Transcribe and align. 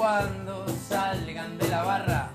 cuando 0.00 0.64
salgan 0.88 1.58
de 1.58 1.68
la 1.68 1.82
barra 1.82 2.29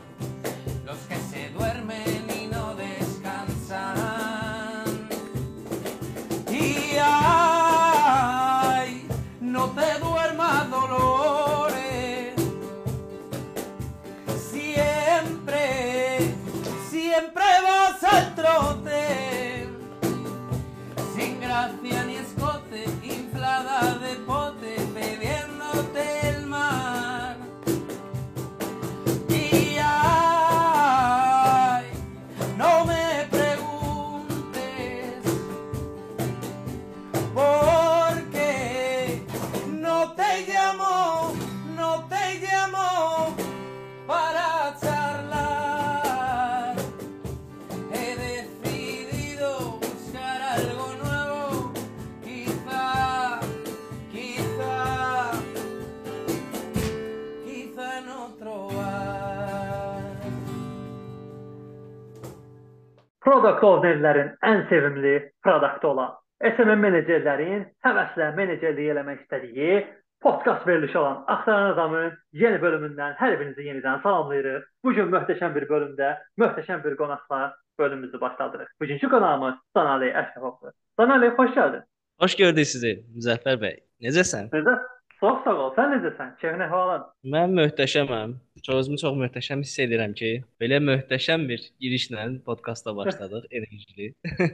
Product 63.45 63.61
ownerlərin 63.61 64.29
ən 64.41 64.63
sevimli 64.72 65.11
produktu 65.45 65.91
olan 65.91 66.16
SMM 66.41 66.79
menecerlərin 66.81 67.59
həvəslə 67.85 68.31
menecerliyi 68.39 68.89
eləmək 68.95 69.19
istədiyi 69.19 69.83
podkast 70.25 70.66
verilişi 70.67 70.97
olan 70.97 71.19
Axtaran 71.29 71.67
Adamın 71.75 72.16
yeni 72.33 72.57
bölümündən 72.63 73.13
hər 73.19 73.35
birinizi 73.38 73.67
yenidən 73.67 74.01
salamlayırıq. 74.01 74.63
Bu 74.83 74.95
gün 74.97 75.13
möhtəşəm 75.13 75.53
bir 75.59 75.67
bölümdə 75.69 76.09
möhtəşəm 76.41 76.81
bir 76.88 76.97
qonaqla 77.03 77.53
bölümümüzü 77.79 78.22
başladırıq. 78.22 78.73
Bugünkü 78.81 79.09
qonağımız 79.13 79.62
Sanali 79.77 80.09
Əşrəfovdur. 80.23 80.73
Sanali, 80.97 81.29
xoş 81.38 81.53
gəldin. 81.59 81.85
Hoş 82.25 82.35
gördük 82.41 82.72
sizi 82.73 82.95
Müzəffər 83.13 83.62
bəy. 83.62 83.77
Necəsən? 84.01 84.50
Necə? 84.57 84.79
Çox 85.19 85.43
sağ 85.45 85.53
ol. 85.55 85.71
Sən 85.77 85.93
necəsən? 85.95 86.33
Keyfin 86.41 86.63
əhvalın? 86.65 87.05
Mən 87.35 87.55
möhtəşəməm. 87.59 88.35
Özümü 88.75 88.97
çox 89.01 89.15
möhtəşəm 89.21 89.61
hiss 89.63 89.79
edirəm 89.85 90.15
ki, 90.17 90.31
belə 90.61 90.81
möhtəşəm 90.83 91.45
bir 91.49 91.63
girişlə 91.81 92.25
podkasta 92.47 92.95
başladıq, 92.97 93.47
enerjili. 93.57 94.11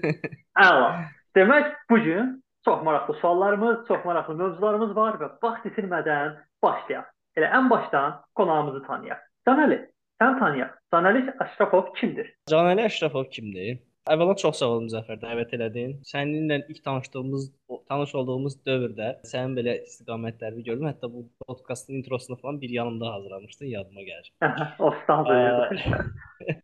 Əla. 0.65 0.89
Demək, 1.37 1.71
bu 1.89 1.99
gün 2.05 2.33
çox 2.65 2.83
maraqlı 2.83 3.15
suallarımız, 3.21 3.87
çox 3.87 4.05
maraqlı 4.05 4.35
mövzularımız 4.35 4.95
var 4.95 5.17
və 5.21 5.31
vaxt 5.43 5.65
itirmədən 5.71 6.37
başlayaq. 6.63 7.07
Elə 7.39 7.51
ən 7.57 7.69
başdan 7.71 8.19
qonağımızı 8.35 8.83
tanıyaq. 8.87 9.21
Sanali, 9.47 9.79
sən 10.21 10.39
tanıyaq. 10.39 10.75
Sanali 10.91 11.23
Əşrəfov 11.45 11.93
kimdir? 11.99 12.33
Canəli 12.51 12.85
Əşrəfov 12.89 13.29
kimdir? 13.33 13.79
Əvvəla 14.09 14.33
çox 14.41 14.57
sağ 14.57 14.67
ol 14.73 14.79
Müzəffər, 14.87 15.19
dəvət 15.21 15.51
elədin. 15.53 15.91
Səninlə 16.09 16.55
ilk 16.73 16.79
tanışdığımız, 16.87 17.43
tanış 17.91 18.13
olduğumuz 18.17 18.55
dövrdə 18.65 19.11
sənin 19.29 19.53
belə 19.59 19.75
istiqamətlərini 19.85 20.63
gördüm. 20.65 20.87
Hətta 20.89 21.09
bu 21.13 21.27
podkastın 21.45 21.99
introsunu 21.99 22.39
falan 22.39 22.57
bir 22.63 22.73
yanımda 22.73 23.11
hazırlamışdın, 23.13 23.69
yadıma 23.75 24.01
gəlir. 24.07 24.31
o 24.87 24.89
standart. 25.03 25.85
Aa. 25.85 26.01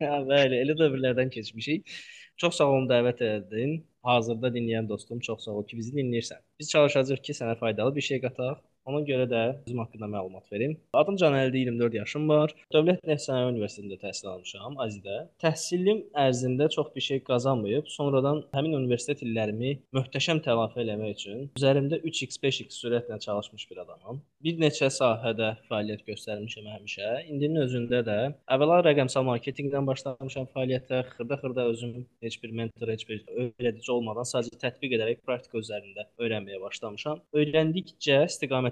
Hə, 0.01 0.09
Bəli, 0.31 0.63
elə 0.63 0.77
dövrlərdən 0.81 1.29
keçmişik. 1.37 1.93
Çox 2.41 2.57
sağ 2.57 2.71
olun 2.73 2.89
dəvət 2.89 3.21
etdin. 3.27 3.77
Hazırda 4.07 4.49
dinləyən 4.57 4.89
dostum, 4.89 5.21
çox 5.29 5.45
sağ 5.45 5.59
ol 5.61 5.69
ki, 5.69 5.77
bizi 5.77 5.93
dinləyirsən. 5.93 6.41
Biz 6.57 6.73
çalışacağıq 6.73 7.21
ki, 7.29 7.37
sənə 7.37 7.53
faydalı 7.61 7.95
bir 7.99 8.09
şey 8.09 8.23
qataq. 8.25 8.65
Ona 8.87 9.01
görə 9.03 9.25
də 9.27 9.39
özüm 9.67 9.81
haqqında 9.81 10.07
məlumat 10.07 10.45
verim. 10.51 10.77
Adım 10.95 11.17
Canəldir, 11.19 11.57
24 11.67 11.95
yaşım 11.97 12.29
var. 12.29 12.53
Dövlət 12.71 13.01
Neft 13.07 13.25
Sənaye 13.25 13.49
Universitetində 13.49 13.97
təhsil 13.99 14.29
almışam, 14.31 14.77
Azidə. 14.79 15.17
Təhsilim 15.43 16.05
ərzində 16.15 16.69
çox 16.71 16.93
bir 16.95 17.03
şey 17.03 17.19
qazanmayıb, 17.27 17.89
sonradan 17.91 18.39
həmin 18.55 18.77
universitet 18.77 19.23
illərimi 19.25 19.73
möhtəşəm 19.97 20.39
tələfi 20.45 20.79
eləmək 20.85 21.17
üçün 21.17 21.41
üzərimdə 21.59 21.99
3x, 21.99 22.39
5x 22.43 22.79
sürətlə 22.79 23.19
çalışmış 23.25 23.65
bir 23.71 23.81
adamam. 23.83 24.21
Bir 24.45 24.55
neçə 24.61 24.87
sahədə 24.93 25.51
fəaliyyət 25.67 26.07
göstərmişəm 26.07 26.71
həmişə. 26.77 27.11
İndinin 27.27 27.65
özündə 27.65 28.01
də 28.07 28.17
əvvəla 28.55 28.79
rəqəmsal 28.87 29.27
marketinqdən 29.27 29.91
başlamışam 29.91 30.47
fəaliyyətə. 30.55 31.03
Xırda-xırda 31.11 31.67
özüm 31.73 31.93
heç 32.23 32.39
bir 32.43 32.55
mentor, 32.61 32.95
heç 32.95 33.03
bir 33.09 33.25
öyrədici 33.35 33.91
olmadan 33.91 34.31
sadəcə 34.31 34.63
tətbiq 34.63 34.95
edərək 34.95 35.23
praktika 35.27 35.59
üzərində 35.59 36.07
öyrənməyə 36.23 36.63
başlamışam. 36.63 37.19
Öyrəndikcə 37.35 38.23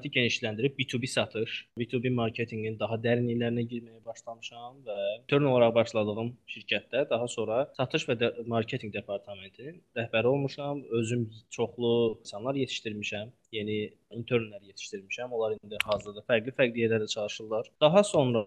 istiqaməti 0.05 0.09
genişləndirib 0.11 0.77
B2B 0.77 1.07
satış, 1.07 1.67
B2B 1.77 2.09
marketinqin 2.13 2.77
daha 2.79 2.95
dərinliklərinə 2.95 3.65
girməyə 3.69 4.03
başlamışam 4.05 4.83
və 4.85 4.97
intern 5.21 5.45
olaraq 5.49 5.73
başladığım 5.75 6.29
şirkətdə 6.47 7.09
daha 7.09 7.27
sonra 7.27 7.71
satış 7.77 8.07
və 8.09 8.15
də 8.19 8.47
marketinq 8.47 8.93
departamentinin 8.93 9.81
rəhbəri 9.97 10.27
olmuşam. 10.27 10.83
Özüm 10.91 11.29
çoxlu 11.49 12.19
insanlar 12.19 12.55
yetişdirmişəm. 12.55 13.31
Yeni 13.51 13.93
internlər 14.11 14.61
yetişdirmişəm. 14.69 15.31
Onlar 15.31 15.55
indi 15.55 15.77
hazırda 15.83 16.23
fərqli-fərqli 16.29 16.83
yerlərdə 16.83 17.07
çalışırlar. 17.07 17.69
Daha 17.81 18.03
sonra 18.03 18.45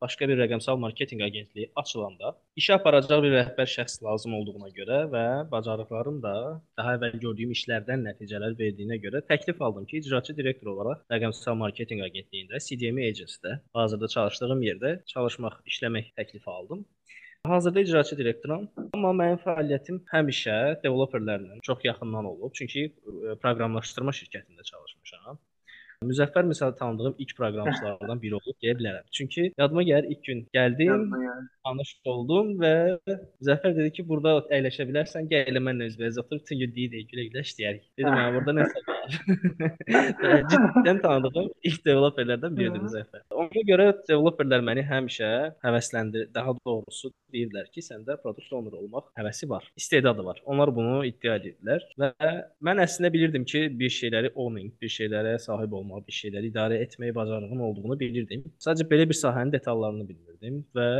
başqa 0.00 0.28
bir 0.28 0.38
rəqəmsal 0.44 0.78
marketinq 0.84 1.24
agentliyi 1.24 1.70
açılanda 1.76 2.34
işə 2.60 2.76
aparacaq 2.78 3.22
bir 3.24 3.34
rəhbər 3.38 3.68
şəxs 3.76 4.02
lazım 4.04 4.34
olduğuna 4.38 4.70
görə 4.78 5.00
və 5.14 5.26
bacarıqlarım 5.52 6.22
da 6.22 6.34
daha 6.78 6.96
əvvəl 6.96 7.18
gördüyüm 7.24 7.54
işlərdən 7.56 8.04
nəticələr 8.08 8.58
verdiyinə 8.58 9.00
görə 9.04 9.24
təklif 9.32 9.62
aldım 9.62 9.86
ki, 9.86 10.02
icraçı 10.02 10.36
direktor 10.36 10.74
olaraq 10.74 10.99
rəqəmsal 11.12 11.58
marketinq 11.62 12.04
agentliyində 12.06 12.60
CDM 12.66 13.02
agency-də 13.08 13.56
hazırda 13.80 14.08
çalışdığım 14.14 14.64
yerdə 14.68 14.94
çalışmaq, 15.12 15.60
işləmək 15.72 16.10
təklifi 16.20 16.50
aldım. 16.50 16.84
Hazırda 17.46 17.80
icraçı 17.80 18.16
direktoram, 18.18 18.66
amma 18.94 19.10
mənim 19.16 19.38
fəaliyyətim 19.40 20.02
həmişə 20.10 20.56
developerlərlə 20.82 21.62
çox 21.64 21.86
yaxından 21.86 22.26
olub, 22.28 22.52
çünki 22.58 22.82
e, 22.90 23.36
proqramlaşdırma 23.40 24.12
şirkətində 24.18 24.66
çalışmışam. 24.72 25.38
Müzəffər 26.08 26.46
məsəl 26.48 26.70
tanıdığım 26.78 27.14
ilk 27.22 27.32
proqramçılardan 27.36 28.20
biri 28.22 28.36
olub 28.38 28.56
deyə 28.64 28.72
bilərəm. 28.78 29.02
Çünki 29.16 29.42
yadıma 29.60 29.82
gəlir 29.84 30.06
ilk 30.14 30.22
gün 30.28 30.38
gəldim, 30.56 31.02
tanış 31.66 31.90
oldum 32.12 32.54
və 32.62 32.72
Müzəffər 33.10 33.74
dedi 33.76 33.92
ki, 33.98 34.06
burada 34.08 34.32
əyləşə 34.56 34.86
bilərsən, 34.88 35.28
gəl 35.28 35.50
elə 35.52 35.60
mənlə 35.66 35.90
üzbəüz 35.92 36.22
otur, 36.22 36.40
bütün 36.40 36.62
gün 36.62 36.72
deyə 36.78 37.02
gülə-gülə 37.10 37.44
işləyərik. 37.44 37.84
Dedim, 38.00 38.16
"Mən 38.16 38.38
burada 38.38 38.56
nəsə 38.60 38.82
var." 38.88 39.00
Cidden 40.50 41.02
tanıdığım 41.04 41.50
ilk 41.68 41.84
developerlərdən 41.90 42.56
biridir 42.56 42.84
Müzəffər. 42.86 43.26
Ona 43.42 43.64
görə 43.72 43.90
developerlər 44.08 44.64
məni 44.70 44.86
həmişə 44.88 45.30
həvəsləndir, 45.66 46.30
daha 46.34 46.56
doğrusu 46.64 47.12
deyirlər 47.34 47.68
ki, 47.74 47.84
səndə 47.84 48.16
product 48.22 48.52
owner 48.56 48.78
olmaq 48.80 49.12
həvəsi 49.18 49.48
var, 49.52 49.68
istedadı 49.76 50.24
var. 50.24 50.40
Onlar 50.46 50.72
bunu 50.74 51.04
iddia 51.04 51.36
edirlər 51.36 51.84
və 52.00 52.12
mən 52.64 52.82
əslində 52.86 53.12
bilirdim 53.12 53.44
ki, 53.44 53.66
bir 53.80 53.92
şeyləri 54.00 54.32
owning, 54.34 54.72
bir 54.80 54.88
şeylərə 54.96 55.38
sahib 55.38 55.72
olmaq, 55.72 55.89
bir 56.06 56.16
şeyləri 56.18 56.52
idarə 56.52 56.78
etməyə 56.84 57.14
bacarığım 57.16 57.64
olduğunu 57.68 57.98
bilirdim. 58.00 58.46
Sadəcə 58.62 58.86
belə 58.92 59.08
bir 59.10 59.18
sahənin 59.18 59.52
detallarını 59.56 60.08
bilmirdim 60.08 60.62
və 60.76 60.90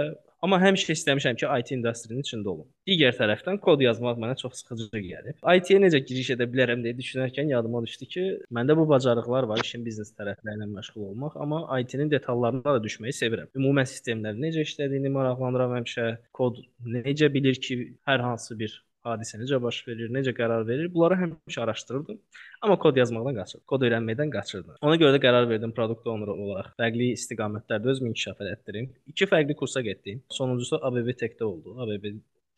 Amma 0.41 0.57
həmişə 0.57 0.95
istəmişəm 0.97 1.37
ki, 1.37 1.45
IT 1.61 1.73
industrinin 1.75 2.25
içində 2.25 2.49
olum. 2.49 2.69
Digər 2.89 3.13
tərəfdən 3.19 3.59
kod 3.61 3.83
yazmaq 3.85 4.17
mənə 4.23 4.39
çox 4.41 4.63
sıxıcı 4.63 5.03
gəlib. 5.05 5.37
IT-yə 5.37 5.81
necə 5.83 6.01
giriş 6.09 6.31
edə 6.35 6.47
bilərəm 6.49 6.81
deyə 6.87 6.97
düşünərkən 6.97 7.53
yadıma 7.53 7.83
düşdü 7.85 8.09
ki, 8.15 8.25
məndə 8.57 8.77
bu 8.79 8.87
bacarıqlar 8.89 9.51
var, 9.51 9.61
işin 9.65 9.85
biznes 9.85 10.15
tərəfləri 10.17 10.57
ilə 10.57 10.69
məşğul 10.73 11.11
olmaq, 11.11 11.37
amma 11.45 11.61
IT-nin 11.83 12.13
detallarına 12.15 12.79
da 12.79 12.85
düşməyi 12.87 13.13
sevirəm. 13.21 13.53
Ümumən 13.61 13.91
sistemlərin 13.93 14.41
necə 14.47 14.65
işlədiyini 14.65 15.13
maraqlanıram 15.19 15.77
həmişə. 15.77 16.09
Kod 16.41 16.65
necə 16.97 17.29
bilir 17.35 17.61
ki, 17.61 17.83
hər 18.09 18.25
hansı 18.25 18.57
bir 18.63 18.81
hadisə 19.07 19.39
necə 19.41 19.59
baş 19.63 19.81
verir, 19.89 20.11
necə 20.13 20.33
qərar 20.37 20.67
verir, 20.69 20.91
bunları 20.95 21.19
həmişə 21.23 21.63
araşdırırdım. 21.65 22.19
Amma 22.63 22.77
kod 22.85 22.99
yazmaqdan 23.01 23.39
qaçırdım, 23.41 23.67
kod 23.73 23.85
öyrənməkdən 23.89 24.33
qaçırdım. 24.35 24.81
Ona 24.87 24.99
görə 25.03 25.17
də 25.17 25.23
qərar 25.25 25.49
verdim 25.51 25.73
produkt 25.77 26.09
owner 26.13 26.33
olaraq 26.35 26.75
fərqli 26.81 27.13
istiqamətlərdə 27.17 27.93
özümü 27.95 28.13
inkişaf 28.13 28.43
etdirim. 28.55 28.91
İki 29.13 29.29
fərqli 29.33 29.57
kursa 29.63 29.81
getdim. 29.87 30.23
Sonuncusu 30.41 30.81
ABB 30.91 31.15
Tech-də 31.23 31.45
oldu, 31.45 31.77
ABB 31.85 32.11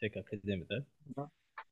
Tech 0.03 0.19
Akademiyada. 0.23 0.83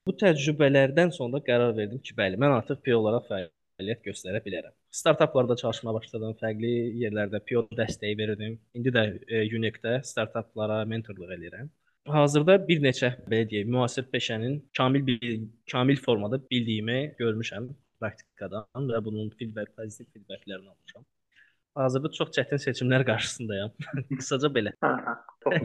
Bu 0.07 0.15
təcrübələrdən 0.23 1.11
sonra 1.17 1.43
qərar 1.47 1.75
verdim 1.77 2.01
ki, 2.05 2.15
bəli, 2.17 2.39
mən 2.41 2.55
artıq 2.61 2.81
PO 2.87 3.01
olaraq 3.03 3.27
fəaliyyət 3.31 4.07
göstərə 4.07 4.41
bilərəm. 4.45 4.73
Startaplarda 5.01 5.57
çalışmağa 5.61 5.97
başladım, 5.99 6.39
fərqli 6.41 6.73
yerlərdə 7.03 7.43
PO 7.51 7.67
dəstəyi 7.79 8.17
verirdim. 8.19 8.57
İndi 8.75 8.95
də 8.97 9.05
e, 9.27 9.43
Unique-də 9.59 10.01
startaplara 10.07 10.81
mentorluq 10.95 11.35
edirəm. 11.37 11.69
Hazırda 12.09 12.57
bir 12.69 12.81
neçə 12.81 13.11
belə 13.29 13.45
deyək, 13.51 13.69
müasir 13.69 14.07
peşənin 14.13 14.57
kamil 14.77 15.07
bir 15.07 15.41
kamil 15.73 16.01
formada 16.01 16.41
bildiyimi 16.51 17.15
görmüşəm 17.19 17.69
praktikadan 18.01 18.89
və 18.89 19.01
bunun 19.05 19.29
feedback, 19.37 19.75
pozitiv 19.77 20.09
feedbacklərini 20.15 20.71
almışam. 20.71 21.05
Hazırda 21.77 22.11
çox 22.17 22.33
çətin 22.35 22.59
seçimlər 22.63 23.05
qarşısındayam. 23.07 23.71
Qısaca 24.19 24.49
belə. 24.57 24.73
Hə, 24.83 24.91
hə. 25.07 25.15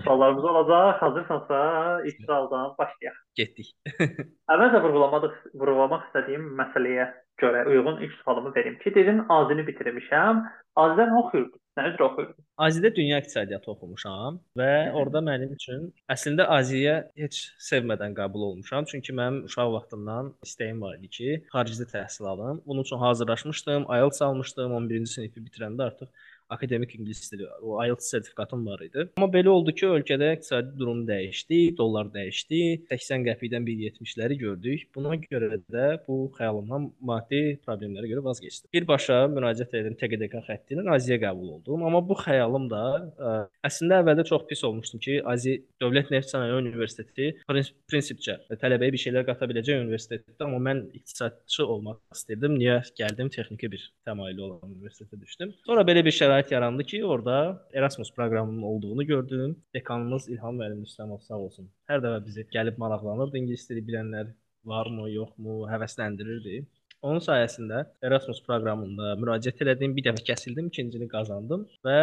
Suallarımız 0.03 0.43
olacaq. 0.51 0.91
Hazırsansa 1.01 1.61
ilk 2.05 2.19
sualdan 2.25 2.75
başlayaq. 2.77 3.17
Getdik. 3.35 3.71
Əvvəlcə 4.53 4.83
vurğulamadıq, 4.83 5.39
vurğulamaq 5.55 6.05
istədiyim 6.09 6.51
məsələyə 6.59 7.07
görə 7.41 7.65
uyğun 7.69 8.01
ilk 8.01 8.13
sualımı 8.23 8.55
verim 8.55 8.77
ki, 8.79 8.95
dedin 8.95 9.21
azini 9.29 9.67
bitirmişəm. 9.67 10.41
Azidən 10.83 11.13
oxuyurdum. 11.19 11.59
Nə 11.75 11.89
üzrə 11.91 12.03
oxuyurdun? 12.05 12.43
Azidə 12.65 12.89
dünya 12.95 13.17
iqtisadiyyatı 13.19 13.71
oxumuşam 13.71 14.37
və 14.59 14.69
orada 14.95 15.21
mənim 15.23 15.51
üçün 15.55 15.89
əslində 16.15 16.45
Aziyə 16.57 16.95
heç 17.19 17.39
sevmədən 17.69 18.15
qəbul 18.15 18.45
olmuşam. 18.49 18.87
Çünki 18.91 19.15
mənim 19.19 19.41
uşaq 19.49 19.73
vaxtından 19.73 20.31
istəyim 20.47 20.79
var 20.85 20.95
idi 20.99 21.11
ki, 21.17 21.33
xaricdə 21.55 21.89
təhsil 21.91 22.29
alım. 22.31 22.61
Bunun 22.65 22.87
üçün 22.87 23.03
hazırlaşmışdım, 23.03 23.89
IELTS 23.97 24.21
almışdım, 24.29 24.77
11-ci 24.79 25.13
sinifi 25.17 25.43
bitirəndə 25.49 25.89
artıq 25.89 26.31
akademik 26.49 26.95
ingilis 26.95 27.31
dili, 27.31 27.47
o 27.61 27.85
IELTS 27.85 28.09
sertifikatım 28.09 28.65
var 28.67 28.81
idi. 28.85 29.07
Amma 29.17 29.29
belə 29.33 29.49
oldu 29.49 29.73
ki, 29.75 29.87
ölkədə 29.97 30.31
iqtisadi 30.35 30.75
durum 30.79 31.03
dəyişdi, 31.07 31.59
dollar 31.77 32.09
dəyişdi, 32.13 32.61
80 32.91 33.25
qəpikdən 33.29 33.65
1.70-ləri 33.67 34.37
gördük. 34.41 34.87
Buna 34.95 35.15
görə 35.25 35.59
də 35.71 35.87
bu 36.07 36.19
xəyalımdan 36.37 36.89
maddi 37.09 37.41
problemlərə 37.65 38.09
görə 38.11 38.23
vaz 38.25 38.41
keçdim. 38.43 38.69
Birbaşa 38.75 39.21
müraciət 39.33 39.75
etdim 39.79 39.97
TQDK 39.99 40.43
xətti 40.49 40.77
ilə 40.77 40.85
Aziya 40.95 41.17
qəbul 41.25 41.55
oldum. 41.57 41.85
Amma 41.87 42.01
bu 42.05 42.17
xəyalım 42.19 42.69
da 42.71 42.83
ə, 43.01 43.33
əslində 43.67 44.01
əvvəldə 44.03 44.27
çox 44.29 44.45
pis 44.49 44.63
olmuşdum 44.67 45.03
ki, 45.03 45.19
Azi 45.31 45.57
Dövlət 45.81 46.11
Neft 46.13 46.31
Sənaye 46.31 46.55
Universiteti 46.59 47.31
prinsipcə 47.45 48.37
tələbəyə 48.61 48.93
bir 48.95 49.01
şeylər 49.01 49.25
qata 49.27 49.49
biləcək 49.49 49.81
universitetdir, 49.83 50.45
amma 50.45 50.61
mən 50.69 50.83
iqtisadçı 50.97 51.65
olmaq 51.65 51.99
istirdim. 52.15 52.57
Niyə 52.59 52.79
gəldim 52.99 53.31
texniki 53.33 53.71
bir 53.71 53.83
təmayüllü 54.07 54.45
olan 54.47 54.71
universitetə 54.71 55.19
düşdüm. 55.19 55.53
Sonra 55.67 55.85
belə 55.87 56.03
bir 56.05 56.15
şərait 56.15 56.34
şərait 56.35 56.51
yarandı 56.51 56.83
ki, 56.83 57.05
orada 57.05 57.65
Erasmus 57.73 58.13
proqramının 58.13 58.61
olduğunu 58.61 59.05
gördüm. 59.05 59.63
Dekanımız 59.73 60.29
İlham 60.29 60.57
müəllim 60.59 60.81
Rüstəmov 60.83 61.21
sağ 61.23 61.37
olsun. 61.37 61.69
Hər 61.87 62.01
dəfə 62.03 62.25
bizi 62.25 62.43
gəlib 62.51 62.75
maraqlanırdı 62.77 63.37
ingilis 63.37 63.69
dili 63.69 63.83
bilənlər 63.87 64.33
varmı, 64.65 65.05
yoxmu, 65.11 65.55
həvəsləndirirdi. 65.71 66.65
Onun 67.01 67.23
sayəsində 67.23 67.85
Erasmus 68.03 68.41
proqramında 68.43 69.13
müraciət 69.21 69.63
elədim, 69.63 69.95
bir 69.95 70.09
dəfə 70.09 70.25
kəsildim, 70.31 70.67
ikincini 70.73 71.07
qazandım 71.07 71.63
və 71.87 71.97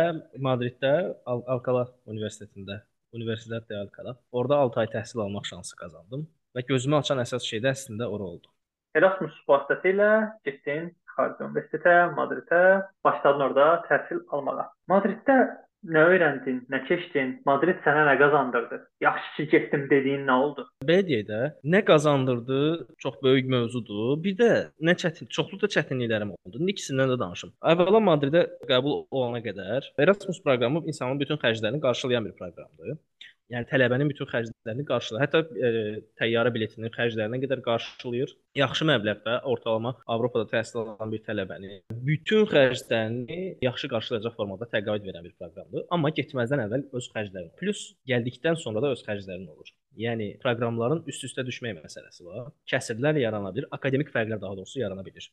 Madriddə 0.49 0.95
Al 1.27 1.45
Alcala 1.57 1.85
Universitetində, 2.07 2.81
Universidad 3.13 3.69
de 3.69 3.77
Alcala, 3.77 4.17
orada 4.33 4.63
6 4.65 4.81
ay 4.81 4.93
təhsil 4.97 5.27
almaq 5.27 5.45
şansı 5.51 5.77
qazandım 5.77 6.25
və 6.57 6.65
gözümü 6.73 7.03
açan 7.03 7.21
əsas 7.21 7.45
şey 7.53 7.67
də 7.67 7.77
əslində 7.77 8.09
ora 8.09 8.33
oldu. 8.33 8.49
Erasmus 8.97 9.37
vasitəsilə 9.49 10.09
getdin 10.45 10.91
xarici 11.17 11.45
universitetə, 11.49 11.97
Madriddə, 12.17 12.63
başladın 13.05 13.47
orada 13.49 13.67
təhsil 13.89 14.25
almağa. 14.35 14.71
Madriddə 14.93 15.37
nə 15.83 16.03
öyrəndin, 16.13 16.61
nə 16.71 16.83
keçdin? 16.87 17.33
Madrid 17.47 17.81
sənə 17.85 18.05
nə 18.07 18.15
qazandırdı? 18.21 18.79
Yaxşı 19.03 19.31
ki, 19.37 19.47
getdim 19.55 19.87
dediyin 19.91 20.25
nə 20.29 20.37
oldu? 20.45 20.67
Belə 20.87 21.07
deyək 21.09 21.25
də, 21.31 21.41
nə 21.75 21.83
qazandırdı 21.89 22.61
çox 23.03 23.19
böyük 23.25 23.51
mövzudur. 23.55 24.15
Bir 24.25 24.37
də 24.39 24.51
nə 24.89 24.95
çətin, 25.03 25.31
çoxlu 25.37 25.59
da 25.63 25.71
çətinliklərim 25.77 26.35
oldu. 26.37 26.63
İkisindən 26.75 27.15
də 27.15 27.19
danışım. 27.25 27.55
Əvvəla 27.75 28.03
Madridə 28.11 28.45
qəbul 28.71 29.07
olana 29.11 29.43
qədər 29.45 29.91
Erasmus 29.99 30.43
proqramı 30.45 30.85
insanın 30.93 31.21
bütün 31.21 31.41
xərclərini 31.43 31.83
qarşılayan 31.83 32.31
bir 32.31 32.39
proqramdır 32.39 32.99
yəni 33.53 33.69
tələbənin 33.71 34.11
bütün 34.11 34.29
xərclərini 34.31 34.87
qarşılayır. 34.89 35.25
Hətta 35.27 35.43
e, 35.69 35.71
təyyarə 36.21 36.53
biletinin 36.55 36.93
xərclərinə 36.95 37.41
qədər 37.45 37.63
qarşılayır. 37.67 38.35
Yaxşı 38.59 38.89
məbləğdə 38.91 39.39
ortalama 39.53 39.95
Avropada 40.15 40.49
təhsil 40.53 40.83
alan 40.83 41.13
bir 41.13 41.23
tələbəni 41.27 41.81
bütün 42.09 42.49
xərclərini 42.53 43.41
yaxşı 43.65 43.93
qarşılayacaq 43.93 44.37
formada 44.39 44.69
təqaüd 44.73 45.07
verən 45.09 45.29
bir 45.29 45.37
proqramdır. 45.39 45.87
Amma 45.95 46.13
getməzdən 46.17 46.67
əvvəl 46.67 46.89
öz 46.99 47.13
xərclərin 47.15 47.55
plus 47.61 47.87
gəldikdən 48.09 48.59
sonra 48.65 48.85
da 48.85 48.93
öz 48.97 49.07
xərclərin 49.07 49.49
olur. 49.53 49.73
Yəni 49.99 50.29
proqramların 50.41 51.03
üst-üstə 51.11 51.45
düşmək 51.45 51.83
məsələsi 51.83 52.25
var. 52.25 52.49
Kəsirlər 52.71 53.19
yarana 53.21 53.51
bilər, 53.53 53.69
akademik 53.77 54.09
fərqlər 54.15 54.41
daha 54.41 54.57
doğrusu 54.57 54.81
yarana 54.81 55.05
bilər. 55.05 55.27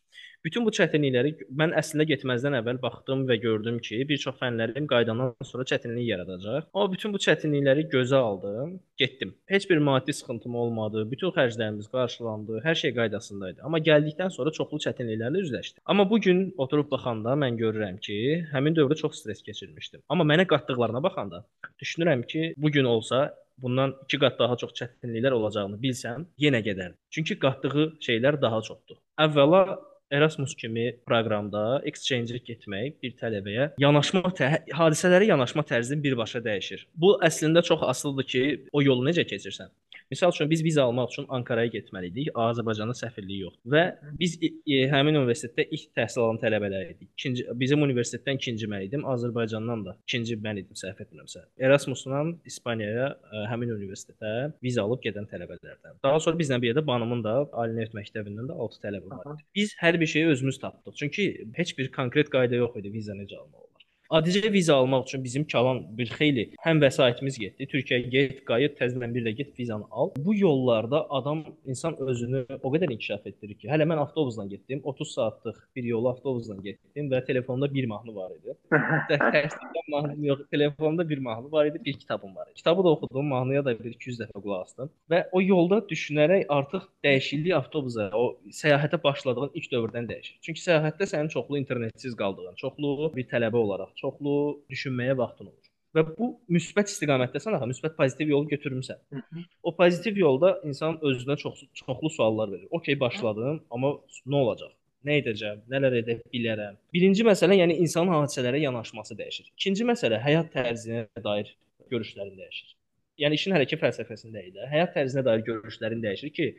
Bütün 0.46 0.66
bu 0.68 0.74
çətinlikləri 0.76 1.32
mən 1.62 1.76
əslində 1.80 2.06
getməzdən 2.10 2.58
əvvəl 2.60 2.82
baxdım 2.84 3.26
və 3.30 3.40
gördüm 3.44 3.80
ki, 3.84 4.02
bir 4.10 4.20
çox 4.24 4.36
fənlərim 4.42 4.88
qaydandan 4.92 5.34
sonra 5.48 5.66
çətinlik 5.72 6.10
yaradacaq. 6.10 6.68
Amma 6.74 6.92
bütün 6.92 7.16
bu 7.16 7.22
çətinlikləri 7.24 7.88
gözə 7.94 8.20
aldım, 8.20 8.76
getdim. 9.00 9.34
Heç 9.48 9.70
bir 9.70 9.84
maddi 9.90 10.14
sıxıntım 10.20 10.56
olmadı, 10.56 11.06
bütün 11.12 11.32
xərclərimiz 11.36 11.88
qarşılandı, 11.96 12.60
hər 12.66 12.80
şey 12.84 12.96
qaydasında 13.00 13.54
idi. 13.54 13.64
Amma 13.64 13.80
gəldikdən 13.90 14.36
sonra 14.36 14.52
çoxlu 14.56 14.82
çətinliklərlə 14.86 15.44
üzləşdim. 15.48 15.84
Amma 15.86 16.10
bu 16.10 16.20
gün 16.28 16.50
oturub 16.58 16.92
baxanda 16.92 17.36
mən 17.40 17.60
görürəm 17.60 18.00
ki, 18.04 18.20
həmin 18.54 18.76
dövrdə 18.76 19.00
çox 19.00 19.22
stres 19.22 19.44
keçirmişdim. 19.44 20.04
Amma 20.10 20.28
mənə 20.28 20.48
qatdıqlarına 20.52 21.04
baxanda 21.04 21.46
düşünürəm 21.82 22.28
ki, 22.28 22.54
bu 22.58 22.72
gün 22.72 22.84
olsa 22.84 23.30
bundan 23.62 23.96
2 24.06 24.20
qat 24.24 24.40
daha 24.40 24.58
çox 24.62 24.74
çətinliklər 24.80 25.36
olacağını 25.38 25.80
bilsəm, 25.84 26.26
yenə 26.46 26.64
gedərdim. 26.66 26.98
Çünki 27.14 27.40
qatdığı 27.40 27.86
şeylər 28.06 28.42
daha 28.42 28.62
çoxdur. 28.66 29.00
Əvvəla 29.20 29.64
Erasmus 30.12 30.56
kimi 30.58 30.86
proqramda 31.06 31.82
exchange 31.90 32.40
getmək 32.46 32.96
bir 33.04 33.12
tələbəyə 33.20 33.68
yanaşma 33.84 34.32
hadisələrə 34.80 35.28
yanaşma 35.30 35.64
tərzin 35.70 36.02
birbaşa 36.04 36.42
dəyişir. 36.46 36.88
Bu 36.96 37.14
əslində 37.26 37.62
çox 37.66 37.84
asılıdır 37.92 38.30
ki, 38.34 38.44
o 38.74 38.82
yolu 38.82 39.06
necə 39.10 39.28
keçirsən. 39.30 39.70
Misal 40.12 40.32
üçün 40.32 40.50
biz 40.50 40.64
viza 40.64 40.84
almaq 40.84 41.12
üçün 41.12 41.26
Ankaraya 41.30 41.70
getməli 41.70 42.10
idik. 42.10 42.30
Azərbaycanın 42.34 42.98
səfirliyi 42.98 43.44
yoxdur 43.44 43.74
və 43.76 43.84
biz 44.18 44.38
e, 44.42 44.80
həmin 44.90 45.20
universitetdə 45.22 45.68
ilk 45.76 45.92
təhsil 45.98 46.24
alan 46.24 46.40
tələbələr 46.42 46.88
idik. 46.96 47.12
İkinci 47.14 47.46
bizim 47.62 47.86
universitetdən 47.86 48.42
ikinci 48.42 48.70
mən 48.72 48.88
idim, 48.88 49.06
Azərbaycandan 49.14 49.86
da 49.86 49.96
ikinci 50.08 50.40
mən 50.42 50.64
idim 50.64 50.80
səhv 50.82 51.04
etmirəmsə. 51.06 51.46
Erasmusla 51.62 52.24
İspaniyaya 52.50 53.12
ə, 53.14 53.46
həmin 53.54 53.76
universitetə 53.78 54.34
viza 54.66 54.84
alıb 54.84 55.06
gedən 55.06 55.30
tələbələrdən. 55.30 56.02
Daha 56.04 56.20
sonra 56.26 56.42
bizlə 56.42 56.62
bir 56.62 56.74
yerdə 56.74 56.86
Banımın 56.90 57.24
da 57.24 57.38
Ali 57.54 57.78
Neft 57.78 57.94
Məktəbindən 57.98 58.50
də 58.50 58.58
6 58.66 58.82
tələbə 58.86 59.14
var 59.14 59.34
idi. 59.36 59.46
Biz 59.56 59.78
hər 59.84 60.02
bir 60.02 60.10
şeyi 60.18 60.34
özümüz 60.34 60.60
tapdıq. 60.60 60.98
Çünki 61.04 61.32
heç 61.54 61.78
bir 61.78 61.92
konkret 61.92 62.34
qayda 62.34 62.64
yox 62.66 62.82
idi 62.82 62.94
viza 62.94 63.14
necə 63.14 63.38
almaq 63.38 63.69
Adicə 64.10 64.50
viza 64.50 64.74
almaq 64.74 65.04
üçün 65.06 65.24
bizim 65.24 65.44
kalan 65.48 65.84
bir 65.98 66.10
xeyli 66.18 66.48
həm 66.64 66.80
vəsaitimiz 66.82 67.36
getdi. 67.38 67.68
Türkiyəyə 67.70 68.08
get, 68.10 68.40
qayıt, 68.48 68.74
təzədən 68.80 69.12
bir 69.14 69.26
də 69.28 69.34
get 69.38 69.52
vizanı 69.60 69.86
al. 69.92 70.10
Bu 70.26 70.34
yollarda 70.36 71.04
adam 71.14 71.44
insan 71.70 71.94
özünü 72.02 72.42
o 72.64 72.72
qədər 72.74 72.90
inkişaf 72.96 73.28
etdirir 73.30 73.60
ki, 73.60 73.68
hələ 73.70 73.86
mən 73.86 74.02
avtobusla 74.02 74.48
getdim, 74.50 74.82
30 74.84 75.12
saatlıq 75.12 75.60
bir 75.76 75.90
yolu 75.92 76.10
avtobusla 76.10 76.56
getdim 76.64 77.12
və 77.12 77.20
telefonda 77.28 77.70
bir 77.74 77.86
mahnı 77.92 78.16
var 78.16 78.32
idi. 78.34 78.56
Dərslikdən 79.36 79.94
mahnı 79.94 80.26
yox, 80.26 80.42
telefonda 80.56 81.06
bir 81.10 81.22
mahnı 81.30 81.52
var 81.52 81.70
idi, 81.70 81.82
bir 81.86 82.00
kitabım 82.00 82.36
var 82.36 82.48
idi. 82.48 82.56
Kitabı 82.64 82.84
da 82.84 82.96
oxudum, 82.96 83.30
mahnıya 83.36 83.66
da 83.66 83.78
bir 83.78 83.92
200 83.94 84.24
dəfə 84.24 84.42
qulaq 84.42 84.66
asdım 84.66 84.90
və 85.14 85.22
o 85.32 85.44
yolda 85.46 85.84
düşünərək 85.94 86.48
artıq 86.50 86.90
dəyişiklik 87.06 87.54
avtobusa, 87.62 88.10
o 88.18 88.40
səyahətə 88.64 89.04
başladığın 89.06 89.54
ilk 89.54 89.72
dövrdən 89.78 90.10
dəyişir. 90.10 90.42
Çünki 90.42 90.66
səyahətdə 90.66 91.12
sənin 91.14 91.30
çoxlu 91.38 91.62
internetsiz 91.62 92.18
qaldığın, 92.18 92.58
çoxlu 92.58 93.14
bir 93.14 93.30
tələbə 93.30 93.66
olaraq 93.66 93.99
çoxlu 94.02 94.36
düşünməyə 94.72 95.18
vaxtın 95.18 95.52
olur. 95.52 95.70
Və 95.98 96.04
bu 96.06 96.28
müsbət 96.54 96.92
istiqamətdəsən 96.94 97.56
axı, 97.58 97.68
müsbət 97.72 97.96
pozitiv 97.98 98.30
yolu 98.34 98.50
götürmüsən. 98.50 99.00
Hı 99.14 99.22
-hı. 99.22 99.46
O 99.64 99.76
pozitiv 99.76 100.18
yolda 100.18 100.60
insan 100.64 101.00
özünə 101.02 101.38
çox 101.38 101.64
çoxlu 101.74 102.10
suallar 102.10 102.52
verir. 102.52 102.68
Okay, 102.72 103.00
başladım, 103.00 103.64
amma 103.72 103.96
nə 104.26 104.36
olacaq? 104.44 104.74
Nə 105.06 105.16
edəcəm? 105.22 105.62
Nələr 105.72 105.94
edə 106.02 106.16
bilərəm? 106.34 106.76
Birinci 106.94 107.24
məsələ, 107.24 107.56
yəni 107.62 107.78
insanın 107.86 108.14
hadisələrə 108.14 108.60
yanaşması 108.60 109.16
dəyişir. 109.22 109.46
İkinci 109.58 109.88
məsələ 109.92 110.20
həyat 110.26 110.52
tərzinə 110.54 111.24
dair 111.24 111.56
görüşlərin 111.92 112.36
dəyişir. 112.38 112.76
Yəni 113.24 113.40
işin 113.40 113.56
hələ 113.56 113.66
ki 113.68 113.80
fəlsəfəsində 113.80 114.44
idi. 114.50 114.66
Həyat 114.74 114.94
tərzinə 114.98 115.24
dair 115.26 115.46
görüşlərin 115.48 116.04
dəyişir 116.04 116.34
ki, 116.36 116.50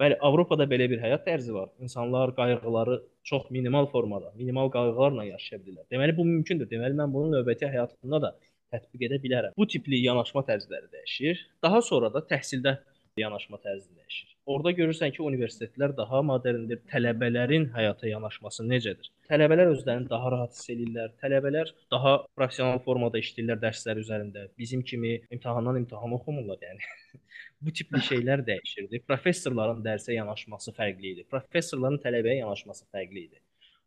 Bəli, 0.00 0.16
Avropada 0.24 0.64
belə 0.64 0.86
bir 0.88 1.00
həyat 1.02 1.26
tərzi 1.26 1.52
var. 1.52 1.68
İnsanlar 1.84 2.30
qayğıları 2.36 2.94
çox 3.30 3.50
minimal 3.56 3.86
formada, 3.92 4.30
minimal 4.36 4.70
qayğılarla 4.76 5.26
yaşaya 5.28 5.58
bilirlər. 5.60 5.84
Deməli 5.92 6.14
bu 6.16 6.24
mümkündür. 6.24 6.70
Deməli 6.70 6.96
mən 7.02 7.12
bunu 7.12 7.34
növbəti 7.34 7.68
həyatımda 7.68 8.22
da 8.24 8.30
tətbiq 8.72 9.04
edə 9.10 9.18
bilərəm. 9.24 9.56
Bu 9.60 9.66
tipli 9.68 10.00
yanaşma 10.00 10.44
tərzləri 10.48 10.88
dəyişir. 10.94 11.42
Daha 11.66 11.82
sonra 11.90 12.08
da 12.14 12.24
təhsildə 12.32 12.78
yanaşma 13.18 13.58
tərzi 13.64 13.90
dəyişir. 13.94 14.30
Orada 14.50 14.72
görürsən 14.74 15.12
ki, 15.14 15.22
universitetlər 15.22 15.92
daha 15.96 16.22
moderndir. 16.26 16.80
Tələbələrin 16.90 17.68
həyata 17.74 18.08
yanaşması 18.08 18.64
necədir? 18.66 19.10
Tələbələr 19.30 19.72
özlərini 19.74 20.08
daha 20.10 20.30
rahat 20.34 20.56
hiss 20.56 20.70
edirlər. 20.74 21.12
Tələbələr 21.22 21.74
daha 21.92 22.14
professional 22.38 22.80
formada 22.86 23.20
işləyirlər 23.22 23.60
dərslər 23.64 24.00
üzərində. 24.02 24.46
Bizim 24.58 24.82
kimi 24.82 25.18
imtahandan 25.30 25.82
imtahan 25.82 26.16
oxumurlar, 26.18 26.58
yəni. 26.64 27.20
bu 27.64 27.74
tipli 27.80 28.02
şeylər 28.08 28.42
dəyişirdi. 28.48 29.02
Professorların 29.10 29.84
dərsə 29.86 30.16
yanaşması 30.16 30.74
fərqli 30.78 31.14
idi. 31.14 31.28
Professorların 31.30 32.00
tələbəyə 32.06 32.40
yanaşması 32.40 32.88
fərqli 32.90 33.26
idi. 33.28 33.40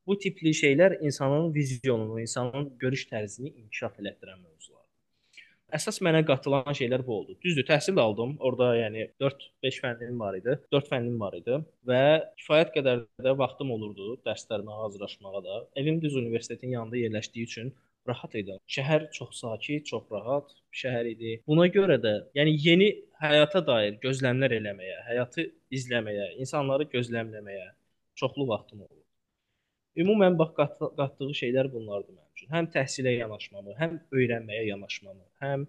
Bu 0.07 0.17
tipli 0.19 0.51
şeylər 0.51 0.99
insanın 1.01 1.53
vizyonunu, 1.55 2.19
insanın 2.21 2.73
görüş 2.79 3.07
tərzini 3.11 3.53
inkişaf 3.55 3.99
elətdirən 4.03 4.41
mövzular. 4.41 4.82
Əsas 5.73 5.97
mənə 6.05 6.19
qatılan 6.27 6.75
şeylər 6.77 7.01
bu 7.05 7.15
oldu. 7.15 7.35
Düzdür, 7.41 7.65
təhsil 7.65 7.97
aldım. 8.01 8.35
Orda 8.45 8.67
yəni 8.77 9.07
4-5 9.21 9.79
fənnim 9.81 10.19
var 10.21 10.37
idi. 10.37 10.53
4 10.75 10.91
fənnim 10.91 11.15
var 11.21 11.33
idi 11.37 11.57
və 11.89 12.01
kifayət 12.41 12.75
qədər 12.75 13.01
də 13.25 13.33
vaxtım 13.39 13.71
olurdu 13.73 14.19
dərslərimə 14.27 14.77
hazırlaşmağa 14.83 15.41
da. 15.47 15.57
Evim 15.81 15.97
düz 16.03 16.15
universitetin 16.19 16.75
yanında 16.75 17.01
yerləşdiyi 17.01 17.49
üçün 17.49 17.73
rahat 18.07 18.35
idi. 18.35 18.59
Şəhər 18.75 19.09
çox 19.17 19.39
sakit, 19.41 19.85
çox 19.89 20.05
rahat 20.11 20.53
şəhər 20.83 21.09
idi. 21.15 21.37
Buna 21.47 21.65
görə 21.73 21.97
də, 22.03 22.13
yəni 22.37 22.53
yeni 22.67 22.89
həyata 23.23 23.63
dair 23.65 23.97
gözləmlər 24.03 24.59
eləməyə, 24.59 24.99
həyatı 25.09 25.47
izləməyə, 25.73 26.33
insanları 26.43 26.89
gözləmləməyə 26.93 27.71
çoxlu 28.19 28.47
vaxtım 28.51 28.85
olurdu. 28.85 29.02
Ümumən 29.99 30.37
bax 30.39 30.55
qatdığı 30.57 31.29
şeylər 31.37 31.69
bunlardır 31.73 32.15
mənim 32.15 32.31
üçün. 32.37 32.49
Həm 32.53 32.69
təhsilə 32.73 33.13
yanaşmamı, 33.13 33.75
həm 33.77 33.99
öyrənməyə 34.19 34.65
yanaşmamı, 34.71 35.25
həm 35.43 35.67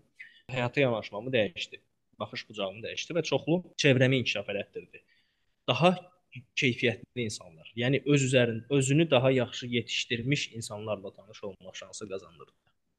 həyata 0.54 0.80
yanaşmamı 0.80 1.32
dəyişdi. 1.34 1.80
Baxış 2.20 2.48
bucağımı 2.48 2.80
dəyişdi 2.86 3.16
və 3.18 3.22
çoxlu 3.30 3.60
çevrəmi 3.84 4.22
inkişaf 4.22 4.48
elətdirdi. 4.54 5.02
Daha 5.68 5.92
keyfiyyətli 6.60 7.26
insanlar, 7.28 7.72
yəni 7.76 8.02
öz 8.06 8.22
üzərin 8.28 8.64
özünü 8.70 9.10
daha 9.10 9.30
yaxşı 9.30 9.66
yetişdirmiş 9.66 10.52
insanlarla 10.52 11.12
tanış 11.12 11.44
olma 11.44 11.74
şansı 11.74 12.08
qazandırdı. 12.08 12.52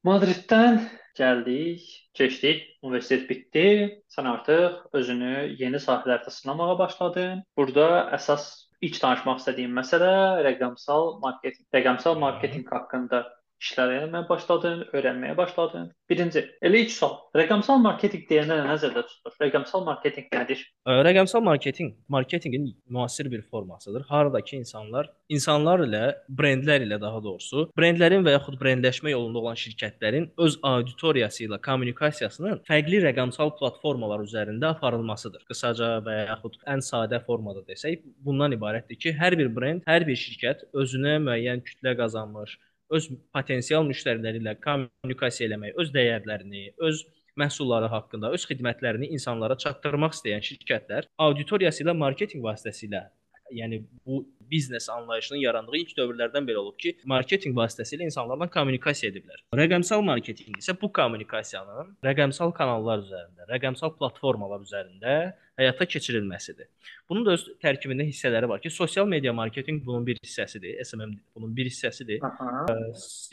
Madriddən 0.06 0.78
gəldik, 1.18 1.82
keçdik, 2.14 2.62
universitet 2.82 3.26
bitdi. 3.30 3.66
Sən 4.12 4.28
artıq 4.30 4.84
özünü 4.94 5.56
yeni 5.58 5.80
sahələrdə 5.82 6.30
sınamağa 6.30 6.78
başladın. 6.78 7.42
Burada 7.58 7.86
əsas 8.14 8.65
İlk 8.84 8.98
danışmaq 9.02 9.38
istədiyim 9.40 9.72
məsələ 9.78 10.10
rəqəmsal 10.44 11.14
marketinq. 11.22 11.64
Rəqəmsal 11.76 12.18
marketinq 12.20 12.72
haqqında 12.74 13.22
işlər 13.62 13.92
eləməyə 13.96 14.26
başladın, 14.28 14.82
öyrənməyə 14.92 15.36
başladın. 15.36 15.88
Birinci, 16.10 16.42
elə 16.62 16.82
ilk 16.84 16.92
sual. 16.92 17.14
Rəqəmsal 17.36 17.80
marketinq 17.82 18.26
deyəndə 18.28 18.58
nə 18.60 18.66
nəzərdə 18.68 19.02
tutulur? 19.08 19.36
Rəqəmsal 19.42 19.84
marketinq 19.86 20.28
nədir? 20.34 20.62
Rəqəmsal 21.08 21.42
marketinq 21.46 21.96
marketinqin 22.12 22.68
müasir 22.92 23.30
bir 23.32 23.42
formasıdır. 23.42 24.04
Haradakı 24.10 24.56
insanlar 24.60 25.08
insanlar 25.28 25.82
ilə, 25.86 26.02
brendlər 26.38 26.84
ilə 26.86 27.00
daha 27.02 27.22
doğrusu, 27.24 27.66
brendlərin 27.78 28.26
və 28.26 28.36
yaxud 28.36 28.58
brendləşmə 28.60 29.14
yolunda 29.14 29.42
olan 29.42 29.58
şirkətlərin 29.58 30.28
öz 30.46 30.58
auditoriyası 30.70 31.46
ilə 31.48 31.60
kommunikasiyasının 31.64 32.62
fərqli 32.68 33.02
rəqəmsal 33.08 33.56
platformalar 33.58 34.22
üzərində 34.26 34.74
aparılmasıdır. 34.76 35.42
Qısaca 35.50 35.90
və 36.06 36.20
yaxud 36.28 36.60
ən 36.70 36.84
sadə 36.84 37.22
formada 37.26 37.64
desək, 37.66 38.04
bundan 38.22 38.54
ibarətdir 38.54 39.00
ki, 39.00 39.16
hər 39.18 39.38
bir 39.40 39.50
brend, 39.56 39.82
hər 39.88 40.06
bir 40.06 40.18
şirkət 40.20 40.68
özünə 40.76 41.18
müəyyən 41.24 41.64
kütlə 41.66 41.96
qazanmış, 41.98 42.58
öz 42.94 43.10
potensial 43.34 43.86
müştəriləri 43.88 44.42
ilə 44.42 44.56
kommunikasiya 44.62 45.50
eləmək, 45.50 45.76
öz 45.82 45.92
dəyərlərini, 45.94 46.64
öz 46.88 47.04
məhsulları 47.40 47.90
haqqında, 47.92 48.32
öz 48.32 48.46
xidmətlərini 48.48 49.10
insanlara 49.16 49.58
çatdırmaq 49.60 50.16
istəyən 50.16 50.44
şirkətlər 50.46 51.10
auditoriyası 51.26 51.84
ilə 51.84 51.96
marketinq 51.98 52.44
vasitəsilə 52.46 53.06
yəni 53.52 53.84
bu 54.06 54.24
biznes 54.50 54.88
anlayışının 54.90 55.38
yarandığı 55.38 55.76
ilk 55.76 55.92
dövrlərdən 55.98 56.46
beri 56.46 56.58
olub 56.58 56.78
ki, 56.78 56.96
marketinq 57.06 57.56
vasitəsilə 57.56 58.06
insanlarla 58.06 58.48
kommunikasiya 58.50 59.12
ediblər. 59.12 59.42
Rəqəmsal 59.60 60.04
marketinq 60.06 60.58
isə 60.60 60.76
bu 60.80 60.90
kommunikasiyanın 60.98 61.96
rəqəmsal 62.06 62.54
kanallar 62.56 63.02
üzərində, 63.04 63.46
rəqəmsal 63.50 63.96
platformalar 63.98 64.62
üzərində 64.66 65.16
həyata 65.58 65.86
keçirilməsidir. 65.88 66.68
Bunun 67.08 67.24
da 67.26 67.36
öz 67.36 67.44
tərkibində 67.62 68.04
hissələri 68.06 68.48
var 68.50 68.60
ki, 68.62 68.70
sosial 68.72 69.06
media 69.08 69.32
marketinq 69.36 69.84
bunun 69.86 70.06
bir 70.06 70.18
hissəsidir, 70.24 70.80
SMM 70.84 71.14
bunun 71.36 71.52
bir 71.56 71.68
hissəsidir. 71.70 72.18
Aha. 72.26 72.64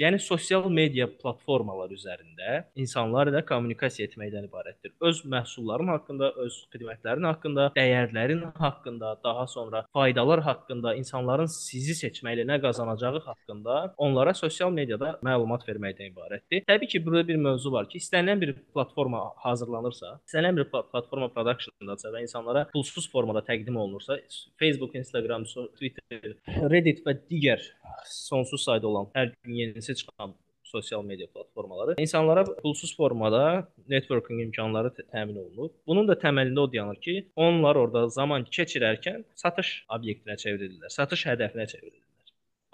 Yəni 0.02 0.20
sosial 0.22 0.70
media 0.70 1.08
platformalar 1.10 1.92
üzərində 1.96 2.64
insanlar 2.80 3.32
ilə 3.32 3.42
kommunikasiya 3.50 4.08
etməkdən 4.10 4.48
ibarətdir. 4.50 4.94
Öz 5.10 5.24
məhsulların 5.34 5.90
haqqında, 5.96 6.30
öz 6.46 6.60
xidmətlərin 6.76 7.28
haqqında, 7.32 7.68
dəyərlərin 7.78 8.46
haqqında, 8.62 9.16
daha 9.24 9.48
sonra 9.48 9.84
faydalar 9.94 10.44
haqqında, 10.46 10.96
insanların 11.02 11.50
sizi 11.52 11.98
seçməklə 11.98 12.46
nə 12.48 12.60
qazanacağı 12.64 13.24
haqqında 13.26 13.80
onlara 13.98 14.36
sosial 14.38 14.72
mediada 14.72 15.18
məlumat 15.26 15.66
verməkdən 15.68 16.14
ibarətdir. 16.14 16.64
Təbii 16.70 16.94
ki, 16.94 17.04
burada 17.06 17.28
bir 17.28 17.42
mövzu 17.42 17.74
var 17.74 17.90
ki, 17.90 18.00
istənilən 18.04 18.42
bir 18.42 18.54
platforma 18.76 19.26
hazırlanırsa, 19.44 20.20
istənilən 20.30 20.62
bir 20.62 20.70
platforma 20.72 21.32
production-dasa 21.34 22.13
və 22.14 22.24
insanlara 22.26 22.68
pulsuz 22.74 23.10
formada 23.12 23.44
təqdim 23.46 23.78
olunursa, 23.80 24.20
Facebook, 24.62 24.96
Instagram, 25.00 25.46
Twitter, 25.80 26.38
Reddit 26.72 27.04
və 27.08 27.18
digər 27.26 27.66
sonsuz 28.10 28.64
sayda 28.68 28.90
olan 28.90 29.12
hər 29.18 29.34
gün 29.44 29.60
yenisi 29.64 29.98
çıxan 30.02 30.36
sosial 30.74 31.04
media 31.04 31.28
platformaları 31.34 31.96
insanlara 31.98 32.44
pulsuz 32.62 32.96
formada 32.98 33.68
networking 33.94 34.42
imkanları 34.42 34.90
təmin 35.00 35.38
olunur. 35.44 35.70
Bunun 35.88 36.08
da 36.08 36.16
təməlində 36.24 36.64
o 36.66 36.72
dayanır 36.72 37.02
ki, 37.08 37.16
onlar 37.48 37.80
orada 37.84 38.08
zaman 38.20 38.48
keçirərkən 38.58 39.22
satış 39.44 39.76
obyektinə 39.98 40.40
çevrilirlər, 40.46 40.96
satış 40.98 41.28
hədəfinə 41.30 41.68
çevrilirlər. 41.74 42.10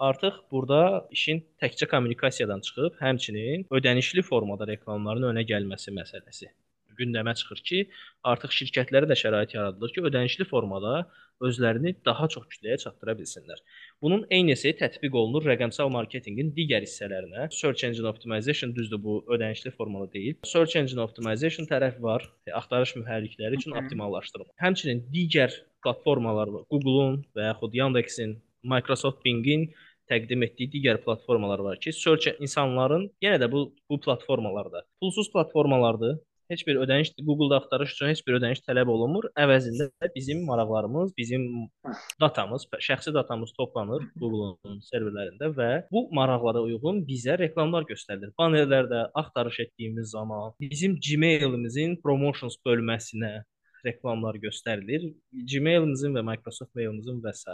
Artıq 0.08 0.40
burada 0.52 0.80
işin 1.16 1.42
təkcə 1.62 1.90
kommunikasiyadan 1.92 2.64
çıxıb, 2.68 2.96
həmçinin 3.04 3.66
ödənişli 3.78 4.24
formada 4.30 4.68
reklamların 4.72 5.28
önə 5.34 5.44
gəlməsi 5.52 5.92
məsələsi 6.00 6.48
gündəmə 7.00 7.34
çıxır 7.40 7.64
ki, 7.70 7.80
artıq 8.32 8.54
şirkətlərə 8.58 9.08
də 9.10 9.16
şərait 9.22 9.56
yaradılır 9.56 9.94
ki, 9.96 10.04
ödənişli 10.10 10.46
formada 10.50 10.94
özlərini 11.44 11.94
daha 12.04 12.28
çox 12.32 12.46
kütləyə 12.52 12.76
çatdıra 12.82 13.14
bilsinlər. 13.18 13.60
Bunun 14.04 14.26
eynisi 14.36 14.72
tətbiq 14.80 15.16
olunur 15.22 15.46
rəqəmsal 15.48 15.90
marketinqin 15.94 16.52
digər 16.56 16.84
hissələrinə. 16.84 17.48
Search 17.56 17.84
engine 17.88 18.08
optimization 18.12 18.74
düzdür 18.76 19.02
bu 19.02 19.16
ödənişli 19.36 19.72
formada 19.76 20.12
deyil. 20.12 20.38
Search 20.52 20.76
engine 20.80 21.00
optimization 21.04 21.68
tərəfi 21.70 22.02
var, 22.04 22.28
e, 22.46 22.52
axtarış 22.60 22.96
mühərrikləri 23.00 23.60
üçün 23.60 23.76
optimallaşdırma. 23.80 24.52
Həmçinin 24.60 25.04
digər 25.14 25.56
platformalar 25.84 26.52
var. 26.52 26.66
Google-un 26.70 27.22
və 27.36 27.50
yaxud 27.50 27.76
Yandex-in, 27.80 28.36
Microsoft 28.62 29.24
Bing-in 29.24 29.70
təqdim 30.10 30.42
etdiyi 30.44 30.70
digər 30.74 30.98
platformalar 31.04 31.62
var 31.64 31.78
ki, 31.82 31.92
search 31.94 32.42
insanların 32.42 33.06
yenə 33.24 33.38
də 33.42 33.48
bu 33.52 33.68
bu 33.90 34.00
platformalarda 34.04 34.82
pulsuz 35.00 35.30
platformalardır 35.32 36.18
heç 36.50 36.66
bir 36.66 36.80
ödəniş 36.84 37.12
Google-da 37.26 37.60
axtarış 37.60 37.92
üçün 37.94 38.10
heç 38.10 38.22
bir 38.26 38.38
ödəniş 38.38 38.62
tələb 38.66 38.90
olunmur. 38.90 39.28
Əvəzində 39.44 39.88
bizim 40.14 40.42
maraqlarımız, 40.48 41.12
bizim 41.16 41.46
datamız, 42.20 42.66
şəxsi 42.88 43.14
datamız 43.14 43.52
toplanır 43.58 44.06
Google-un 44.16 44.80
serverlərində 44.90 45.50
və 45.56 45.70
bu 45.92 46.06
maraqlara 46.20 46.62
uyğun 46.66 47.04
bizə 47.08 47.38
reklamlar 47.38 47.86
göstərilir. 47.90 48.34
Banerlərdə 48.40 49.06
axtarış 49.22 49.60
etdiyimiz 49.66 50.10
zaman 50.16 50.56
bizim 50.60 50.98
Gmail-imizin 51.08 51.98
promotions 52.04 52.58
bölməsinə 52.66 53.44
reklamlar 53.84 54.36
göstərilir. 54.42 55.12
Gmail-imizin 55.32 56.16
və 56.16 56.26
Microsoft 56.32 56.74
Mail-imizin 56.76 57.22
və 57.24 57.34
s 57.36 57.46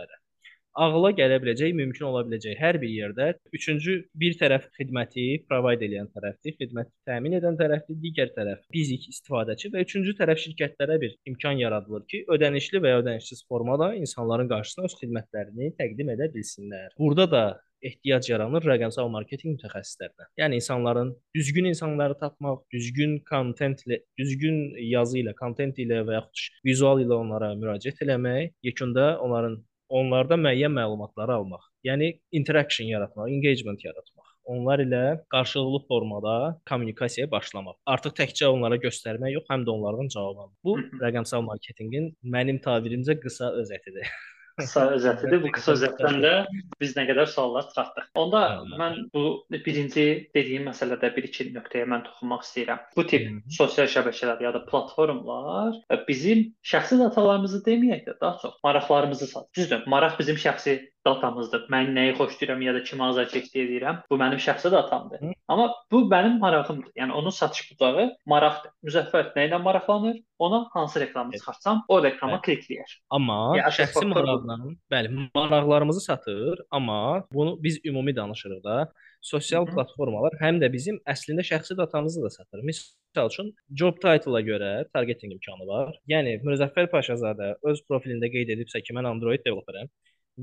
ağla 0.76 1.10
gələ 1.16 1.38
biləcək, 1.42 1.74
mümkün 1.76 2.06
ola 2.10 2.22
biləcək 2.26 2.58
hər 2.60 2.78
bir 2.82 2.92
yerdə 2.92 3.28
üçüncü 3.56 3.96
bir 4.22 4.36
tərəf 4.40 4.68
xidməti 4.76 5.26
provide 5.48 5.88
edən 5.88 6.10
tərəfdir, 6.14 6.56
xidməti 6.60 6.92
təmin 7.08 7.38
edən 7.40 7.58
tərəfdir, 7.60 7.98
digər 8.02 8.32
tərəf 8.36 8.64
fizik 8.74 9.08
istifadəçi 9.12 9.72
və 9.74 9.84
üçüncü 9.86 10.16
tərəf 10.20 10.42
şirkətlərə 10.44 10.98
bir 11.02 11.16
imkan 11.30 11.60
yaradılır 11.62 12.06
ki, 12.10 12.24
ödənişli 12.36 12.82
və 12.84 12.94
ya 12.94 13.04
ödənişsiz 13.04 13.46
formada 13.48 13.94
insanların 13.96 14.50
qarşısına 14.52 14.90
öz 14.90 14.98
xidmətlərini 15.02 15.72
təqdim 15.80 16.12
edə 16.16 16.28
bilsinlər. 16.34 16.92
Burada 16.98 17.30
da 17.30 17.44
ehtiyac 17.86 18.28
yaranır 18.30 18.64
rəqəmsal 18.66 19.08
marketinq 19.12 19.58
mütəxəssislərinə. 19.58 20.28
Yəni 20.40 20.60
insanların 20.60 21.12
düzgün 21.36 21.68
insanları 21.70 22.16
tapmaq, 22.18 22.64
düzgün 22.72 23.18
kontentlə, 23.30 24.00
düzgün 24.18 24.60
yazı 24.90 25.20
ilə, 25.22 25.36
kontent 25.38 25.78
ilə 25.82 26.02
və 26.08 26.16
yaxud 26.18 26.60
vizual 26.66 27.02
ilə 27.04 27.18
onlara 27.20 27.52
müraciət 27.60 28.02
eləmək, 28.06 28.54
yekunda 28.66 29.10
onların 29.22 29.60
onlarda 29.88 30.38
müəyyən 30.40 30.72
məlumatları 30.76 31.36
almaq. 31.38 31.66
Yəni 31.86 32.12
interaction 32.32 32.88
yaratmaq, 32.90 33.30
engagement 33.30 33.84
yaratmaq. 33.84 34.32
Onlar 34.46 34.78
ilə 34.84 35.02
qarşılıqlı 35.34 35.80
formada 35.88 36.34
kommunikasiyaya 36.70 37.30
başlamaq. 37.30 37.76
Artıq 37.94 38.14
təkcə 38.20 38.46
onlara 38.46 38.78
göstərmək 38.82 39.34
yox, 39.34 39.46
həm 39.50 39.66
də 39.66 39.74
onlardan 39.74 40.10
cavab 40.14 40.44
almaq. 40.44 40.54
Bu 40.64 40.76
rəqəmsal 41.02 41.42
marketinqin 41.48 42.12
mənim 42.36 42.62
tabirimcə 42.62 43.18
qısa 43.22 43.50
özətidir. 43.62 44.06
qısa 44.60 44.86
özətidir. 44.96 45.42
Bu 45.44 45.50
qısa 45.54 45.74
özətdən 45.76 46.18
də 46.24 46.32
biz 46.80 46.94
nə 46.96 47.06
qədər 47.10 47.28
suallar 47.32 47.68
çıxartdıq. 47.68 48.08
Onda 48.22 48.42
mən 48.80 48.98
bu 49.14 49.24
birinci 49.52 50.06
dediyim 50.34 50.66
məsələdə 50.70 51.12
bir-iki 51.16 51.48
nöqtəyə 51.54 51.86
mən 51.92 52.06
toxunmaq 52.08 52.44
istəyirəm. 52.46 52.82
Bu 52.96 53.06
tip 53.12 53.28
sosial 53.58 53.90
şəbəkələr 53.92 54.42
ya 54.46 54.54
da 54.56 54.64
platformalar 54.70 55.76
bizim 56.08 56.44
şəxsi 56.72 57.00
datalarımızı 57.02 57.62
deməyək 57.68 58.04
də 58.08 58.18
daha 58.20 58.38
çox 58.42 58.60
maraqlarımızı 58.64 59.26
satır. 59.26 59.52
Düzdür, 59.56 59.86
maraq 59.86 60.18
bizim 60.18 60.36
şəxsi 60.40 60.78
datamızdır. 61.06 61.66
Mən 61.72 61.92
nəyi 61.96 62.14
xoşlayıram 62.18 62.62
ya 62.66 62.74
da 62.76 62.82
kimə 62.88 63.08
azarkeş 63.10 63.48
edirəm, 63.62 64.02
bu 64.10 64.18
mənim 64.20 64.42
şəxsi 64.46 64.72
datamdır. 64.74 65.22
Hı? 65.22 65.32
Amma 65.48 65.66
bu 65.92 66.02
mənim 66.12 66.38
marağımdır. 66.42 66.92
Yəni 67.00 67.12
onun 67.20 67.34
satış 67.38 67.70
bucağı 67.70 68.06
maraqdır. 68.32 68.72
Müzəffər 68.86 69.32
nə 69.36 69.48
ilə 69.48 69.62
maraqlanır? 69.62 70.20
Ona 70.38 70.66
hansı 70.72 71.00
reklamı 71.00 71.32
çıxartsam, 71.38 71.84
o 71.88 72.02
reklama 72.04 72.36
bəli. 72.36 72.44
klikləyər. 72.46 72.96
Amma 73.18 73.40
yəni, 73.60 73.74
şəxsi 73.80 74.04
maraqla, 74.12 74.58
bəli, 74.92 75.28
maraqlarımızı 75.34 76.00
satır, 76.00 76.62
amma 76.70 77.00
bunu 77.32 77.56
biz 77.62 77.80
ümumi 77.84 78.16
danışırıq 78.16 78.64
da. 78.64 78.92
Sosial 79.22 79.66
Hı 79.66 79.70
-hı. 79.70 79.74
platformalar 79.74 80.32
həm 80.40 80.58
də 80.62 80.72
bizim 80.72 80.96
əslində 81.12 81.42
şəxsi 81.50 81.76
datamızı 81.76 82.22
da 82.22 82.30
satır. 82.30 82.60
Misal 82.62 83.30
üçün 83.30 83.54
job 83.80 83.96
title-a 84.04 84.40
görə 84.50 84.72
targeting 84.94 85.32
imkanı 85.32 85.66
var. 85.66 85.96
Yəni 86.12 86.32
Müzəffər 86.48 86.86
Paşazadə 86.94 87.48
öz 87.70 87.78
profilində 87.88 88.30
qeyd 88.34 88.52
edibsə 88.54 88.82
ki, 88.84 88.94
mən 88.98 89.08
Android 89.12 89.42
developerəm 89.46 89.88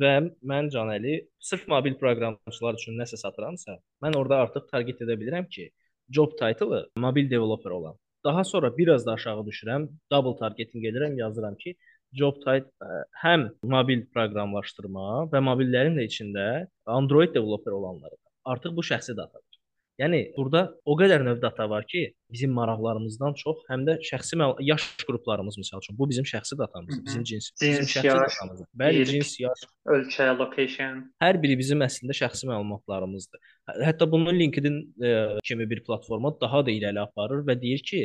və 0.01 0.13
mən 0.51 0.69
Canəli 0.73 1.15
sırf 1.39 1.67
mobil 1.73 1.95
proqramçılar 2.01 2.77
üçün 2.79 2.97
nəsə 3.01 3.19
satıramsa, 3.21 3.77
mən 4.03 4.17
orada 4.19 4.41
artıq 4.45 4.67
target 4.71 5.01
edə 5.05 5.17
bilirəm 5.21 5.47
ki, 5.55 5.69
job 6.09 6.33
title-ı 6.39 6.87
mobil 6.97 7.29
developer 7.29 7.71
olan. 7.71 7.95
Daha 8.25 8.43
sonra 8.43 8.77
biraz 8.77 9.05
da 9.05 9.13
aşağı 9.13 9.45
düşürəm, 9.49 9.89
double 10.11 10.37
targeting 10.39 10.85
edirəm, 10.85 11.17
yazıram 11.19 11.55
ki, 11.55 11.75
job 12.13 12.41
title 12.45 12.99
həm 13.23 13.49
mobil 13.75 14.05
proqramlaşdırma 14.15 15.07
və 15.33 15.41
mobillərin 15.49 15.97
də 15.99 16.07
içində 16.09 16.45
Android 16.85 17.33
developer 17.35 17.71
olanları. 17.79 18.17
Artıq 18.45 18.75
bu 18.75 18.85
şəxsi 18.91 19.17
datadır. 19.17 19.52
Yəni 20.01 20.19
burada 20.33 20.63
o 20.89 20.95
qədər 20.97 21.21
növ 21.21 21.41
data 21.41 21.67
var 21.69 21.85
ki, 21.85 22.07
bizim 22.33 22.53
maraqlarımızdan 22.57 23.35
çox 23.37 23.59
həm 23.69 23.83
də 23.85 23.99
şəxsi 24.01 24.39
yaş 24.65 24.85
qruplarımız 25.05 25.59
məsəl 25.61 25.83
üçün 25.83 25.97
bu 25.99 26.07
bizim 26.09 26.25
şəxsi 26.25 26.57
datamızdır, 26.57 27.03
bizim 27.05 27.23
cins, 27.29 27.51
cins 27.51 27.61
bizim 27.61 27.89
şəxsi 27.91 28.07
yaş, 28.07 28.21
datamızdır. 28.23 28.67
Bəli, 28.81 29.03
cins, 29.11 29.33
yaş, 29.43 29.65
ölkə, 29.95 30.29
location. 30.39 31.03
Hər 31.21 31.37
biri 31.43 31.57
bizim 31.59 31.85
əslində 31.85 32.17
şəxsi 32.17 32.49
məlumatlarımızdır. 32.49 33.51
Hətta 33.85 34.07
bunu 34.11 34.33
LinkedIn 34.33 34.79
e, 35.05 35.11
kimi 35.45 35.69
bir 35.69 35.83
platforma 35.85 36.33
daha 36.41 36.63
da 36.65 36.73
irəli 36.73 36.99
aparır 37.03 37.45
və 37.45 37.55
deyir 37.61 37.85
ki, 37.85 38.01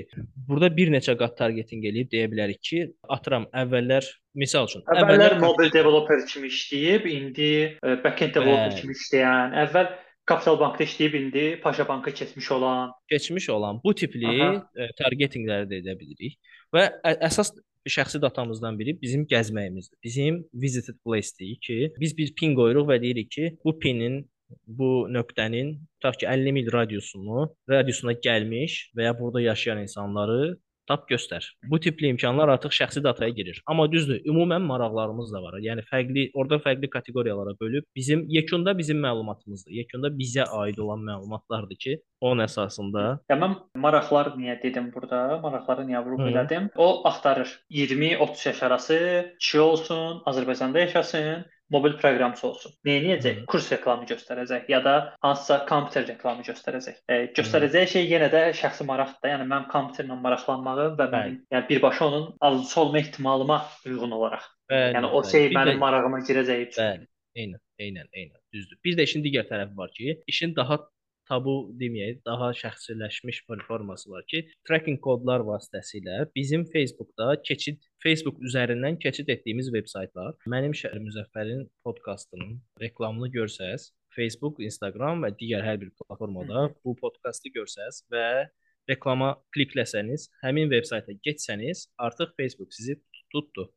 burada 0.48 0.68
bir 0.76 0.92
neçə 0.92 1.16
qat 1.18 1.38
targeting 1.40 1.88
eləyib 1.88 2.12
deyə 2.12 2.28
bilərik 2.28 2.60
ki, 2.68 2.82
atıram 3.16 3.48
əvvəllər 3.64 4.04
misal 4.38 4.68
üçün 4.68 4.84
əvvəllər, 4.84 5.08
əvvəllər 5.08 5.40
mobil 5.40 5.72
developer 5.72 6.20
kimi 6.28 6.52
işləyib, 6.52 7.08
indi 7.10 7.50
e, 7.72 7.96
backend 8.04 8.36
developer 8.36 8.76
kimi 8.76 8.94
işləyən, 8.98 9.56
əvvəl 9.64 9.90
Kapital 10.28 10.58
Bankda 10.60 10.84
işləyib 10.84 11.16
indi 11.16 11.44
Paşa 11.62 11.88
Banka 11.88 12.12
keçmiş 12.14 12.50
olan, 12.52 12.92
keçmiş 13.08 13.48
olan 13.50 13.80
bu 13.84 13.94
tipli 13.94 14.28
Aha. 14.28 14.50
E, 14.76 14.90
targetinqləri 15.00 15.70
də 15.70 15.80
edə 15.82 15.96
bilirik 16.00 16.36
və 16.74 16.84
əsas 17.04 17.54
şəxsi 17.88 18.20
datamızdan 18.22 18.78
biri 18.78 18.96
bizim 19.00 19.24
gəzməyimizdir. 19.30 19.96
Bizim 20.04 20.42
visited 20.54 20.98
place-dir 21.04 21.56
ki, 21.64 21.78
biz 22.00 22.16
bir 22.18 22.34
pin 22.36 22.56
qoyuruq 22.58 22.90
və 22.90 23.00
deyirik 23.02 23.30
ki, 23.30 23.46
bu 23.64 23.78
pinin 23.78 24.20
bu 24.66 25.08
nöqtənin 25.12 25.74
tutaq 25.96 26.20
ki 26.20 26.26
50 26.26 26.52
mil 26.56 26.72
radiusunu, 26.72 27.48
radiusuna 27.70 28.14
gəlmiş 28.26 28.78
və 28.96 29.08
ya 29.08 29.14
burada 29.18 29.40
yaşayan 29.40 29.82
insanları 29.84 30.58
tap 30.88 31.08
göstər. 31.10 31.44
Bu 31.70 31.80
tipli 31.84 32.08
imkanlar 32.12 32.48
artıq 32.54 32.74
şəxsi 32.78 33.02
dataya 33.04 33.34
girir. 33.36 33.60
Amma 33.66 33.86
düzdür, 33.92 34.20
ümumən 34.24 34.64
maraqlarımız 34.68 35.32
da 35.34 35.42
var. 35.44 35.58
Yəni 35.64 35.84
fərqli, 35.90 36.28
orada 36.34 36.60
fərqli 36.64 36.90
kateqoriyalara 36.94 37.54
bölüb 37.60 37.84
bizim 37.96 38.24
yekunda 38.28 38.76
bizim 38.78 39.02
məlumatımızdır. 39.04 39.72
Yekunda 39.80 40.12
bizə 40.20 40.48
aid 40.62 40.78
olan 40.84 41.04
məlumatlardır 41.10 41.80
ki, 41.84 41.98
onun 42.20 42.44
əsasında. 42.46 43.04
Tamam, 43.28 43.58
maraqlar 43.76 44.32
niyə 44.40 44.56
dedim 44.62 44.90
burada? 44.94 45.38
Maraqları 45.44 45.86
niyə 45.90 46.02
vurğu 46.06 46.30
elədim? 46.32 46.70
O 46.76 46.88
axtarır 47.08 47.52
20-30 47.70 48.48
yaş 48.48 48.62
arası 48.62 48.98
kişi 49.38 49.60
olsun, 49.60 50.22
Azərbaycanda 50.26 50.80
yaşasın 50.86 51.44
mobil 51.74 51.96
proqramçı 52.00 52.46
olsun. 52.48 52.74
Nə 52.86 52.96
edəcək? 53.00 53.42
Kurs 53.50 53.68
reklamı 53.72 54.08
göstərəcək 54.10 54.70
ya 54.72 54.80
da 54.84 54.94
hansısa 55.24 55.60
kompüter 55.68 56.06
reklamı 56.08 56.46
göstərəcək. 56.46 57.02
E, 57.08 57.18
göstərəcəyi 57.36 57.92
şey 57.94 58.08
yenə 58.12 58.30
də 58.32 58.44
şəxsi 58.60 58.86
maraqdır. 58.88 59.32
Yəni 59.34 59.48
mənim 59.50 59.68
kompüterlə 59.72 60.18
maraqlanmağım 60.24 60.98
və 61.00 61.08
mənim 61.14 61.38
yəni 61.54 61.68
birbaşa 61.68 62.08
onun 62.08 62.26
alıcısı 62.40 62.80
olma 62.80 62.98
ehtimalıma 63.04 63.62
uyğun 63.86 64.16
olaraq. 64.18 64.50
Bəli, 64.70 64.98
yəni 64.98 65.12
o 65.12 65.24
şey 65.24 65.48
bəli. 65.48 65.58
mənim 65.60 65.82
marağıma 65.84 66.24
girəcəyi 66.28 66.68
üçün. 66.68 66.82
Bəli. 66.82 67.08
Eynən, 67.38 67.60
eynən, 67.78 68.08
eynən. 68.12 68.40
Düzdür. 68.52 68.78
Bir 68.84 68.96
də 68.98 69.04
işin 69.06 69.22
digər 69.22 69.46
tərəfi 69.48 69.76
var 69.78 69.90
ki, 69.94 70.22
işin 70.26 70.56
daha 70.56 70.80
tabu 71.28 71.54
deməyək, 71.80 72.22
daha 72.26 72.50
şəxsiləşmiş 72.56 73.42
bir 73.50 73.62
forması 73.68 74.10
var 74.10 74.24
ki, 74.30 74.44
tracking 74.68 75.00
kodlar 75.04 75.44
vasitəsilə 75.46 76.24
bizim 76.36 76.64
Facebookda 76.72 77.34
keçid 77.44 77.82
Facebook 78.02 78.40
üzərindən 78.48 78.98
keçid 79.02 79.28
etdiyimiz 79.34 79.72
veb-saytlar, 79.74 80.36
mənim 80.48 80.74
şəhər 80.80 81.02
Müzəffərin 81.04 81.66
podkastının 81.86 82.58
reklamını 82.80 83.30
görsəz, 83.34 83.90
Facebook, 84.14 84.62
Instagram 84.64 85.24
və 85.26 85.32
digər 85.38 85.66
hər 85.66 85.80
bir 85.82 85.92
platformada 86.00 86.68
bu 86.84 86.94
podkastı 86.98 87.52
görsəz 87.54 88.04
və 88.12 88.48
reklama 88.88 89.34
klikləsəniz, 89.54 90.30
həmin 90.42 90.70
veb-sayta 90.72 91.14
getsəniz, 91.26 91.88
artıq 92.00 92.32
Facebook 92.38 92.72
sizi 92.72 92.96
tutdu. 93.32 93.68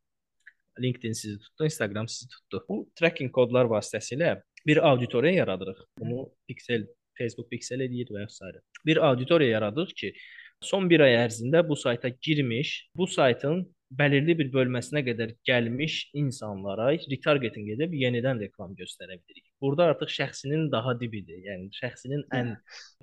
LinkedIn 0.79 1.13
sizi 1.13 1.37
tutdu, 1.39 1.67
Instagram 1.67 2.07
sizi 2.07 2.29
tutdu. 2.31 2.63
Bu 2.69 2.77
tracking 2.95 3.31
kodlar 3.35 3.67
vasitəsilə 3.67 4.37
bir 4.67 4.79
auditoriya 4.87 5.41
yaradırıq. 5.41 5.83
Bunu 5.99 6.29
Pixel 6.47 6.87
Facebook 7.21 7.49
Pixel 7.53 7.86
eləyir 7.88 8.12
və 8.13 8.27
s. 8.29 8.53
Bir 8.86 9.01
auditoriya 9.10 9.57
yaradıq 9.60 9.93
ki, 10.01 10.13
son 10.62 10.89
1 10.89 11.05
ay 11.07 11.19
ərzində 11.25 11.62
bu 11.67 11.77
sayta 11.77 12.10
girmiş, 12.10 12.73
bu 12.97 13.07
saytın 13.07 13.63
bəlirli 13.99 14.38
bir 14.39 14.51
bölməsinə 14.53 15.01
qədər 15.03 15.34
gəlmiş 15.47 15.95
insanlara 16.21 16.91
retargeting 17.12 17.71
edib 17.75 17.95
yenidən 17.97 18.39
reklam 18.39 18.75
göstərə 18.77 19.17
bilirik. 19.17 19.47
Burada 19.62 19.89
artıq 19.91 20.13
şəxsinin 20.15 20.69
daha 20.71 20.93
dibidir. 20.99 21.41
Yəni 21.47 21.69
şəxsinin 21.75 22.23
ən 22.38 22.53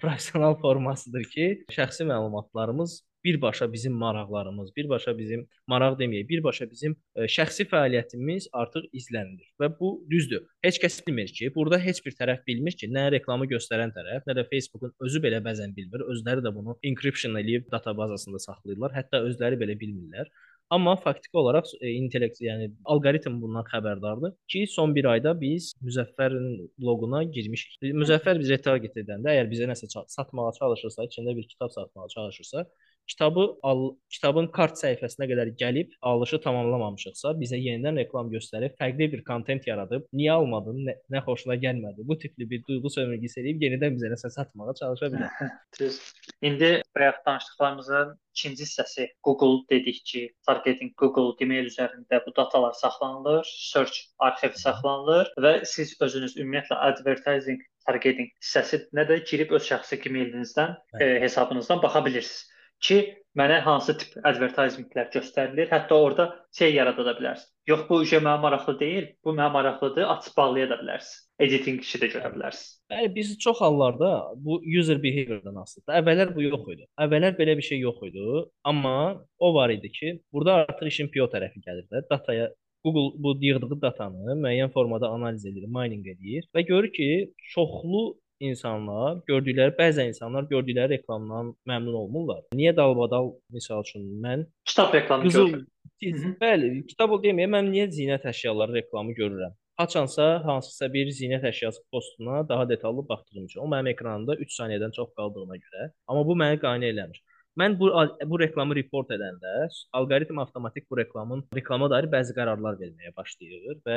professional 0.00 0.57
formasıdır 0.62 1.28
ki, 1.35 1.48
şəxsi 1.74 2.09
məlumatlarımız 2.09 3.02
birbaşa 3.24 3.72
bizim 3.72 3.92
maraqlarımız, 3.92 4.70
birbaşa 4.76 5.18
bizim 5.18 5.46
maraq 5.66 5.98
deməyək, 6.00 6.28
birbaşa 6.28 6.68
bizim 6.70 6.94
ə, 6.94 7.24
e, 7.24 7.28
şəxsi 7.37 7.66
fəaliyyətimiz 7.70 8.48
artıq 8.52 8.88
izlənilir 8.92 9.48
və 9.61 9.70
bu 9.81 9.92
düzdür. 10.11 10.44
Heç 10.64 10.81
kəs 10.83 11.00
bilmir 11.07 11.33
ki, 11.38 11.50
burada 11.54 11.78
heç 11.83 12.02
bir 12.07 12.16
tərəf 12.20 12.44
bilmir 12.46 12.76
ki, 12.81 12.90
nə 12.94 13.09
reklamı 13.16 13.48
göstərən 13.54 13.94
tərəf, 13.96 14.26
nə 14.28 14.37
də 14.38 14.46
Facebookun 14.52 14.94
özü 15.09 15.22
belə 15.24 15.42
bəzən 15.44 15.74
bilmir. 15.76 16.07
Özləri 16.14 16.44
də 16.46 16.54
bunu 16.54 16.78
encryption 16.83 17.35
eləyib 17.42 17.70
databazasında 17.72 18.38
saxlayırlar. 18.46 18.94
Hətta 18.96 19.24
özləri 19.31 19.61
belə 19.61 19.78
bilmirlər. 19.81 20.31
Amma 20.70 20.96
faktiki 20.96 21.38
olaraq 21.40 21.70
e, 21.81 21.90
intellekt, 21.96 22.42
yəni 22.44 22.66
alqoritm 22.92 23.38
bundan 23.40 23.64
xəbərdardır 23.70 24.35
ki, 24.52 24.66
son 24.68 24.92
1 24.96 25.07
ayda 25.14 25.33
biz 25.40 25.70
Müzəffərin 25.81 26.59
bloquna 26.83 27.22
girmişik. 27.37 27.78
Müzəffər 27.96 28.37
biz 28.42 28.52
retarget 28.52 28.98
edəndə, 29.00 29.33
əgər 29.33 29.48
bizə 29.48 29.68
nəsə 29.70 29.88
satmağa 29.88 30.50
çalışırsa, 30.59 31.07
içində 31.09 31.33
bir 31.38 31.48
kitab 31.48 31.72
satmağa 31.72 32.11
çalışırsa, 32.12 32.66
kitabı 33.09 33.44
al, 33.62 33.85
kitabın 34.12 34.49
kart 34.55 34.77
səhifəsinə 34.81 35.29
qədər 35.31 35.53
gəlib 35.61 35.94
alışı 36.11 36.40
tamamlamamışıqsa, 36.44 37.33
bizə 37.40 37.59
yenidən 37.61 37.99
reklam 38.03 38.31
göstərib, 38.33 38.75
fərqli 38.81 39.09
bir 39.14 39.25
kontent 39.27 39.66
yaradıb, 39.68 40.05
niyə 40.12 40.37
almadın, 40.37 40.83
nə, 40.88 40.97
nə 41.14 41.23
xoşuna 41.27 41.57
gəlmədi. 41.62 42.05
Bu 42.09 42.18
tipli 42.21 42.49
bir 42.51 42.64
duyğu 42.68 42.92
sömürgəsi 42.99 43.42
edib 43.42 43.64
yenidən 43.66 43.97
bizə 43.97 44.12
nəsə 44.12 44.31
satmağa 44.35 44.75
çalışa 44.81 45.12
bilər. 45.14 45.44
Düz. 45.81 46.01
İndi 46.42 46.71
bayaq 46.97 47.23
danışdıqlarımızın 47.27 48.12
ikinci 48.37 48.62
hissəsi 48.64 49.09
Google 49.25 49.64
dedik 49.71 50.05
ki, 50.05 50.23
targeting 50.47 50.92
Google 51.01 51.33
Gmail 51.40 51.71
üzərində 51.73 52.21
bu 52.27 52.35
datalar 52.37 52.77
saxlanılır, 52.79 53.49
search 53.73 54.05
arxivi 54.29 54.61
saxlanılır 54.61 55.33
və 55.42 55.55
siz 55.66 55.97
özünüz 56.05 56.37
ümumiyyətlə 56.37 56.79
advertising 56.90 57.64
targeting 57.88 58.31
hissəsinə 58.44 59.09
də 59.09 59.23
girib 59.31 59.57
öz 59.57 59.64
şəxsi 59.64 59.99
Gmailinizdən, 60.05 60.77
e, 61.01 61.11
hesabınızdan 61.25 61.83
baxa 61.83 62.05
bilirsiniz 62.05 62.58
ki, 62.85 62.99
mənə 63.38 63.61
hansı 63.67 63.95
tip 64.01 64.17
advertisementlər 64.27 65.09
göstərilir. 65.14 65.71
Hətta 65.71 65.95
orada 65.95 66.27
şey 66.59 66.75
yarada 66.75 67.05
da 67.07 67.14
bilərsiniz. 67.19 67.51
Yox, 67.71 67.85
bu 67.88 68.01
uje 68.05 68.21
mənə 68.25 68.41
maraqlı 68.43 68.75
deyil, 68.81 69.09
bu 69.25 69.35
mənə 69.37 69.51
maraqlıdır, 69.55 70.07
açıb 70.14 70.37
bağlaya 70.38 70.69
da 70.71 70.79
bilərsiniz. 70.83 71.25
Editing 71.47 71.83
işi 71.85 72.01
də 72.03 72.11
görə 72.14 72.33
bilərsiniz. 72.35 72.71
Bəli, 72.91 73.11
biz 73.14 73.35
çox 73.45 73.61
hallarda 73.62 74.12
bu 74.47 74.61
user 74.79 75.03
behavior-dan 75.03 75.61
asılıdır. 75.62 75.99
Əvvəllər 76.01 76.33
bu 76.37 76.47
yox 76.47 76.71
idi. 76.75 76.88
Əvvəllər 77.05 77.37
belə 77.38 77.59
bir 77.61 77.69
şey 77.69 77.85
yox 77.85 78.01
idi, 78.09 78.25
amma 78.64 78.97
o 79.38 79.53
var 79.55 79.75
idi 79.75 79.93
ki, 79.93 80.14
burada 80.33 80.62
artıq 80.64 80.91
işin 80.91 81.12
PO 81.14 81.29
tərəfi 81.35 81.62
gəlir 81.67 81.87
də. 81.93 82.03
Dataya 82.11 82.49
Google 82.85 83.23
bu 83.23 83.35
yığdığı 83.43 83.81
datanı 83.83 84.38
müəyyən 84.38 84.73
formada 84.73 85.09
analiz 85.14 85.47
edir, 85.47 85.67
mining 85.77 86.07
edir 86.07 86.47
və 86.55 86.62
görür 86.67 86.93
ki, 86.95 87.09
çoxlu 87.55 88.03
insanlar 88.40 89.20
gördükləri, 89.29 89.74
bəzi 89.79 90.07
insanlar 90.11 90.46
gördükləri 90.51 90.96
reklamdan 90.96 91.53
məmnun 91.68 91.96
olmurlar. 92.03 92.44
Niyə 92.55 92.74
dalbadal 92.77 93.33
misal 93.55 93.85
üçün 93.87 94.05
mən 94.24 94.46
kitab 94.64 94.94
reklamı 94.94 95.29
qızıl, 95.29 95.55
görürəm. 95.55 96.37
bəli, 96.42 96.70
kitab 96.90 97.14
o 97.16 97.20
deməyə 97.22 97.51
mən 97.57 97.72
niyə 97.72 97.88
zinət 97.94 98.29
əşyaları 98.33 98.79
reklamı 98.81 99.16
görürəm? 99.18 99.57
Haçansa 99.79 100.24
hansısa 100.44 100.88
bir 100.92 101.11
zinət 101.14 101.44
əşyası 101.53 101.85
postuna 101.92 102.48
daha 102.48 102.68
detallı 102.68 103.09
baxdığım 103.09 103.44
üçün 103.44 103.61
o 103.62 103.68
mənim 103.70 103.92
ekranımda 103.92 104.35
3 104.46 104.55
saniyədən 104.61 104.94
çox 104.96 105.12
qaldığına 105.18 105.59
görə, 105.64 105.90
amma 106.07 106.24
bu 106.27 106.35
məni 106.42 106.59
qane 106.64 106.90
eləmir. 106.90 107.22
Mən 107.59 107.75
bu 107.79 107.88
bu 108.31 108.38
reklamı 108.40 108.75
report 108.79 109.09
edəndə 109.14 109.53
alqoritm 109.99 110.38
avtomatik 110.38 110.85
bu 110.90 110.99
reklamın 110.99 111.40
reklama 111.59 111.88
dair 111.90 112.07
bəzi 112.12 112.35
qərarlar 112.37 112.77
verməyə 112.83 113.11
başlayır 113.16 113.81
və 113.88 113.97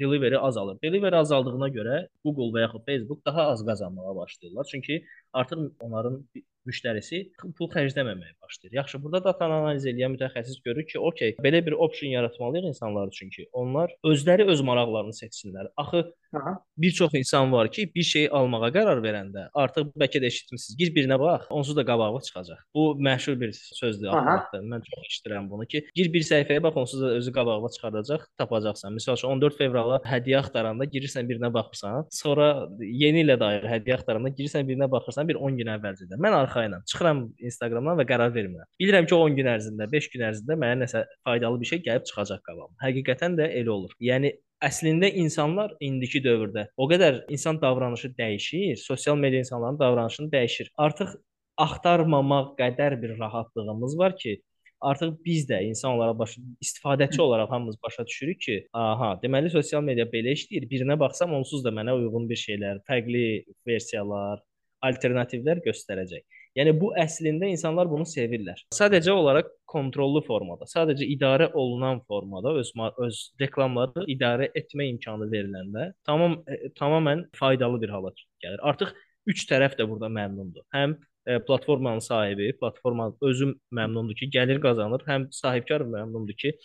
delivery 0.00 0.38
azalır. 0.48 0.78
Delivery 0.84 1.18
azaldığına 1.18 1.68
görə 1.74 1.98
Google 2.24 2.48
və 2.54 2.62
yaxud 2.64 2.86
Facebook 2.88 3.20
daha 3.26 3.46
az 3.52 3.64
qazanmağa 3.66 4.16
başlayırlar. 4.16 4.68
Çünki 4.72 5.02
artıq 5.32 5.68
onların 5.80 6.22
müştərisi 6.68 7.22
pul 7.58 7.70
xərcləməməyə 7.72 8.36
başlayır. 8.42 8.74
Yaxşı, 8.78 9.00
burada 9.02 9.22
datanı 9.24 9.58
analiz 9.60 9.86
edən 9.90 10.14
mütəxəssis 10.14 10.60
görür 10.64 10.86
ki, 10.86 10.98
okey, 10.98 11.34
belə 11.42 11.62
bir 11.66 11.76
option 11.86 12.12
yaratmalıyıq 12.12 12.68
insanlar 12.70 13.10
üçün 13.10 13.30
ki, 13.34 13.48
onlar 13.52 13.94
özləri 14.06 14.46
öz 14.52 14.60
maraqlarını 14.66 15.16
seçsinlər. 15.16 15.70
Axı 15.76 16.04
Aha. 16.36 16.54
bir 16.78 16.90
çox 16.90 17.14
insan 17.14 17.52
var 17.52 17.70
ki, 17.72 17.88
bir 17.94 18.06
şey 18.06 18.28
almağa 18.32 18.70
qərar 18.76 19.02
verəndə 19.04 19.48
artıq 19.54 19.90
bəlkə 19.98 20.22
də 20.22 20.30
eşitmisiniz, 20.30 20.76
gir 20.78 20.92
birinə 20.94 21.18
bax, 21.20 21.48
onsuz 21.50 21.76
da 21.76 21.84
qabağına 21.86 22.20
çıxacaq. 22.28 22.62
Bu 22.74 22.84
məşhur 23.08 23.40
bir 23.40 23.52
sözdür 23.52 24.12
axırda. 24.12 24.62
Mən 24.72 24.86
çox 24.86 25.08
eşidirəm 25.08 25.50
bunu 25.50 25.66
ki, 25.66 25.84
gir 25.94 26.12
bir 26.12 26.26
səhifəyə 26.28 26.62
bax, 26.62 26.78
onsuz 26.84 27.02
da 27.02 27.12
özü 27.18 27.32
qabağına 27.32 27.72
çıxardacaq, 27.76 28.26
tapacaqsan. 28.38 28.96
Məsəl 28.96 29.18
üçün 29.18 29.34
14 29.34 29.58
fevrala 29.58 30.00
hədiyyə 30.06 30.40
axtaranda 30.44 30.88
girirsən 30.94 31.28
birinə 31.28 31.52
baxırsan, 31.52 32.06
sonra 32.10 32.48
yeni 32.80 33.26
ilə 33.26 33.38
dair 33.40 33.68
hədiyyə 33.74 33.98
axtaranda 33.98 34.32
girirsən 34.32 34.68
birinə 34.68 34.90
baxırsan, 34.90 35.21
bir 35.28 35.40
10 35.48 35.58
gün 35.60 35.72
əvvəlcədən. 35.74 36.20
Mən 36.26 36.36
arxayınam. 36.36 36.84
Çıxıram 36.92 37.24
Instagramdan 37.50 37.98
və 38.00 38.06
qərar 38.08 38.34
vermirəm. 38.34 38.68
Bilirəm 38.82 39.08
ki, 39.08 39.14
o 39.14 39.26
10 39.26 39.36
gün 39.38 39.50
ərzində, 39.54 39.88
5 39.92 40.08
gün 40.14 40.24
ərzində 40.28 40.58
mənə 40.64 40.78
nəsə 40.84 41.04
faydalı 41.26 41.60
bir 41.60 41.70
şey 41.72 41.82
gəlib 41.88 42.08
çıxacaq 42.10 42.44
qabağıma. 42.48 42.78
Həqiqətən 42.84 43.36
də 43.40 43.50
elə 43.60 43.74
olur. 43.74 43.96
Yəni 44.02 44.34
əslində 44.62 45.10
insanlar 45.24 45.74
indiki 45.82 46.22
dövrdə 46.22 46.68
o 46.76 46.86
qədər 46.90 47.24
insan 47.34 47.58
davranışı 47.62 48.12
dəyişir, 48.18 48.76
sosial 48.78 49.18
media 49.18 49.42
insanların 49.42 49.78
davranışını 49.80 50.30
dəyişir. 50.32 50.70
Artıq 50.78 51.16
axtarmamaq 51.60 52.54
qədər 52.58 52.96
bir 53.02 53.18
rahatlığımız 53.18 53.98
var 53.98 54.16
ki, 54.16 54.40
artıq 54.82 55.16
biz 55.24 55.46
də 55.50 55.62
insan 55.68 55.96
olaraq 55.96 56.18
başa 56.18 56.42
istifadəçi 56.64 57.20
olaraq 57.22 57.50
hamımız 57.50 57.76
başa 57.82 58.06
düşürük 58.06 58.40
ki, 58.40 58.56
aha, 58.72 59.12
deməli 59.22 59.50
sosial 59.50 59.82
media 59.82 60.06
belə 60.14 60.34
işləyir. 60.36 60.68
Birinə 60.70 60.98
baxsam 60.98 61.34
onsuz 61.38 61.64
da 61.64 61.74
mənə 61.74 61.94
uyğun 61.98 62.28
bir 62.30 62.40
şeylər, 62.46 62.82
fərqli 62.88 63.26
versiyalar, 63.66 64.42
alternativlər 64.88 65.62
göstərəcək. 65.64 66.24
Yəni 66.58 66.74
bu 66.76 66.90
əslində 67.00 67.48
insanlar 67.48 67.88
bunu 67.88 68.04
sevirlər. 68.08 68.58
Sadəcə 68.76 69.14
olaraq 69.14 69.48
kontrollu 69.72 70.20
formada, 70.26 70.68
sadəcə 70.68 71.06
idarə 71.14 71.48
olunan 71.56 72.02
formada 72.08 72.52
öz 72.60 72.72
öz 73.06 73.20
reklamları 73.40 74.04
idarə 74.12 74.50
etmə 74.58 74.90
imkanı 74.92 75.30
veriləndə 75.32 75.92
tamam 76.08 76.42
e, 76.44 76.68
tamamilə 76.76 77.30
faydalı 77.38 77.80
bir 77.80 77.94
hala 77.94 78.12
gəlir. 78.44 78.60
Artıq 78.60 78.92
üç 79.32 79.46
tərəf 79.48 79.78
də 79.78 79.88
burada 79.88 80.10
məmnundur. 80.12 80.66
Həm 80.76 80.98
e, 81.26 81.38
platformanın 81.46 82.04
sahibi, 82.04 82.52
platforma 82.60 83.12
özü 83.22 83.52
məmnundur 83.72 84.18
ki, 84.18 84.28
gəlir 84.36 84.60
qazanır, 84.60 85.04
həm 85.08 85.28
sahibkar 85.32 85.86
məmnundur 85.88 86.36
ki, 86.36 86.56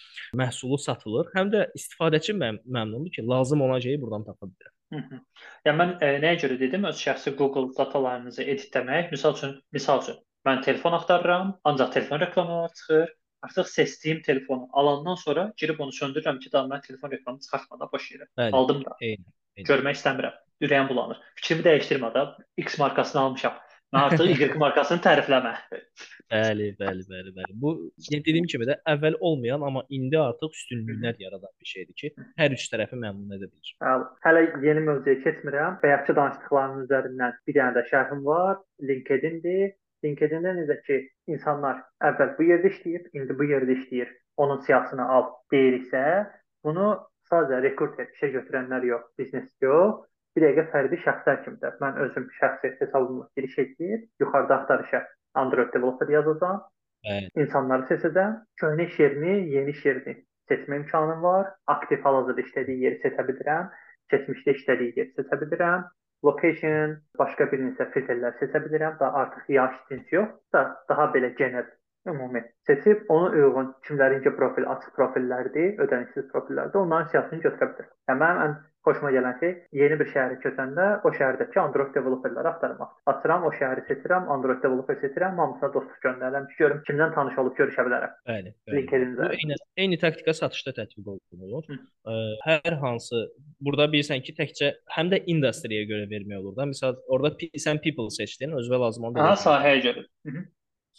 məhsulu 0.41 0.81
satılır, 0.81 1.31
həm 1.37 1.53
də 1.53 1.67
istifadəçi 1.79 2.35
məm 2.37 2.59
məmnundur 2.65 3.13
ki, 3.15 3.27
lazım 3.29 3.63
olan 3.67 3.79
şeyi 3.87 4.01
buradan 4.01 4.27
tapa 4.27 4.49
bilər. 4.49 4.76
Hı 4.93 4.99
-hı. 4.99 5.19
Yəni 5.67 5.77
mən 5.81 5.93
e, 6.01 6.09
nəyə 6.23 6.39
görə 6.43 6.59
dedim? 6.59 6.85
Öz 6.89 6.99
şəxsi 7.03 7.35
Google 7.39 7.67
datalarınızı 7.77 8.43
editləmək. 8.43 9.11
Məsəl 9.11 9.35
üçün, 9.37 9.55
misal 9.71 10.01
üçün 10.03 10.19
mən 10.47 10.61
telefon 10.63 10.93
axtarıram, 10.97 11.59
ancaq 11.63 11.91
telefon 11.93 12.19
reklamları 12.19 12.73
çıxır. 12.73 13.13
Artıq 13.41 13.67
seçdiyim 13.69 14.21
telefonu 14.21 14.69
alandan 14.71 15.15
sonra 15.15 15.53
girib 15.57 15.79
onu 15.79 15.91
söndürürəm 15.91 16.39
ki, 16.39 16.51
daha 16.51 16.65
mən 16.71 16.81
telefon 16.87 17.11
reklamı 17.11 17.39
çıxartmadan 17.39 17.89
boş 17.93 18.11
yerə. 18.11 18.27
Bəli, 18.37 18.55
Aldım 18.55 18.85
da. 18.85 18.95
Eyni, 19.01 19.25
eyni. 19.55 19.67
Görmək 19.67 19.99
istəmirəm. 19.99 20.39
Ürəyim 20.61 20.89
bulanır. 20.89 21.19
Fikrimi 21.35 21.63
dəyişdirmə 21.67 22.13
də. 22.15 22.23
X 22.57 22.79
markasını 22.79 23.21
almışam. 23.21 23.59
Artıq 23.95 24.33
Y 24.35 24.47
markasını 24.59 24.99
tərifləmə. 24.99 25.53
Bəli, 26.27 26.73
bəli, 26.75 27.05
bəli, 27.07 27.31
bəli. 27.37 27.53
Bu 27.61 27.71
yəni 28.09 28.19
dediyim 28.25 28.47
kimi 28.51 28.67
də 28.67 28.75
əvvəl 28.91 29.15
olmayan, 29.23 29.63
amma 29.63 29.85
indi 29.95 30.19
artıq 30.19 30.51
üstünlüklər 30.57 31.15
yaradan 31.23 31.53
bir 31.55 31.69
şeydir 31.71 31.95
ki, 32.01 32.11
hər 32.41 32.55
üç 32.57 32.65
tərəfi 32.73 32.99
məmnun 32.99 33.37
edə 33.37 33.47
bilir. 33.47 33.73
Bəli. 33.83 34.07
Hələ 34.27 34.43
yeni 34.65 34.83
mövzuya 34.89 35.21
keçmirəm. 35.23 35.79
Bayaqçı 35.83 36.15
danışdıqlarımız 36.19 36.89
üzərindən 36.89 37.37
bir 37.47 37.59
dənə 37.59 37.77
də 37.77 37.85
şərhim 37.91 38.25
var. 38.27 38.59
LinkedIn-dir. 38.91 39.71
LinkedIn-də 40.05 40.53
necə 40.59 40.77
ki, 40.85 40.99
insanlar 41.31 41.79
əvvəl 42.05 42.35
bu 42.37 42.49
yerdə 42.51 42.73
işləyib, 42.73 43.07
indi 43.17 43.39
bu 43.39 43.47
yerdə 43.49 43.79
işləyir. 43.79 44.11
Onun 44.37 44.59
siyahısını 44.67 45.07
al 45.15 45.31
deyiriksə, 45.53 46.03
bunu 46.67 46.91
sadəcə 47.31 47.63
rekruter 47.63 48.11
işə 48.13 48.29
götürənlər 48.35 48.85
yox, 48.91 49.07
biznes 49.17 49.47
yox, 49.63 50.03
bir 50.37 50.45
dəqiqə 50.45 50.67
fərdi 50.71 50.99
şəxslər 51.01 51.43
kimi 51.43 51.57
də 51.63 51.73
mən 51.81 51.95
özüm 52.05 52.27
şəxsi 52.39 52.73
hesabımla 52.81 53.27
giriş 53.37 53.59
edib 53.63 54.03
yuxarıda 54.21 54.57
axtarışa 54.61 55.01
Android 55.33 55.73
developer 55.73 56.13
yazacağam. 56.13 56.61
Evet. 57.05 57.31
İnsanları 57.41 57.87
seçəcəm. 57.91 58.35
Köhnə 58.61 58.85
iş 58.87 58.99
yerini, 58.99 59.33
yeni 59.55 59.73
iş 59.73 59.85
yerini 59.85 60.15
seçmə 60.49 60.81
imkanım 60.81 61.23
var. 61.23 61.47
Aktiv 61.67 62.03
hal-hazırda 62.05 62.45
işlədiyi 62.45 62.85
yeri 62.85 62.99
seçə 63.05 63.25
bilirəm. 63.29 63.71
Keçmişdə 64.13 64.55
işlədiyi 64.59 64.93
yeri 64.99 65.13
seçə 65.17 65.39
bilirəm. 65.41 65.87
Location, 66.25 66.95
başqa 67.21 67.49
bir 67.51 67.63
neçə 67.65 67.89
filtrlər 67.95 68.37
seçə 68.41 68.61
bilirəm. 68.65 68.97
Da 69.01 69.11
artıq 69.23 69.51
yaş 69.57 69.75
cins 69.89 70.13
yox, 70.13 70.31
da 70.53 70.63
daha 70.89 71.09
belə 71.17 71.33
genel 71.41 71.67
ümumi 72.07 72.43
seçib 72.67 73.09
onu 73.09 73.29
uyğun 73.35 73.73
kimlərinki 73.87 74.31
profil 74.35 74.67
açıq 74.73 74.93
profillərdir, 74.97 75.73
ödənişsiz 75.83 76.29
profillərdir, 76.31 76.79
onların 76.79 77.09
siyahısını 77.13 77.43
götürə 77.45 77.69
bilir. 77.73 77.89
Yəni 78.09 78.21
mənim 78.23 78.43
ən 78.45 78.55
xoşuma 78.87 79.11
gələn 79.15 79.37
şey 79.41 79.53
yeni 79.81 79.99
bir 79.99 80.09
şəhərə 80.13 80.39
köçəndə 80.43 80.87
o 81.07 81.11
şəhərdəki 81.17 81.61
Android 81.61 81.93
developerləri 81.95 82.51
axtarmaq. 82.51 82.93
Açıram, 83.13 83.45
o 83.47 83.51
şəhəri 83.59 83.85
seçirəm, 83.89 84.29
Android 84.33 84.63
developer 84.63 84.99
seçirəm, 85.03 85.37
hamısına 85.43 85.71
dostluq 85.75 86.01
göndərirəm 86.07 86.49
ki, 86.49 86.57
görüm 86.63 86.81
kimdən 86.89 87.13
tanış 87.17 87.39
olub 87.43 87.57
görüşə 87.59 87.85
bilərəm. 87.87 88.17
Bəli, 88.31 88.53
bəli. 88.67 88.79
LinkedIn-də. 88.79 89.29
Bu 89.29 89.39
eyni 89.41 89.59
eyni 89.85 90.01
taktika 90.01 90.33
satışda 90.41 90.75
tətbiq 90.81 91.13
olunur. 91.13 91.69
Ə, 92.07 92.17
hər 92.47 92.77
hansı 92.83 93.23
burada 93.61 93.89
bilirsən 93.93 94.23
ki, 94.25 94.35
təkcə 94.41 94.73
həm 94.97 95.13
də 95.13 95.23
industriya 95.33 95.87
görə 95.89 96.09
vermək 96.11 96.43
olur 96.43 96.57
da. 96.59 96.69
Məsəl 96.73 96.99
orada 97.07 97.49
sən 97.67 97.81
people 97.83 98.09
seçdin, 98.13 98.55
özünə 98.61 98.81
lazım 98.85 99.11
olan. 99.11 99.23
Ha, 99.31 99.35
sahəyə 99.47 99.83
görə. 99.89 100.07
Hı 100.27 100.35
-hı. 100.35 100.45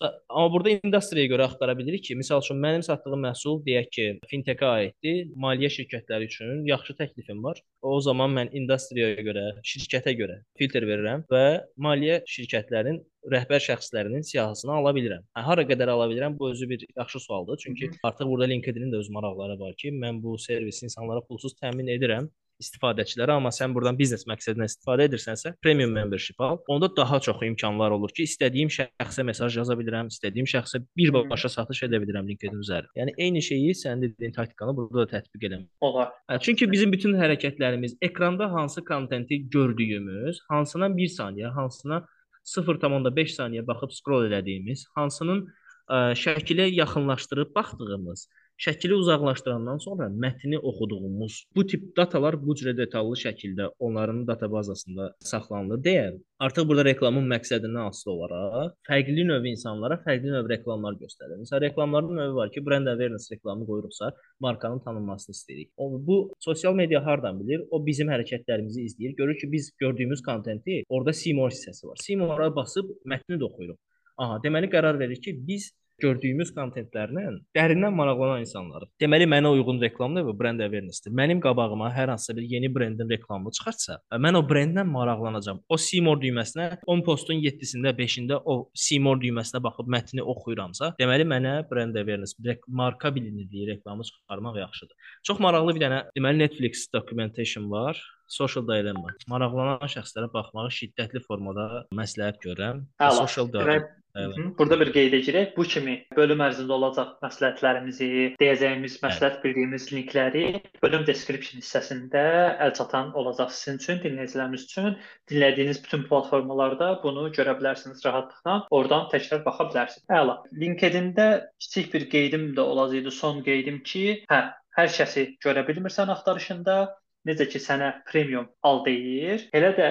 Amma 0.00 0.50
burada 0.52 0.70
industriyaya 0.76 1.30
görə 1.32 1.46
axtara 1.48 1.74
bilirik 1.78 2.04
ki, 2.06 2.16
məsəl 2.20 2.42
üçün 2.44 2.60
mənim 2.62 2.84
satdığım 2.86 3.24
məhsul 3.26 3.58
deyək 3.66 3.88
ki, 3.96 4.06
fintechə 4.30 4.68
aiddir, 4.70 5.32
maliyyə 5.44 5.70
şirkətləri 5.74 6.28
üçün 6.30 6.64
yaxşı 6.68 6.94
təklifim 7.00 7.42
var. 7.42 7.58
O 7.82 7.98
zaman 8.06 8.34
mən 8.36 8.52
industriyaya 8.60 9.24
görə, 9.26 9.44
şirkətə 9.72 10.14
görə 10.20 10.38
filtr 10.60 10.86
verirəm 10.90 11.24
və 11.32 11.44
maliyyə 11.88 12.20
şirkətlərinin 12.30 13.00
rəhbər 13.34 13.64
şəxslərinin 13.64 14.26
siyahısını 14.30 14.76
ala 14.78 14.94
bilirəm. 14.94 15.24
Hə, 15.34 15.42
hara 15.50 15.66
qədər 15.66 15.90
ala 15.94 16.06
bilirəm? 16.10 16.38
Bu 16.38 16.52
özü 16.52 16.68
bir 16.70 16.86
yaxşı 16.96 17.20
sualdır. 17.26 17.58
Çünki 17.64 17.86
Hı 17.86 17.90
-hı. 17.90 17.98
artıq 18.02 18.26
burada 18.30 18.46
LinkedIn-in 18.54 18.92
də 18.92 18.98
öz 18.98 19.10
maraqları 19.10 19.58
var 19.60 19.74
ki, 19.78 19.90
mən 19.90 20.22
bu 20.22 20.38
servisi 20.38 20.86
insanlara 20.86 21.20
pulsuz 21.20 21.52
təmin 21.62 21.90
edirəm 21.96 22.30
istifadəçilərə, 22.62 23.36
amma 23.38 23.52
sən 23.54 23.74
burdan 23.74 23.96
biznes 23.98 24.24
məqsədinə 24.28 24.66
istifadə 24.68 25.06
edirsənsə, 25.08 25.54
premium 25.62 25.92
membership 25.94 26.40
al. 26.42 26.58
Onda 26.70 26.90
daha 26.96 27.20
çox 27.24 27.42
imkanlar 27.46 27.94
olur 27.94 28.12
ki, 28.14 28.26
istədiyim 28.28 28.70
şəxsə 28.74 29.24
mesaj 29.26 29.58
yaza 29.60 29.76
bilirəm, 29.78 30.10
istədiyim 30.12 30.48
şəxsə 30.50 30.82
birbaşa 30.98 31.50
satış 31.54 31.84
edə 31.88 32.00
bilirəm 32.02 32.28
LinkedIn 32.32 32.62
üzərində. 32.64 32.92
Yəni 32.98 33.14
eyni 33.18 33.42
şeyi 33.44 33.74
sənin 33.78 34.08
dediyin 34.08 34.34
taktikanı 34.36 34.74
burada 34.76 35.04
da 35.04 35.10
tətbiq 35.16 35.48
eləmək 35.50 35.88
olar. 35.88 36.12
Çünki 36.44 36.70
bizim 36.70 36.92
bütün 36.92 37.16
hərəkətlərimiz 37.20 37.96
ekranda 38.02 38.50
hansı 38.52 38.84
kontenti 38.84 39.40
gördüyümüz, 39.54 40.42
hansına 40.50 40.90
1 40.96 41.14
saniyə, 41.14 41.54
hansına 41.54 42.02
0.5 42.48 43.32
saniyə 43.36 43.66
baxıb 43.66 43.92
scroll 43.92 44.28
elədiyimiz, 44.30 44.86
hansının 44.96 45.44
ə, 45.44 46.14
şəkili 46.18 46.70
yaxınlaşdırıb 46.78 47.54
baxdığımız 47.56 48.28
Şəkili 48.58 48.94
uzaqlaşdırandan 48.98 49.78
sonra 49.78 50.08
mətni 50.10 50.58
oxuduğumuz 50.58 51.34
bu 51.56 51.62
tip 51.66 51.82
datalar 51.96 52.34
bu 52.42 52.56
cürə 52.58 52.72
detallı 52.76 53.14
şəkildə 53.20 53.68
onların 53.78 54.24
databazasında 54.26 55.12
saxlanılır 55.30 55.84
deyə 55.84 56.06
artıq 56.42 56.66
burada 56.66 56.84
reklamın 56.88 57.30
məqsədindən 57.34 57.86
asılı 57.90 58.12
olaraq 58.14 58.74
fərqli 58.88 59.26
növ 59.28 59.46
insanlara 59.52 60.00
fərqli 60.06 60.34
növ 60.34 60.50
reklamlar 60.50 60.98
göstərilir. 61.04 61.44
Məsələn, 61.44 61.62
reklamların 61.68 62.18
növü 62.20 62.34
var 62.40 62.50
ki, 62.50 62.64
brand 62.66 62.90
awareness 62.94 63.30
reklamı 63.32 63.66
qoyuruqsa, 63.70 64.10
markanın 64.40 64.82
tanınmasını 64.86 65.38
istəyirik. 65.38 65.70
O 65.76 65.90
bu 66.06 66.18
sosial 66.38 66.74
media 66.74 67.04
hardan 67.06 67.38
bilir? 67.40 67.62
O 67.70 67.84
bizim 67.86 68.10
hərəkətlərimizi 68.10 68.88
izləyir. 68.90 69.14
Görür 69.22 69.38
ki, 69.38 69.52
biz 69.52 69.70
gördüyümüz 69.78 70.22
kontenti 70.22 70.82
orada 70.88 71.14
more 71.34 71.54
hissəsi 71.54 71.86
var. 71.86 71.96
See 72.02 72.16
more-a 72.16 72.50
basıb 72.56 72.90
mətni 73.04 73.38
də 73.38 73.44
oxuyuruq. 73.52 73.78
Aha, 74.18 74.40
deməli 74.42 74.66
qərar 74.66 74.98
verir 74.98 75.20
ki, 75.22 75.36
biz 75.46 75.70
gördüyümüz 76.02 76.52
kontentlərlə 76.56 77.24
dərindən 77.56 77.94
maraqlanan 77.96 78.42
insanları. 78.44 78.88
Deməli 79.02 79.26
mənə 79.30 79.50
uyğun 79.56 79.80
reklamdır 79.82 80.26
və 80.28 80.34
brend 80.40 80.62
awareness-dir. 80.64 81.14
Mənim 81.14 81.40
qabağıma 81.44 81.90
hər 81.94 82.12
hansısa 82.14 82.36
bir 82.36 82.46
yeni 82.50 82.70
brendin 82.74 83.10
reklamı 83.10 83.52
çıxarsa, 83.58 83.98
mən 84.24 84.38
o 84.38 84.42
brendlə 84.48 84.84
maraqlanacağam. 84.88 85.62
O 85.68 85.78
see 85.80 86.02
more 86.04 86.20
düyməsinə 86.22 86.68
10 86.86 87.04
postun 87.06 87.42
7-sində, 87.44 87.94
5-də 87.98 88.40
o 88.44 88.58
see 88.74 89.00
more 89.02 89.20
düyməsinə 89.22 89.62
baxıb 89.64 89.90
mətni 89.94 90.24
oxuyuramsa, 90.34 90.94
deməli 91.00 91.26
mənə 91.28 91.56
brend 91.70 91.98
awareness, 91.98 92.36
marka 92.68 93.14
bilinirliyi 93.14 93.68
reklamı 93.74 94.06
çıxarmaq 94.10 94.60
yaxşıdır. 94.64 95.10
Çox 95.26 95.42
maraqlı 95.42 95.74
bir 95.76 95.86
dənə 95.86 96.04
deməli 96.16 96.44
Netflix 96.44 96.86
documentation 96.94 97.70
var. 97.70 97.98
Social 98.28 98.66
Dilemma. 98.68 99.14
Maraqlanan 99.30 99.88
şəxslərə 99.94 100.28
baxmağı 100.32 100.74
şiddətli 100.80 101.22
formada 101.24 101.86
məsləhət 101.96 102.42
görürəm. 102.44 102.84
Əla. 103.00 103.22
Social 103.22 103.48
Dilemma. 103.52 103.94
Hı, 104.18 104.44
Burada 104.58 104.78
bir 104.80 104.88
qeyd 104.90 105.12
edəcək. 105.14 105.52
Bu 105.56 105.62
kimi 105.68 105.92
bölüm 106.16 106.40
ərzində 106.42 106.74
olacaq 106.74 107.10
məsləhətlərimizi, 107.22 108.08
deyəcəyimiz, 108.40 108.96
məsləhət 109.04 109.36
bildiyimiz 109.44 109.86
linkləri 109.92 110.44
bölüm 110.82 111.04
description 111.06 111.62
hissəsində 111.62 112.24
əl 112.64 112.74
çatan 112.74 113.12
olacaq 113.20 113.52
sizin 113.54 113.78
üçün, 113.78 114.00
dinləyicilərimiz 114.02 114.64
üçün. 114.66 114.96
Dinlədiyiniz 115.30 115.82
bütün 115.84 116.06
platformalarda 116.10 116.90
bunu 117.04 117.28
görə 117.36 117.54
bilərsiniz 117.60 118.02
rahatlıqla. 118.06 118.56
Oradan 118.74 119.06
təkrar 119.12 119.44
baxa 119.46 119.68
bilərsiniz. 119.70 120.06
Əla. 120.20 120.40
LinkedIn-də 120.64 121.28
kiçik 121.62 121.92
bir 121.94 122.08
qeydim 122.10 122.50
də 122.58 122.64
olacaqdı, 122.64 123.14
son 123.14 123.44
qeydim 123.46 123.84
ki, 123.86 124.06
hə, 124.32 124.40
hər 124.80 124.90
kəsi 124.98 125.28
görə 125.44 125.62
bilmirsən 125.68 126.10
axtarışında, 126.16 126.80
necə 127.26 127.48
ki 127.50 127.60
sənə 127.62 127.92
premium 128.08 128.48
al 128.62 128.84
deyir, 128.86 129.48
elə 129.54 129.70
də 129.76 129.90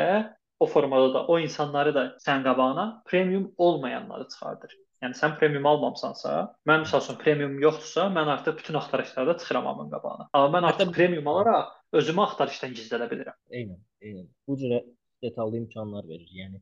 o 0.59 0.65
formada 0.65 1.13
da 1.13 1.23
o 1.27 1.39
insanları 1.39 1.93
da 1.95 2.03
sən 2.23 2.43
qabağına 2.47 2.85
premium 3.05 3.51
olmayanları 3.57 4.27
çıxardır. 4.33 4.75
Yəni 5.03 5.13
sən 5.13 5.35
premium 5.37 5.65
almamısansa, 5.69 6.37
mən 6.69 6.85
məsəl 6.85 7.03
üçün 7.03 7.17
premium 7.21 7.59
yoxdursa, 7.61 8.07
mən 8.15 8.31
artıq 8.33 8.57
bütün 8.57 8.79
axtarışlarda 8.79 9.37
çıxıram 9.37 9.67
amın 9.67 9.91
qabağına. 9.91 10.29
Amma 10.33 10.57
mən 10.57 10.69
artıq 10.71 10.93
premium 10.95 11.27
alaraq 11.27 11.75
özümü 11.99 12.23
axtarışdan 12.25 12.73
gizlədə 12.79 13.09
bilirəm. 13.11 13.37
Eynən, 13.59 13.83
eynən. 14.01 14.25
Bu 14.47 14.57
cürə 14.61 14.81
detallı 15.23 15.61
imkanlar 15.61 16.07
verir. 16.09 16.31
Yəni 16.39 16.61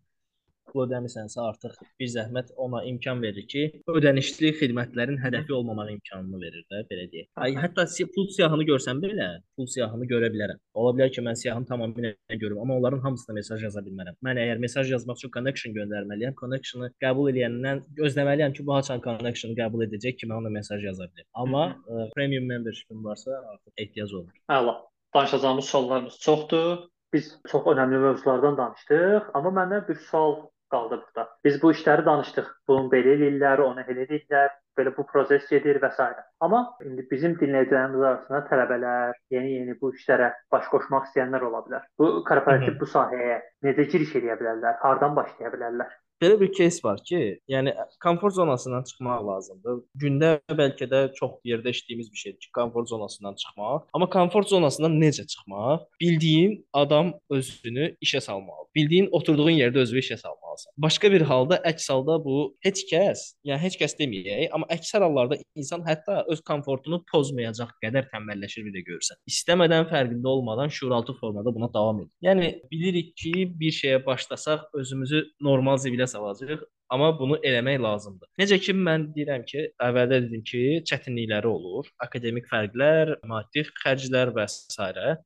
pul 0.75 0.85
ödəmisənsə 0.85 1.39
artıq 1.41 1.75
bir 1.99 2.09
zəhmət 2.11 2.51
ona 2.65 2.81
imkan 2.89 3.21
verir 3.23 3.47
ki, 3.51 3.63
ödənişli 3.91 4.51
xidmətlərin 4.59 5.19
hədəfi 5.23 5.53
olmamaq 5.55 5.91
imkanını 5.95 6.39
verir 6.41 6.65
də, 6.71 6.81
belə 6.89 7.05
deyək. 7.13 7.27
Ay, 7.45 7.55
hətta 7.63 7.85
pul 8.15 8.27
siyahını 8.35 8.67
görsəm 8.67 8.99
belə, 9.03 9.29
pul 9.55 9.69
siyahını 9.71 10.07
görə 10.11 10.29
bilərəm. 10.33 10.59
Ola 10.75 10.93
bilər 10.97 11.13
ki, 11.15 11.23
mən 11.25 11.39
siyahını 11.39 11.69
tamamilə 11.69 12.39
görüm, 12.41 12.59
amma 12.63 12.77
onların 12.81 13.03
hamısına 13.05 13.38
mesaj 13.39 13.63
yaza 13.67 13.83
bilmərəm. 13.85 14.17
Mən 14.27 14.41
əgər 14.43 14.63
mesaj 14.65 14.91
yazmaq 14.91 15.21
üçün 15.21 15.33
connection 15.38 15.75
göndərməliyəm, 15.77 16.35
connectionu 16.41 16.91
qəbul 17.03 17.31
edəndən 17.33 17.83
gözləməliyəm 17.99 18.57
ki, 18.57 18.65
bu 18.67 18.75
haçan 18.75 19.03
connectionu 19.05 19.55
qəbul 19.61 19.85
edəcək 19.88 20.19
ki, 20.19 20.31
mən 20.31 20.43
ona 20.43 20.51
mesaj 20.57 20.83
yaza 20.83 21.07
bilim. 21.11 21.29
Amma 21.43 21.69
ə, 21.71 22.01
e, 22.03 22.09
premium 22.17 22.49
membership-im 22.51 23.03
varsa, 23.05 23.39
artıq 23.53 23.85
ehtiyac 23.85 24.17
olur. 24.19 24.35
Əla. 24.59 24.75
Danışacağımız 25.15 25.65
suallarımız 25.65 26.19
çoxdur. 26.19 26.83
Biz 27.13 27.27
çox 27.47 27.67
önəmli 27.71 27.99
mövzulardan 28.03 28.57
danışdıq, 28.57 29.29
amma 29.38 29.51
məndə 29.55 29.77
bir 29.88 29.95
sual 30.09 30.33
qaldı 30.75 31.01
burada. 31.01 31.25
Biz 31.47 31.61
bu 31.63 31.71
işləri 31.77 32.05
danışdıq. 32.05 32.53
Bunun 32.67 32.91
belə 32.93 33.17
eləyirlər, 33.17 33.63
onu 33.65 33.83
elə 33.85 34.05
eləyirlər, 34.05 34.53
belə 34.77 34.93
bu 34.97 35.05
proses 35.11 35.47
gedir 35.49 35.79
və 35.83 35.91
s. 35.95 36.07
Amma 36.45 36.61
indi 36.85 37.05
bizim 37.11 37.35
dinləyicilərimiz 37.41 38.07
arasında 38.09 38.41
tələbələr, 38.49 39.19
yeni-yeni 39.35 39.77
bu 39.81 39.93
işlərə 39.95 40.31
baş 40.51 40.71
qoşmaq 40.73 41.07
istəyənlər 41.09 41.47
ola 41.49 41.63
bilər. 41.67 41.85
Bu 41.99 42.11
korporativ 42.29 42.79
bu 42.81 42.89
sahəyə 42.95 43.39
necə 43.67 43.88
giriş 43.93 44.17
edə 44.21 44.39
bilərlər? 44.41 44.81
Hardan 44.83 45.15
başlaya 45.19 45.53
bilərlər? 45.55 45.95
Belə 46.20 46.36
bir 46.40 46.50
кейs 46.52 46.82
var 46.84 46.98
ki, 47.04 47.40
yəni 47.48 47.72
komfort 48.04 48.34
zonasından 48.36 48.82
çıxmaq 48.84 49.22
lazımdır. 49.24 49.78
Gündə 50.02 50.32
bəlkə 50.52 50.84
də 50.90 50.98
çox 51.16 51.38
yerdə 51.48 51.72
işlədiyimiz 51.72 52.10
bir 52.12 52.20
şeydir 52.22 52.38
ki, 52.44 52.50
komfort 52.58 52.88
zonasından 52.88 53.38
çıxmaq. 53.40 53.86
Amma 53.96 54.08
komfort 54.10 54.48
zonasından 54.48 54.98
necə 55.00 55.24
çıxmaq? 55.26 55.86
Bildiyin 56.00 56.58
adam 56.72 57.14
özünü 57.30 57.94
işə 58.04 58.20
salmalıdır. 58.20 58.68
Bildiyin 58.74 59.08
oturduğun 59.12 59.56
yerdə 59.62 59.80
özünü 59.80 60.02
işə 60.04 60.18
salmalısan. 60.20 60.72
Başqa 60.76 61.12
bir 61.12 61.24
halda 61.30 61.56
əks 61.70 61.88
halda 61.90 62.18
bu 62.24 62.36
heç 62.66 62.84
kəs, 62.92 63.24
yəni 63.48 63.58
heç 63.64 63.80
kəs 63.80 63.96
deməyək, 63.98 64.50
amma 64.52 64.68
əksər 64.76 65.02
hallarda 65.06 65.40
insan 65.56 65.82
hətta 65.88 66.20
öz 66.28 66.44
komfortunu 66.44 67.00
pozmayacaq 67.12 67.72
qədər 67.80 68.10
tənbəlləşir 68.12 68.68
bir 68.68 68.76
də 68.76 68.84
görsən. 68.92 69.18
İstəmədən 69.32 69.88
fərqində 69.88 70.28
olmadan 70.36 70.68
şuuraltı 70.68 71.16
formada 71.16 71.54
buna 71.54 71.72
davam 71.72 72.04
edir. 72.04 72.12
Yəni 72.28 72.52
bilirik 72.70 73.16
ki, 73.16 73.34
bir 73.60 73.74
şeyə 73.74 74.04
başlasaq 74.06 74.68
özümüzü 74.76 75.24
normal 75.40 75.80
zibilə 75.80 76.03
belə 76.05 76.11
salacağıq, 76.11 76.63
amma 76.89 77.19
bunu 77.19 77.37
eləmək 77.43 77.79
lazımdır. 77.81 78.29
Necə 78.39 78.59
ki 78.61 78.73
mən 78.77 79.07
deyirəm 79.15 79.45
ki, 79.49 79.63
əvvəldə 79.81 80.19
dedim 80.25 80.43
ki, 80.45 80.61
çətinlikləri 80.89 81.49
olur, 81.49 81.89
akademik 82.05 82.47
fərqlər, 82.51 83.15
maddi 83.25 83.65
xərclər 83.81 84.33
və 84.35 84.45
s. 84.47 84.77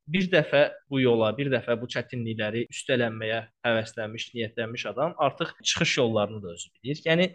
Bir 0.08 0.30
dəfə 0.32 0.64
bu 0.90 1.02
yola, 1.04 1.32
bir 1.38 1.52
dəfə 1.52 1.76
bu 1.82 1.90
çətinlikləri 1.92 2.66
üstələnməyə 2.72 3.42
həvəslənmiş, 3.68 4.30
niyyətlənmiş 4.36 4.86
adam 4.94 5.16
artıq 5.18 5.54
çıxış 5.64 5.98
yollarını 5.98 6.44
da 6.44 6.56
özü 6.56 6.70
bilir. 6.80 7.02
Yəni 7.06 7.30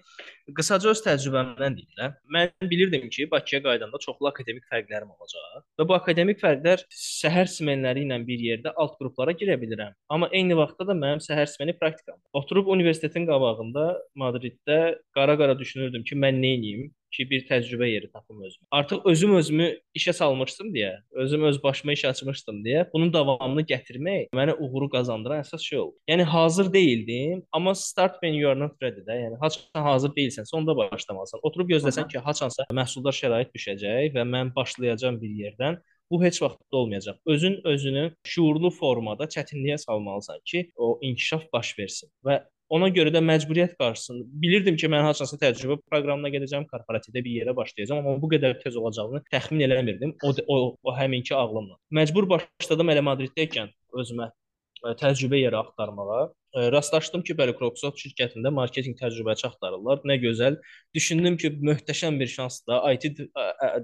qısaca 0.52 0.90
öz 0.92 1.00
təcrübəmdən 1.04 1.76
deyirəm. 1.78 2.16
Mən 2.36 2.70
bilirdim 2.70 3.08
ki, 3.12 3.26
Bakıya 3.30 3.62
qayıdanda 3.64 4.00
çoxlu 4.04 4.28
akademik 4.28 4.66
fərqlərim 4.72 5.12
olacaq 5.14 5.64
və 5.80 5.86
bu 5.88 5.96
akademik 5.96 6.40
fərqlər 6.42 6.84
səhər 7.00 7.48
smenləri 7.50 8.04
ilə 8.04 8.18
bir 8.28 8.44
yerdə 8.48 8.74
alt 8.76 8.98
qruplara 9.00 9.32
girə 9.40 9.56
bilirəm. 9.60 9.94
Amma 10.12 10.28
eyni 10.32 10.56
vaxtda 10.58 10.88
da 10.90 10.98
mənim 10.98 11.22
səhər 11.24 11.48
smeni 11.50 11.76
praktikam. 11.78 12.18
Oturub 12.36 12.68
universitetin 12.76 13.28
qabağında 13.30 13.86
Madriddə 14.20 14.80
qara-qara 15.16 15.56
düşünürdüm 15.58 16.04
ki, 16.04 16.20
mən 16.26 16.42
nə 16.44 16.54
edeyim? 16.58 16.92
Ki, 17.14 17.26
bir 17.30 17.44
təcrübə 17.48 17.88
yeri 17.88 18.10
tapım 18.12 18.42
özümə. 18.42 18.66
Artıq 18.74 19.06
özüm 19.10 19.34
özümü 19.38 19.68
işə 19.96 20.12
salmışdım 20.16 20.72
deyə, 20.74 20.92
özüm 21.24 21.46
öz 21.50 21.62
başıma 21.62 21.94
iş 21.96 22.04
açmışdım 22.10 22.60
deyə, 22.66 22.84
bunun 22.92 23.12
davamını 23.14 23.64
gətirmək 23.70 24.34
mənə 24.36 24.56
uğuru 24.58 24.90
qazandıran 24.96 25.44
əsas 25.44 25.64
şey 25.64 25.78
oldu. 25.78 25.96
Yəni 26.10 26.26
hazır 26.34 26.72
deyildim, 26.72 27.42
amma 27.52 27.74
start 27.74 28.20
when 28.20 28.34
you 28.34 28.50
are 28.50 28.60
not 28.60 28.76
ready 28.82 29.06
də, 29.06 29.18
yəni 29.24 29.40
haçan 29.40 29.88
hazır 29.88 30.14
deyilsənsə 30.18 30.56
onda 30.58 30.76
başlamalısan. 30.76 31.42
Oturub 31.42 31.70
gözləsən 31.70 32.10
ki, 32.10 32.18
haçansa 32.18 32.66
məhsuldar 32.72 33.16
şərait 33.16 33.54
düşəcək 33.54 34.14
və 34.14 34.28
mən 34.28 34.54
başlayacağam 34.56 35.20
bir 35.22 35.34
yerdən 35.44 35.82
Bu 36.10 36.24
heç 36.24 36.42
vaxt 36.42 36.58
olmayacaq. 36.72 37.16
Özün 37.26 37.60
özünü 37.64 38.14
şuurlu 38.24 38.70
formada 38.70 39.24
çətinliyə 39.24 39.78
salmalısan 39.78 40.38
ki, 40.44 40.70
o 40.76 40.98
inkişaf 41.02 41.52
baş 41.52 41.78
versin. 41.78 42.10
Və 42.24 42.44
Ona 42.72 42.88
görə 42.88 43.10
də 43.12 43.20
məcburiyyət 43.20 43.74
qarşısında 43.80 44.24
bilirdim 44.42 44.76
ki, 44.80 44.88
mən 44.92 45.04
haçansa 45.04 45.36
təcrübə 45.40 45.76
proqramına 45.90 46.30
gedəcəm, 46.32 46.64
korporativdə 46.70 47.20
bir 47.24 47.42
yerə 47.42 47.56
başlayacağam, 47.56 48.00
amma 48.00 48.22
bu 48.22 48.30
qədər 48.32 48.56
tez 48.62 48.78
olacağını 48.80 49.20
təxmin 49.32 49.66
eləmirdim. 49.66 50.14
O 50.24 50.32
o, 50.48 50.56
o 50.82 50.94
həminki 50.96 51.34
ağlımla. 51.36 51.76
Məcbur 52.00 52.28
başladım 52.30 52.94
elə 52.94 53.04
Madriddə 53.04 53.44
ikən 53.48 53.74
özümə 54.00 54.30
e, 54.30 54.94
təcrübə 55.02 55.42
yeri 55.42 55.60
axtarmağa. 55.60 56.24
Rastlaşdım 56.54 57.22
ki, 57.26 57.34
bəli, 57.38 57.54
Microsoft 57.54 58.00
şirkətində 58.02 58.50
marketinq 58.54 58.98
təcrübəçi 59.00 59.46
axtarırlar. 59.48 60.02
Nə 60.08 60.16
gözəl. 60.22 60.58
Düşündüm 60.94 61.36
ki, 61.40 61.50
möhtəşəm 61.66 62.18
bir 62.20 62.30
şansdır. 62.30 62.84
IT 62.94 63.20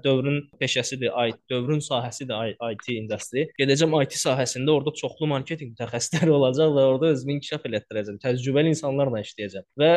dövrün 0.03 0.41
peşəsidir, 0.61 1.11
IT 1.29 1.39
dövrün 1.51 1.81
sahəsidir 1.83 2.55
IT 2.71 2.87
industri. 2.95 3.47
Gedəcəm 3.59 3.95
IT 4.01 4.15
sahəsində 4.21 4.71
orada 4.71 4.93
çoxlu 5.01 5.29
marketinq 5.31 5.75
mütəxəssisləri 5.75 6.31
olacaq 6.37 6.73
və 6.77 6.85
orada 6.93 7.11
özümü 7.15 7.37
inkişaf 7.37 7.67
elətdirəcəm. 7.69 8.21
Təcrübəli 8.23 8.73
insanlarla 8.75 9.23
işləyəcəm. 9.25 9.67
Və 9.81 9.91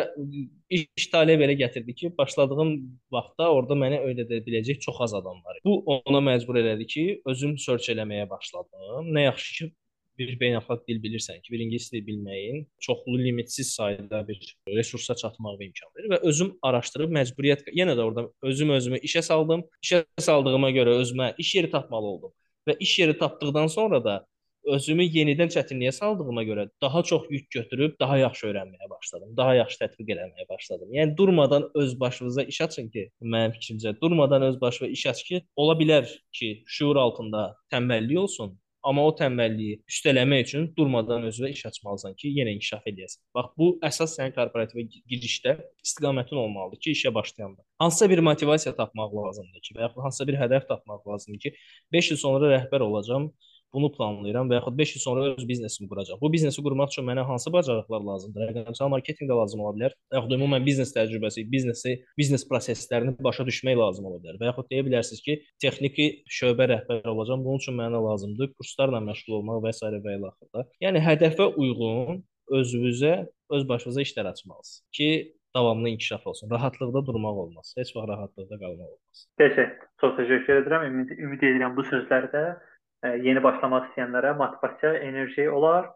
iş 0.75 1.09
taleyi 1.13 1.41
belə 1.41 1.59
gətirdi 1.61 1.95
ki, 2.01 2.13
başladığım 2.19 2.75
vaxtda 3.15 3.51
orada 3.55 3.79
mənə 3.79 4.03
öyrədə 4.09 4.43
biləcək 4.47 4.83
çox 4.85 5.01
az 5.09 5.15
adam 5.21 5.41
var. 5.47 5.61
Bu 5.65 5.81
ona 5.95 6.23
məcbur 6.33 6.59
elədi 6.63 6.87
ki, 6.91 7.07
özüm 7.31 7.57
search 7.59 7.91
eləməyə 7.95 8.29
başladım. 8.31 9.11
Nə 9.15 9.29
yaxşı 9.29 9.55
ki, 9.59 9.73
bir 10.19 10.35
beynəlxalq 10.41 10.85
dil 10.89 11.01
bilirsən 11.03 11.41
ki, 11.43 11.53
bir 11.53 11.65
ingilis 11.65 11.91
dili 11.93 12.05
bilməyin 12.07 12.67
çoxlu 12.87 13.19
limitsiz 13.19 13.73
sayda 13.75 14.23
bir 14.29 14.57
resursa 14.69 15.15
çatmağa 15.15 15.57
imkan 15.69 15.91
verir 15.97 16.11
və 16.15 16.21
özüm 16.31 16.55
araşdırıb 16.63 17.15
məcburiyyət 17.19 17.73
yenə 17.81 17.97
də 17.99 18.07
orada 18.07 18.29
özüm 18.43 18.71
özümü 18.77 19.03
işə 19.09 19.23
saldım. 19.23 19.65
İşə 19.85 20.05
saldığıma 20.29 20.71
görə 20.77 20.99
özümə 21.03 21.35
iş 21.39 21.55
yeri 21.55 21.71
tapmalı 21.71 22.07
oldum 22.15 22.33
və 22.69 22.77
iş 22.81 22.99
yeri 22.99 23.19
tapdıqdan 23.19 23.67
sonra 23.67 24.05
da 24.05 24.23
özümü 24.65 25.05
yenidən 25.05 25.51
çətinliyə 25.53 25.93
saldığıma 25.93 26.43
görə 26.49 26.69
daha 26.83 27.03
çox 27.03 27.27
yük 27.31 27.51
götürüb 27.51 27.97
daha 28.01 28.19
yaxşı 28.19 28.47
öyrənməyə 28.49 28.89
başladım. 28.91 29.35
Daha 29.37 29.55
yaxşı 29.61 29.81
tətbiq 29.83 30.13
eləməyə 30.15 30.49
başladım. 30.49 30.93
Yəni 30.95 31.17
durmadan 31.17 31.69
öz 31.75 32.01
başınıza 32.01 32.43
iş 32.43 32.61
açın 32.61 32.89
ki, 32.95 33.11
mənim 33.21 33.53
fikrimcə 33.57 33.95
durmadan 34.01 34.43
öz 34.43 34.61
başına 34.61 34.89
iş 34.89 35.07
aç 35.13 35.23
ki, 35.29 35.43
ola 35.57 35.77
bilər 35.81 36.09
ki, 36.33 36.63
şuur 36.67 36.97
altında 36.97 37.47
tənbəllik 37.73 38.19
olsun, 38.19 38.57
Amma 38.85 39.05
o 39.09 39.13
tənbəlliyi 39.17 39.79
üstələmək 39.89 40.43
üçün 40.45 40.67
durmadan 40.77 41.25
özünə 41.31 41.51
iş 41.55 41.63
açmalısan 41.71 42.17
ki, 42.21 42.33
yenə 42.39 42.53
inkişaf 42.57 42.85
edəsən. 42.91 43.23
Bax 43.37 43.53
bu 43.61 43.69
əsas 43.89 44.17
sənin 44.19 44.35
korporativə 44.37 44.85
girişdə 45.13 45.57
istiqamətin 45.87 46.41
olmalıdır 46.43 46.83
ki, 46.85 46.93
işə 46.99 47.15
başlayanda. 47.15 47.65
Hansısa 47.81 48.11
bir 48.13 48.21
motivasiya 48.29 48.75
tapmaq 48.77 49.17
lazımdır 49.17 49.65
ki, 49.65 49.79
və 49.79 49.87
ya 49.87 49.91
hansısa 50.05 50.29
bir 50.29 50.39
hədəf 50.43 50.69
tapmaq 50.69 51.09
lazımdır 51.09 51.47
ki, 51.47 51.55
5 51.97 52.13
il 52.13 52.21
sonra 52.21 52.53
rəhbər 52.53 52.85
olacağam 52.85 53.31
bunu 53.75 53.91
planlayıram 53.93 54.51
və 54.51 54.59
yaxud 54.61 54.79
5 54.79 54.95
il 54.97 55.03
sonra 55.03 55.25
öz 55.31 55.49
biznesimi 55.49 55.89
quracağam. 55.91 56.21
Bu 56.23 56.31
biznesi 56.33 56.63
qurmaq 56.65 56.93
üçün 56.93 57.07
mənə 57.09 57.25
hansı 57.29 57.53
bacarıqlar 57.53 58.03
lazımdır? 58.11 58.51
Rəqəmsal 58.51 58.91
marketinq 58.95 59.31
də 59.31 59.39
lazım 59.41 59.65
ola 59.65 59.75
bilər. 59.77 59.97
Və 60.13 60.21
yaxud 60.21 60.37
ümumən 60.39 60.67
biznes 60.67 60.95
təcrübəsi, 60.97 61.47
biznesi, 61.55 61.97
biznes 62.19 62.47
proseslərini 62.51 63.17
başa 63.29 63.47
düşmək 63.51 63.79
lazım 63.83 64.11
ola 64.11 64.21
bilər. 64.23 64.41
Və 64.41 64.51
yaxud 64.51 64.71
deyə 64.73 64.87
bilərsiniz 64.89 65.23
ki, 65.27 65.39
texniki 65.63 66.11
şöbə 66.41 66.71
rəhbəri 66.73 67.15
olacağam. 67.15 67.45
Bunun 67.47 67.63
üçün 67.63 67.79
mənə 67.79 68.03
lazımdır 68.09 68.55
kurslarla 68.59 69.03
məşğul 69.11 69.41
olmaq 69.41 69.65
və 69.69 69.75
s. 69.75 69.95
və 70.05 70.19
ilə 70.19 70.33
axırda. 70.33 70.69
Yəni 70.85 71.03
hədəfə 71.05 71.51
uyğun 71.61 72.23
özünüzə, 72.53 73.15
öz 73.55 73.69
başınıza 73.69 74.03
işlər 74.05 74.31
açmalısınız 74.33 74.85
ki, 74.93 75.09
davamlı 75.55 75.89
inkişaf 75.89 76.27
olsun. 76.27 76.51
Rahatlıqda 76.51 77.07
durmaq 77.07 77.37
olmaz. 77.45 77.75
Heç 77.79 77.97
vaxt 77.97 78.09
rahatlıqda 78.09 78.57
qalmaq 78.63 78.89
olmaz. 78.95 79.27
Təşəkkür. 79.41 79.89
Çox 80.01 80.13
təşəkkür 80.19 80.63
edirəm. 80.63 80.87
Ümid, 80.91 81.11
ümid 81.27 81.43
edirəm 81.49 81.77
bu 81.77 81.85
sözlərdə 81.91 82.43
yeni 83.05 83.43
başlamaq 83.45 83.91
istəyənlərə 83.91 84.35
motivasiya, 84.41 84.95
enerji 85.09 85.49
olar, 85.51 85.91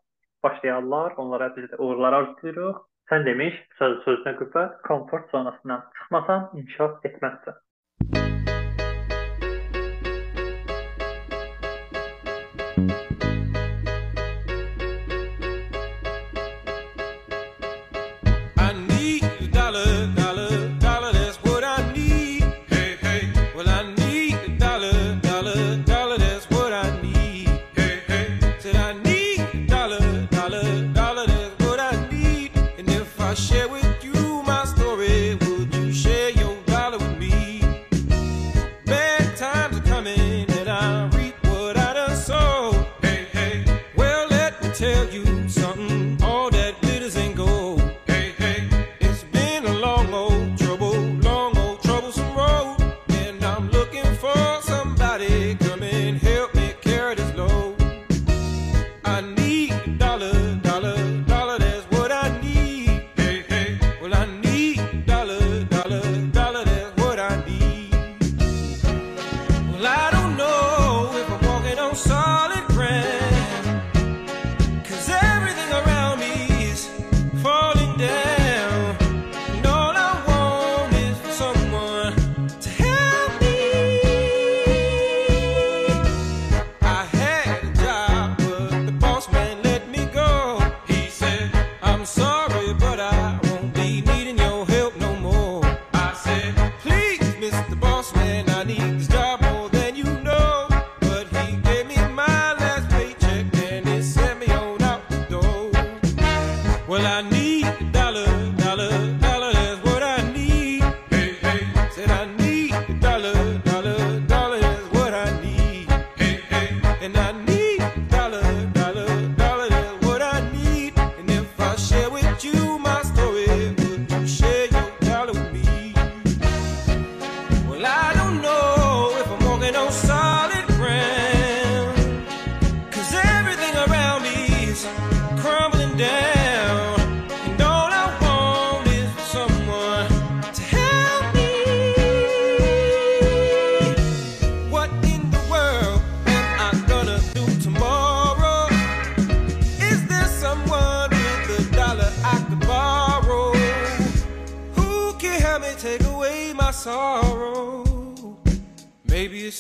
başlayarlar. 0.45 1.15
Onlara 1.17 1.51
biz 1.57 1.71
də 1.73 1.81
uğurlar 1.83 2.19
arzulayırıq. 2.23 2.83
Sən 3.09 3.25
demiş, 3.25 3.55
söz 3.79 4.03
sözünə 4.05 4.35
qüvvət, 4.43 4.81
komfort 4.89 5.31
zonasından 5.33 5.87
çıxmasan 6.01 6.51
inkişaf 6.61 7.09
etməzsən. 7.09 8.38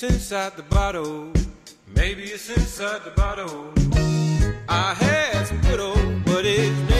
Inside 0.09 0.57
the 0.57 0.63
bottle. 0.63 1.33
Maybe 1.87 2.25
it's 2.25 2.49
inside 2.51 3.03
the 3.05 3.11
bottle. 3.11 3.73
I 4.69 4.95
had 4.95 5.47
some 5.47 5.61
good 5.63 5.81
old 5.81 6.25
buddies. 6.25 6.79
myself 6.79 6.98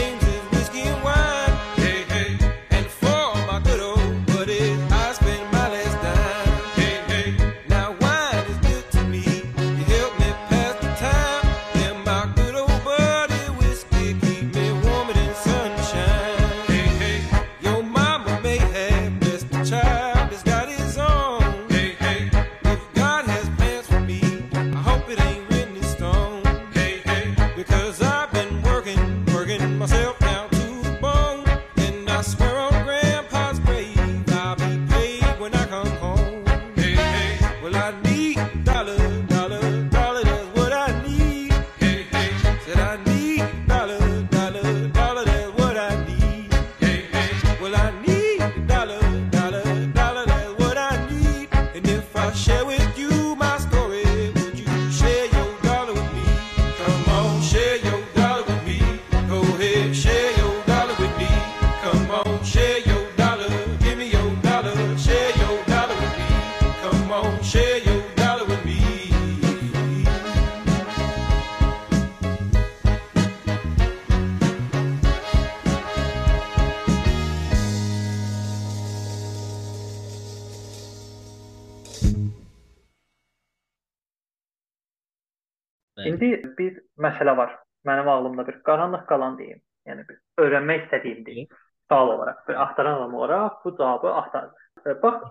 məsələ 87.09 87.37
var. 87.37 87.57
Mənim 87.89 88.09
ağlımda 88.15 88.47
bir 88.47 88.63
qaranlıq 88.69 89.05
qalan 89.11 89.39
deyim. 89.39 89.61
Yəni 89.89 90.05
bir 90.09 90.45
öyrənmək 90.45 90.87
istədiyim 90.87 91.27
deyim. 91.27 91.49
Sual 91.89 92.09
olaraq, 92.15 92.41
bir 92.49 92.63
axtaran 92.63 92.99
adam 92.99 93.15
olaraq 93.15 93.63
bu 93.65 93.77
cavabı 93.79 94.15
axtardım. 94.15 94.57
E, 94.87 94.95
Bax, 95.03 95.23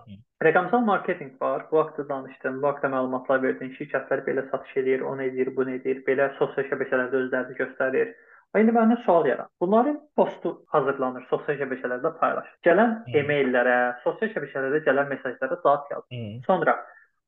rəqəmsal 0.44 0.84
marketinq 0.84 1.40
var. 1.40 1.66
Bu 1.70 1.78
haqqda 1.78 2.08
danışdım. 2.08 2.62
Bu 2.62 2.66
haqqda 2.68 2.90
məlumatlar 2.94 3.42
verdim. 3.42 3.70
Şirkətlər 3.78 4.24
belə 4.26 4.50
satış 4.50 4.76
edir, 4.82 5.04
onu 5.10 5.22
edir, 5.22 5.52
bunu 5.56 5.76
edir. 5.78 6.02
Belə 6.08 6.32
sosial 6.38 6.66
şəbəkələrdə 6.72 7.22
özlərini 7.22 7.58
göstərir. 7.62 8.12
İndi 8.58 8.72
məndə 8.72 8.96
sual 9.04 9.26
yaranır. 9.28 9.50
Bunların 9.60 9.98
postu 10.16 10.54
hazırlanır, 10.74 11.26
sosial 11.30 11.58
şəbəkələrdə 11.62 12.14
paylaşılır. 12.20 12.60
Gələn 12.66 12.94
e-maillərə, 13.20 13.78
sosial 14.04 14.32
şəbəkələrdə 14.34 14.80
gələn 14.86 15.10
mesajlara 15.12 15.60
cavab 15.64 15.90
yazır. 15.92 16.22
Sonra 16.46 16.78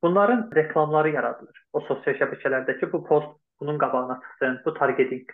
bunların 0.03 0.49
reklamları 0.55 1.09
yaradılır. 1.15 1.63
O 1.73 1.79
sosial 1.87 2.17
şəbəkələrdəki 2.23 2.91
bu 2.91 3.03
post 3.05 3.37
bunun 3.61 3.77
qabağına 3.77 4.19
çıxsın, 4.21 4.61
bu 4.65 4.73
targeting 4.73 5.29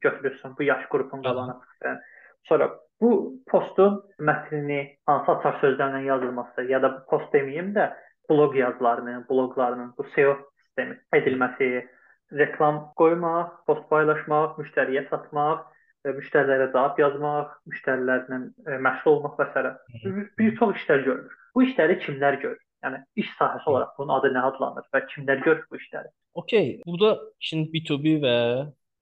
götürülsün, 0.00 0.54
bu 0.58 0.62
yaş 0.62 0.86
qrupun 0.86 1.22
qabağına 1.22 1.60
çıxsın. 1.60 2.00
Sonra 2.48 2.70
bu 3.00 3.34
postun 3.46 4.02
mətnini 4.20 4.80
hansı 5.06 5.32
açar 5.32 5.58
sözlərlə 5.62 6.04
yazılması 6.04 6.64
ya 6.68 6.82
da 6.82 6.92
bu 6.96 7.06
post 7.10 7.34
deməyim 7.34 7.72
də 7.76 7.90
bloq 8.30 8.56
yazılarının, 8.56 9.24
bloqlarının 9.30 9.94
bu 9.98 10.04
SEO 10.14 10.36
sistemi 10.62 10.98
edilməsi, 11.14 11.88
reklam 12.32 12.80
qoymaq, 13.00 13.52
post 13.66 13.88
paylaşmaq, 13.90 14.56
müştəriyə 14.60 15.06
satmaq, 15.10 15.64
e, 16.04 16.14
müştərilərə 16.18 16.70
cavab 16.72 17.00
yazmaq, 17.02 17.54
müştərilərlə 17.72 18.40
e, 18.66 18.78
məşğul 18.86 19.16
olmaq 19.16 19.38
və 19.40 19.48
s. 19.54 19.64
Bir, 20.04 20.28
bir 20.38 20.56
çox 20.60 20.76
işlər 20.82 21.04
görülür. 21.08 21.38
Bu 21.54 21.64
işləri 21.66 21.98
kimlər 22.04 22.40
görür? 22.44 22.62
Yəni 22.84 23.00
iş 23.22 23.32
sahəsi 23.38 23.68
olaraq 23.70 23.96
bunun 23.98 24.14
adı 24.16 24.30
nə 24.34 24.44
adlanır 24.50 24.86
və 24.94 25.02
kimlər 25.12 25.42
görür 25.46 25.64
bu 25.70 25.80
işləri? 25.80 26.12
Okay, 26.42 26.70
burada 26.86 27.10
işin 27.42 27.66
B2B 27.72 28.14
və 28.24 28.36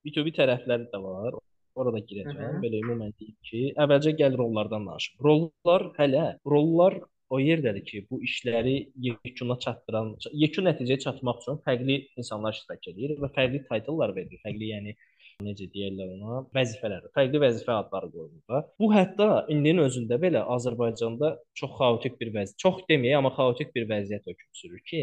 B2B 0.07 0.35
tərəfləri 0.39 0.89
də 0.95 1.03
var. 1.03 1.37
Orada 1.79 2.01
girəcəm. 2.11 2.39
Hı 2.39 2.49
-hı. 2.55 2.63
Belə 2.65 2.81
ümumən 2.83 3.13
deyim 3.21 3.37
ki, 3.49 3.61
əvvəlcə 3.85 4.17
gəl 4.19 4.39
rollardan 4.41 4.87
danışım. 4.89 5.21
Rollar 5.27 5.85
hələ, 5.99 6.25
rollar 6.55 6.99
o 7.31 7.39
yerdədir 7.41 7.85
ki, 7.85 8.07
bu 8.11 8.21
işləri 8.29 8.77
yekuna 9.07 9.59
çatdıran, 9.65 10.15
yekun 10.43 10.67
nəticəyə 10.71 10.99
çatmaq 11.05 11.43
üçün 11.43 11.61
fərqli 11.67 11.99
insanlar 12.21 12.57
iştirak 12.57 12.89
edir 12.93 13.15
və 13.23 13.31
fərqli 13.37 13.61
titlelar 13.69 14.15
verilir. 14.17 14.41
Fərqli, 14.47 14.73
yəni 14.75 14.97
necə 15.45 15.69
deyirlər 15.71 16.09
ona, 16.17 16.41
vəzifələr, 16.57 17.05
fərqli 17.15 17.39
vəzifə 17.43 17.75
adları 17.79 18.09
qoyulur. 18.11 18.65
Bu 18.81 18.89
hətta 18.91 19.45
indinin 19.53 19.85
özündə 19.85 20.17
belə 20.19 20.41
Azərbaycanda 20.55 21.37
çox 21.59 21.75
xaotik 21.79 22.17
bir 22.19 22.33
vəziyyət, 22.35 22.59
çox 22.59 22.81
deməyək, 22.91 23.19
amma 23.21 23.31
xaotik 23.37 23.71
bir 23.77 23.87
vəziyyət 23.87 24.27
hökm 24.27 24.49
sürür 24.59 24.81
ki, 24.91 25.03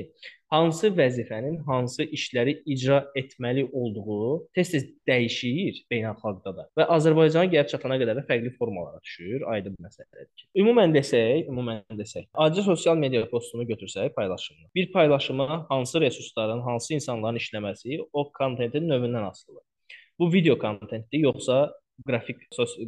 hansı 0.52 0.90
vəzifənin 0.98 1.62
hansı 1.68 2.04
işləri 2.18 2.58
icra 2.76 2.98
etməli 3.16 3.64
olduğu 3.72 4.28
tez-tez 4.58 4.90
dəyişir 5.08 5.80
beynəlxalqda 5.94 6.54
da 6.58 6.66
və 6.80 6.88
Azərbaycana 6.98 7.48
gəlib 7.54 7.72
çatana 7.72 8.00
qədər 8.02 8.20
də 8.20 8.26
fərqli 8.28 8.52
formalara 8.58 9.00
düşür, 9.04 9.46
aydın 9.54 9.78
məsələdir 9.86 10.28
ki. 10.36 10.50
Ümumən 10.64 10.96
desək, 10.96 11.48
ümumən 11.52 12.02
desək, 12.02 12.28
adi 12.48 12.66
sosial 12.66 13.00
media 13.00 13.24
postunu 13.32 13.64
götürsək, 13.72 14.12
paylaşımını. 14.20 14.68
Bir 14.76 14.92
paylaşıma 14.92 15.66
hansı 15.70 16.02
resursların, 16.02 16.62
hansı 16.68 16.94
insanların 17.00 17.40
işləməsi 17.40 18.02
o 18.12 18.28
kontentin 18.36 18.90
növündən 18.92 19.30
asılıdır. 19.32 19.64
Bu 20.20 20.32
video 20.34 20.58
kontentdir, 20.60 21.20
yoxsa 21.30 21.74
qrafik 22.08 22.38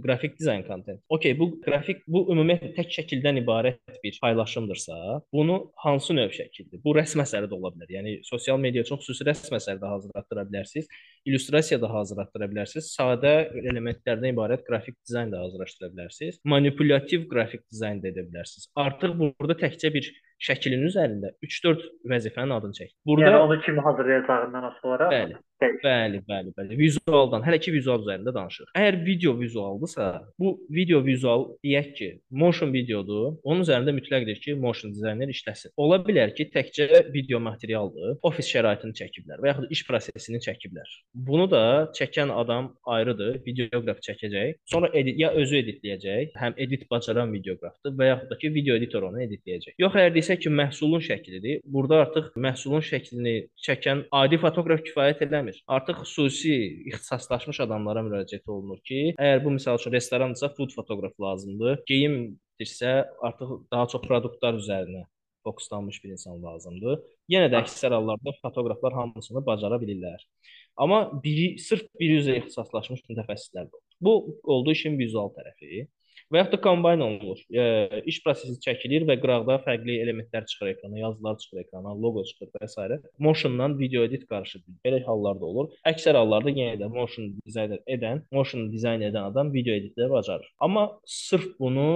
qrafik 0.03 0.37
dizayn 0.39 0.63
kontent. 0.67 0.99
Okay, 1.09 1.35
bu 1.39 1.49
qrafik 1.63 2.03
bu 2.11 2.23
ümumiyyətlə 2.33 2.73
tək 2.75 2.91
şəkildən 2.97 3.39
ibarət 3.41 3.99
bir 4.03 4.19
paylaşımdırsa, 4.21 4.97
bunu 5.33 5.57
hansı 5.83 6.15
növ 6.17 6.33
şəkildir? 6.35 6.81
Bu 6.83 6.95
rəsm 6.97 7.23
əsəri 7.23 7.49
də 7.49 7.55
ola 7.57 7.71
bilər. 7.75 7.91
Yəni 7.97 8.15
sosial 8.27 8.59
media 8.61 8.83
üçün 8.85 8.99
xüsusi 9.01 9.27
rəsm 9.29 9.55
əsəri 9.59 9.81
də 9.83 9.91
hazırlatdıra 9.93 10.45
bilərsiniz, 10.51 10.91
illüstrasiya 11.29 11.81
da 11.81 11.91
hazırlatdıra 11.93 12.51
bilərsiniz, 12.51 12.91
sadə 12.99 13.33
elementlərdən 13.63 14.33
ibarət 14.33 14.65
qrafik 14.67 14.97
dizayn 15.07 15.31
da 15.31 15.43
hazırlaşdıra 15.45 15.91
bilərsiniz, 15.95 16.39
manipulyativ 16.55 17.27
qrafik 17.31 17.63
dizayn 17.71 18.03
da 18.03 18.11
edə 18.11 18.27
bilərsiniz. 18.27 18.71
Artıq 18.75 19.15
burada 19.23 19.57
təkcə 19.63 19.93
bir 19.95 20.11
şəklin 20.43 20.83
üzərində 20.85 21.33
3-4 21.43 21.87
vəzifənin 22.11 22.55
adını 22.59 22.77
çək. 22.77 22.95
Burada 23.07 23.31
Yəni 23.31 23.43
onu 23.47 23.61
kim 23.65 23.79
hazırlayacağından 23.81 24.71
asılı 24.71 24.91
olaraq 24.91 25.15
Bəli. 25.15 25.39
Bəli, 25.57 26.19
bəli, 26.27 26.51
bəli. 26.53 26.75
Vizualdan, 26.77 27.41
hələ 27.45 27.57
ki 27.61 27.71
vizual 27.73 28.03
üzərində 28.03 28.29
danışırıq. 28.35 28.69
Əgər 28.77 28.97
video 29.05 29.31
vizualdısa, 29.39 30.07
bu 30.37 30.51
video 30.73 30.99
vizual 31.05 31.47
deyək 31.65 31.87
ki, 31.97 32.09
motion 32.29 32.69
videodur. 32.73 33.39
Onun 33.41 33.63
üzərində 33.65 33.93
mütləqdir 33.97 34.37
ki, 34.43 34.53
motion 34.61 34.93
dizayner 34.93 35.31
işləsin. 35.33 35.73
Ola 35.81 35.97
bilər 36.05 36.35
ki, 36.37 36.47
təkcə 36.53 37.07
video 37.13 37.39
materialdır. 37.41 38.19
Ofis 38.29 38.51
şəraitini 38.53 38.93
çəkiblər 38.99 39.41
və 39.41 39.49
yaxud 39.51 39.73
iş 39.73 39.83
prosesini 39.87 40.41
çəkiblər. 40.45 40.93
Bunu 41.29 41.49
da 41.49 41.63
çəkən 41.97 42.33
adam 42.37 42.69
ayrıdır, 42.97 43.41
videoqraf 43.47 44.03
çəkəcək. 44.05 44.61
Sonra 44.69 44.91
edit 44.93 45.17
ya 45.23 45.33
özü 45.41 45.61
editləyəcək, 45.63 46.37
həm 46.37 46.57
edit 46.67 46.85
bacaran 46.91 47.33
videoqrafdır 47.33 47.97
və 47.97 48.11
yaxud 48.11 48.29
da 48.29 48.37
ki, 48.43 48.53
video 48.53 48.77
editor 48.77 49.09
onu 49.09 49.25
editləyəcək. 49.25 49.77
Yox, 49.81 49.97
əgər 49.97 50.13
desək 50.19 50.45
ki, 50.45 50.53
məhsulun 50.61 51.01
şəklidir, 51.09 51.65
burada 51.65 52.03
artıq 52.05 52.29
məhsulun 52.37 52.85
şəklini 52.85 53.37
çəkən 53.65 54.05
adi 54.21 54.41
fotoqraf 54.41 54.85
kifayət 54.85 55.25
eləmir. 55.25 55.46
Artıq 55.67 56.01
xüsusi 56.03 56.55
ixtisaslaşmış 56.91 57.59
adamlara 57.65 58.03
müraciət 58.05 58.47
olunur 58.51 58.79
ki, 58.87 59.01
əgər 59.17 59.43
bu 59.45 59.53
məsəl 59.57 59.79
üçün 59.79 59.95
restorandırsa, 59.95 60.51
food 60.57 60.73
fotoqraf 60.75 61.15
lazımdır. 61.21 61.83
Geyimdirsə, 61.91 62.93
artıq 63.29 63.53
daha 63.73 63.87
çox 63.93 64.03
produktlar 64.07 64.59
üzərinə 64.59 65.05
fokuslanmış 65.47 66.03
bir 66.03 66.15
insan 66.15 66.43
lazımdır. 66.43 67.01
Yenə 67.31 67.51
də 67.51 67.61
əksər 67.63 67.95
hallarda 67.95 68.33
fotoqraflar 68.41 68.95
hamısını 68.99 69.45
bacara 69.45 69.79
bilirlər. 69.83 70.23
Amma 70.77 70.99
biri 71.23 71.55
sırf 71.63 71.87
biri 71.99 72.19
üzrə 72.21 72.35
ixtisaslaşmış 72.41 73.05
mütəxəssislər 73.09 73.69
də 73.69 73.71
olur. 73.71 73.85
Bu 74.01 74.13
oldu 74.55 74.75
işin 74.75 74.99
vizual 74.99 75.31
tərəfi. 75.37 75.87
Və 76.33 76.41
yaxud 76.41 76.57
da 76.57 76.59
kombayn 76.59 76.99
olunur. 76.99 77.39
E, 77.47 77.63
iş 78.11 78.19
prosesi 78.25 78.57
çəkilir 78.63 79.05
və 79.07 79.15
qıraqda 79.21 79.61
fərqli 79.63 79.95
elementlər 80.03 80.43
çıxır 80.51 80.73
ekrana, 80.73 80.99
yazılar 80.99 81.37
çıxır 81.39 81.61
ekrana, 81.61 81.93
loqo 82.03 82.23
çıxır 82.27 82.49
və 82.51 82.67
s. 82.67 82.97
Motiondan 83.23 83.77
video 83.79 84.03
edit 84.03 84.25
qarışır. 84.27 84.65
Belə 84.83 84.99
hallar 85.05 85.39
da 85.39 85.45
olur. 85.47 85.69
Əksər 85.87 86.19
hallarda 86.19 86.51
yenə 86.51 86.75
də 86.81 86.89
motion 86.91 87.29
dizayn 87.45 87.77
edən, 87.87 88.25
motion 88.35 88.67
dizayn 88.73 89.05
edən 89.07 89.29
adam 89.31 89.53
video 89.53 89.77
editləri 89.79 90.11
bacarır. 90.11 90.49
Amma 90.59 90.89
sırf 91.05 91.47
bunu 91.59 91.87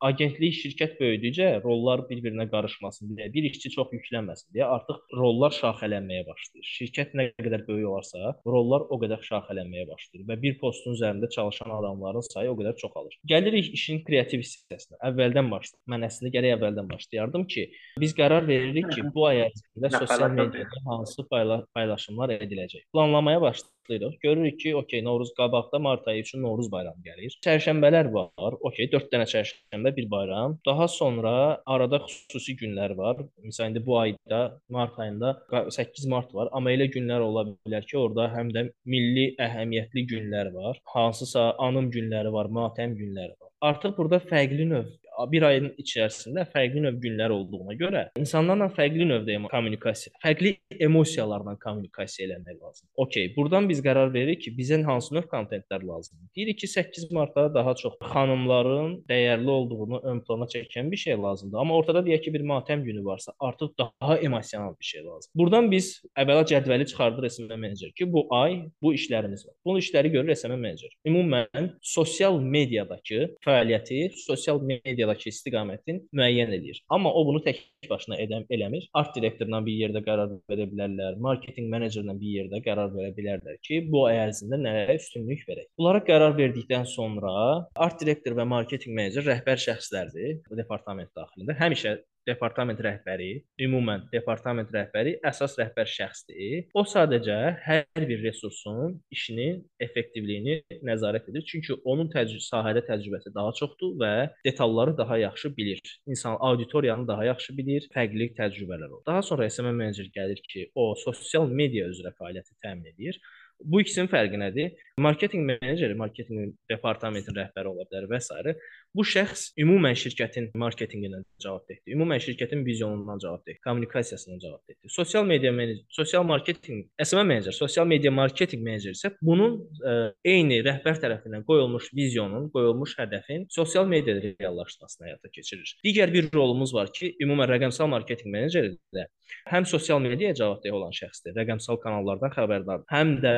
agentlik 0.00 0.56
şirkət 0.56 0.96
böyüdükcə 1.00 1.50
rollar 1.64 2.06
bir-birinə 2.08 2.48
qarışmasın 2.52 3.12
deyə, 3.18 3.28
bir 3.36 3.50
işçi 3.50 3.74
çox 3.76 3.92
yüklənməsin 3.92 4.48
deyə 4.56 4.70
artıq 4.78 5.16
rollar 5.20 5.52
şaxələnməyə 5.56 6.24
başlayır. 6.30 6.70
Şirkət 6.72 7.14
nə 7.20 7.28
qədər 7.36 7.66
böyük 7.68 7.88
olarsa, 7.90 8.34
rollar 8.48 8.88
o 8.88 9.00
qədər 9.02 9.20
şaxələnməyə 9.28 9.86
başlayır 9.92 10.26
və 10.32 10.40
bir 10.42 10.58
postun 10.60 10.96
üzərində 10.96 11.28
çalışan 11.36 11.72
adamların 11.78 12.26
sayı 12.30 12.52
o 12.52 12.58
qədər 12.58 12.76
çoxalır. 12.80 13.16
Gəlirik 13.28 13.73
işin 13.76 14.00
kreativ 14.06 14.42
hissəsinə. 14.44 14.96
Əvvəldən 15.10 15.50
başlayaq. 15.52 15.80
Mən 15.92 16.06
əslində 16.08 16.32
gərək 16.36 16.56
əvvəldən 16.58 16.88
başlayardım 16.94 17.46
ki, 17.54 17.66
biz 18.00 18.14
qərar 18.18 18.46
veririk 18.48 18.88
ki, 18.94 19.04
bu 19.14 19.26
ay 19.30 19.44
ərzində 19.48 19.90
sosial 19.98 20.30
mediada 20.38 20.82
hansı 20.88 21.26
payla 21.30 21.60
paylaşımlar 21.74 22.34
ediləcək. 22.38 22.84
Planlamaya 22.94 23.40
başlayırıq. 23.42 24.14
Görürük 24.22 24.60
ki, 24.60 24.70
okey, 24.76 25.02
Novruz 25.04 25.34
qabaqda 25.36 25.78
mart 25.78 26.08
ayı 26.08 26.22
üçün 26.24 26.42
Novruz 26.42 26.70
bayramı 26.72 27.02
gəlir. 27.04 27.34
Çərşənbələr 27.44 28.08
var. 28.14 28.54
Okey, 28.64 28.88
4 28.92 29.10
dənə 29.12 29.26
çərşənbə, 29.28 29.92
bir 29.96 30.06
bayram. 30.10 30.58
Daha 30.66 30.88
sonra 30.88 31.34
arada 31.66 32.00
xüsusi 32.06 32.54
günlər 32.62 32.96
var. 32.96 33.20
Məsələn, 33.44 33.74
indi 33.74 33.82
bu 33.86 33.98
ayda 34.00 34.40
mart 34.72 34.98
ayında 34.98 35.34
qa- 35.52 35.66
8 35.70 36.06
mart 36.14 36.32
var, 36.34 36.48
amma 36.52 36.72
elə 36.72 36.88
günlər 36.94 37.20
ola 37.28 37.44
bilər 37.50 37.84
ki, 37.84 37.98
orada 38.00 38.30
həm 38.36 38.54
də 38.56 38.68
milli 38.88 39.26
əhəmiyyətli 39.48 40.06
günlər 40.14 40.52
var. 40.54 40.80
Hansısa 40.94 41.50
anım 41.58 41.90
günləri 41.90 42.32
var, 42.32 42.46
matəm 42.46 42.96
günləri 42.96 43.34
var. 43.40 43.43
Artıq 43.64 43.96
burada 43.98 44.18
fərqli 44.30 44.64
növ 44.68 44.88
bir 45.30 45.46
ayın 45.48 45.70
içərisində 45.80 46.46
fərqli 46.52 46.82
növ 46.84 47.00
günlər 47.02 47.34
olduğuna 47.34 47.76
görə 47.80 48.04
insanlarla 48.20 48.70
fərqli 48.74 49.06
növdə 49.08 49.38
kommunikasiya, 49.50 50.14
fərqli 50.22 50.54
emosiyalarla 50.86 51.56
kommunikasiya 51.62 52.28
eləmək 52.28 52.58
lazımdır. 52.60 52.92
Okay, 53.04 53.30
burdan 53.36 53.68
biz 53.68 53.82
qərar 53.84 54.12
veririk 54.14 54.44
ki, 54.44 54.54
bizə 54.58 54.80
hansı 54.86 55.14
növ 55.14 55.28
kontentlər 55.30 55.84
lazımdır. 55.86 56.30
Deyirik 56.36 56.58
ki, 56.58 56.68
8 56.68 57.10
martda 57.12 57.46
daha 57.54 57.74
çox 57.74 57.94
xanımların 58.12 58.96
dəyərli 59.08 59.50
olduğunu 59.50 60.00
ön 60.10 60.20
plana 60.26 60.48
çəkən 60.50 60.90
bir 60.90 60.96
şey 60.96 61.16
lazımdır. 61.22 61.58
Amma 61.58 61.76
ortada 61.76 62.04
deyək 62.06 62.24
ki, 62.26 62.34
bir 62.34 62.46
matəm 62.48 62.84
günü 62.84 63.04
varsa, 63.04 63.32
artıq 63.40 63.74
daha 63.78 64.18
emosional 64.18 64.74
bir 64.80 64.84
şey 64.84 65.04
lazımdır. 65.04 65.38
Burdan 65.42 65.70
biz 65.70 65.90
əvvəla 66.16 66.46
cədvəli 66.52 66.86
çıxardır 66.90 67.28
SMM 67.28 67.60
menecer 67.60 67.92
ki, 67.92 68.12
bu 68.12 68.26
ay 68.34 68.60
bu 68.82 68.94
işlərimiz 68.94 69.46
var. 69.46 69.54
Bu 69.64 69.78
işləri 69.78 70.12
görür 70.14 70.34
SMM 70.34 70.60
menecer. 70.60 70.92
Ümumən 71.06 71.70
sosial 71.82 72.40
mediadakı 72.40 73.28
fəaliyyəti, 73.46 74.10
sosial 74.26 74.60
mediadakı 75.04 75.28
istiqamətin 75.28 76.00
müəyyən 76.16 76.54
edir. 76.56 76.80
Amma 76.88 77.12
o 77.12 77.24
bunu 77.26 77.42
tək 77.44 77.60
başına 77.90 78.16
edən 78.24 78.46
eləmir. 78.50 78.88
Art 78.94 79.14
direktorla 79.16 79.60
bir 79.66 79.76
yerdə 79.82 80.02
qərar 80.04 80.32
verə 80.50 80.66
bilərlər, 80.70 81.18
marketinq 81.20 81.70
menecerlə 81.72 82.16
bir 82.20 82.32
yerdə 82.38 82.62
qərar 82.64 82.92
verə 82.94 83.12
bilərlər 83.16 83.60
ki, 83.66 83.82
bu 83.90 84.06
ay 84.08 84.22
ərzində 84.24 84.60
nələrə 84.60 84.96
üstünlük 85.00 85.44
verək. 85.48 85.68
Bunlara 85.78 86.02
qərar 86.08 86.36
verdikdən 86.38 86.88
sonra 86.88 87.34
art 87.74 88.00
direktor 88.00 88.36
və 88.38 88.48
marketinq 88.54 88.96
menecer 88.96 89.26
rəhbər 89.28 89.60
şəxslərdir 89.68 90.42
bu 90.48 90.60
departament 90.60 91.12
daxilində. 91.16 91.56
Həmişə 91.60 91.98
departament 92.28 92.80
rəhbəri, 92.80 93.30
ümumən 93.66 94.06
departament 94.12 94.70
rəhbəri 94.74 95.16
əsas 95.26 95.56
rəhbər 95.60 95.88
şəxsdir. 95.90 96.70
O 96.74 96.84
sadəcə 96.88 97.38
hər 97.64 98.06
bir 98.08 98.22
resursun 98.24 98.98
işinin 99.14 99.60
effektivliyini 99.86 100.80
nəzarət 100.86 101.30
edir. 101.32 101.44
Çünki 101.50 101.78
onun 101.84 102.10
təcrübə 102.14 102.44
sahədə 102.48 102.84
təcrübəsi 102.88 103.34
daha 103.34 103.52
çoxdur 103.60 103.94
və 104.00 104.14
detalları 104.46 104.96
daha 104.98 105.18
yaxşı 105.18 105.54
bilir. 105.56 105.80
İnsan 106.06 106.36
auditoriyanı 106.40 107.08
daha 107.08 107.24
yaxşı 107.30 107.56
bilir, 107.58 107.88
fərqli 107.94 108.32
təcrübələr 108.38 108.90
olur. 108.90 109.06
Daha 109.06 109.22
sonra 109.22 109.50
SMM 109.50 109.80
menecer 109.84 110.10
gəlir 110.16 110.40
ki, 110.52 110.70
o 110.74 110.94
sosial 110.98 111.48
media 111.48 111.88
üzrə 111.92 112.14
fəaliyyəti 112.18 112.56
təmin 112.64 112.92
edir. 112.94 113.20
Bu 113.62 113.80
ikisinin 113.80 114.08
fərqi 114.10 114.38
nədir? 114.40 114.72
Marketinq 115.04 115.46
meneceri, 115.46 115.94
marketinq 115.98 116.56
departamentinin 116.70 117.38
rəhbəri 117.38 117.70
ola 117.70 117.86
bilər 117.90 118.08
və 118.10 118.18
s. 118.20 118.54
Bu 118.94 119.02
şəxs 119.02 119.48
ümumən 119.58 119.96
şirkətin 119.98 120.52
marketinqindən 120.60 121.24
cavabdehdir. 121.42 121.96
Ümumən 121.96 122.20
şirkətin 122.22 122.60
vizyonundan 122.66 123.18
cavabdehdir, 123.18 123.60
kommunikasiyasından 123.64 124.38
cavabdehdir. 124.38 124.90
Sosial 124.94 125.26
media 125.26 125.52
menecer, 125.52 125.82
sosial 125.90 126.22
marketinq, 126.28 126.86
SMM 127.02 127.26
menecer, 127.32 127.56
sosial 127.58 127.88
media 127.90 128.12
marketinq 128.14 128.62
meneceri 128.62 128.94
isə 128.94 129.10
bunun 129.18 129.58
ə, 129.82 129.96
eyni 130.30 130.60
rəhbər 130.62 131.02
tərəfindən 131.02 131.42
qoyulmuş 131.50 131.90
vizyonun, 131.98 132.48
qoyulmuş 132.54 132.94
hədəfin 133.00 133.48
sosial 133.58 133.90
mediada 133.90 134.34
reallaşdırmasını 134.38 135.10
həyata 135.10 135.34
keçirir. 135.34 135.74
Digər 135.84 136.14
bir 136.14 136.30
rolumuz 136.34 136.74
var 136.74 136.94
ki, 136.94 137.16
ümumən 137.18 137.50
rəqəmsal 137.50 137.90
marketinq 137.90 138.30
meneceri 138.30 138.76
də 138.94 139.08
həm 139.50 139.66
sosial 139.66 139.98
mediaya 140.06 140.38
cavabdeh 140.38 140.70
olan 140.70 140.94
şəxsdir, 140.94 141.34
rəqəmsal 141.40 141.82
kanallardan 141.82 142.30
xəbərdardır, 142.38 142.86
həm 142.94 143.16
də 143.26 143.34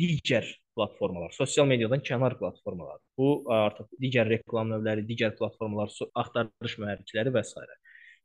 digər 0.00 0.48
platformalar, 0.76 1.32
sosial 1.34 1.66
mediadan 1.66 2.04
kənar 2.04 2.36
platformalar. 2.40 3.00
Bu 3.18 3.30
artıq 3.52 3.88
digər 4.02 4.28
reklam 4.30 4.70
növləri, 4.74 5.06
digər 5.08 5.34
platformalar, 5.38 5.92
axtarış 6.22 6.78
mühərrikləri 6.82 7.34
və 7.34 7.44
s. 7.44 7.66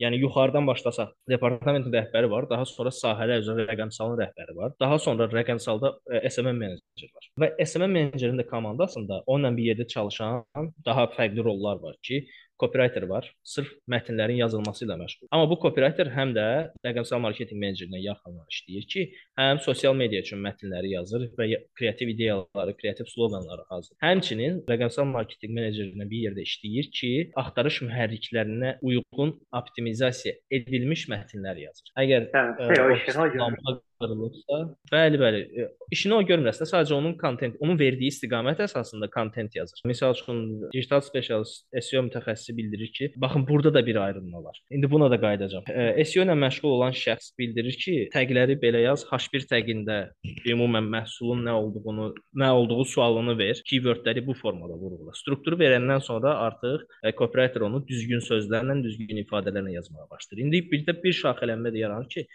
Yəni 0.02 0.18
yuxarıdan 0.18 0.66
başlasaq, 0.66 1.12
departamentin 1.30 1.94
rəhbəri 1.94 2.30
var, 2.32 2.48
daha 2.50 2.66
sonra 2.66 2.90
sahələr 2.96 3.44
üzrə 3.44 3.68
rəqəmsalın 3.68 4.18
rəhbəri 4.18 4.56
var, 4.58 4.72
daha 4.82 4.98
sonra 5.04 5.28
rəqəmsalda 5.30 5.92
SMM 6.30 6.58
meneceri 6.58 7.12
var. 7.12 7.28
Və 7.44 7.52
SMM 7.68 7.94
menecerinin 7.98 8.42
də 8.42 8.48
komandasında 8.50 9.22
onunla 9.28 9.52
bir 9.58 9.70
yerdə 9.70 9.86
çalışan 9.94 10.72
daha 10.88 11.06
fərqli 11.14 11.46
rollar 11.46 11.78
var 11.84 12.00
ki, 12.08 12.24
copywriter 12.62 13.06
var, 13.10 13.28
sırf 13.54 13.70
mətnlərin 13.92 14.40
yazılması 14.42 14.86
ilə 14.86 14.98
məşğul. 15.02 15.30
Amma 15.34 15.50
bu 15.52 15.58
copywriter 15.64 16.12
həm 16.16 16.34
də 16.38 16.48
rəqəmsal 16.86 17.22
marketinq 17.26 17.62
menecerinə 17.64 18.02
yaxından 18.04 18.48
işləyir 18.54 18.88
ki, 18.94 19.06
həm 19.42 19.62
sosial 19.66 19.98
media 19.98 20.24
üçün 20.26 20.42
mətnləri 20.46 20.94
yazır 20.96 21.28
və 21.40 21.50
kreativ 21.80 22.14
ideyaları, 22.16 22.76
kreativ 22.82 23.10
sloqanları 23.12 23.68
hazır. 23.70 23.98
Həmçinin 24.06 24.62
rəqəmsal 24.72 25.10
marketinq 25.12 25.56
menecerinə 25.60 26.10
bir 26.12 26.26
yerdə 26.30 26.48
işləyir 26.48 26.92
ki, 26.98 27.14
axtarış 27.44 27.82
mühərriklərinə 27.88 28.78
uyğun 28.86 29.38
optimizasiya 29.62 30.38
edilmiş 30.60 31.08
mətnlər 31.12 31.66
yazır. 31.68 31.96
Əgər 32.06 32.30
hə, 32.36 32.46
SEO 32.72 32.92
işini 32.98 33.48
o 33.72 33.80
görür 34.02 34.12
qırılırsa, 34.12 34.76
bəli, 34.92 35.20
bəli, 35.22 35.42
e, 35.62 35.68
işini 35.92 36.16
o 36.16 36.22
görmürsə, 36.26 36.66
sadəcə 36.70 36.94
onun 36.96 37.16
kontent, 37.20 37.56
onun 37.60 37.80
verdiyi 37.80 38.12
istiqamət 38.12 38.62
əsasında 38.66 39.10
kontent 39.14 39.56
yazır. 39.56 39.82
Məsəl 39.88 40.16
üçün 40.16 40.42
digital 40.74 41.02
specialist 41.06 41.66
SEO 41.88 42.04
mütəxəssisi 42.08 42.56
bildirir 42.58 42.92
ki, 42.98 43.12
baxın 43.16 43.48
burada 43.48 43.74
da 43.74 43.86
bir 43.86 43.96
ayrılma 43.96 44.44
var. 44.44 44.62
İndi 44.72 44.92
buna 44.92 45.12
da 45.12 45.20
qayıdacağam. 45.22 45.64
E, 45.70 46.06
SEO 46.06 46.26
ilə 46.26 46.38
məşğul 46.46 46.76
olan 46.78 46.96
şəxs 46.98 47.34
bildirir 47.40 47.78
ki, 47.84 47.96
təqləri 48.16 48.58
belə 48.62 48.84
yaz, 48.86 49.06
H1 49.12 49.48
təqində 49.52 50.00
ümumən 50.48 50.90
məhsulun 50.96 51.46
nə 51.48 51.56
olduğunu, 51.58 52.12
nə 52.36 52.52
olduğu 52.52 52.86
sualını 52.86 53.38
ver. 53.38 53.62
Keywordləri 53.72 54.26
bu 54.28 54.34
formada 54.34 54.78
vurğula. 54.78 55.16
Strukturu 55.16 55.60
verəndən 55.60 56.02
sonra 56.02 56.36
artıq 56.48 56.86
e, 57.04 57.12
copywriter 57.12 57.68
onu 57.68 57.84
düzgün 57.88 58.24
sözlərlə, 58.26 58.80
düzgün 58.84 59.24
ifadələrlə 59.26 59.76
yazmağa 59.78 60.10
başlayır. 60.10 60.46
İndi 60.46 60.64
bir 60.72 60.86
də 60.88 60.96
bir 61.04 61.16
şaxələnmə 61.18 61.74
də 61.74 61.84
yaranır 61.84 62.10
ki, 62.10 62.26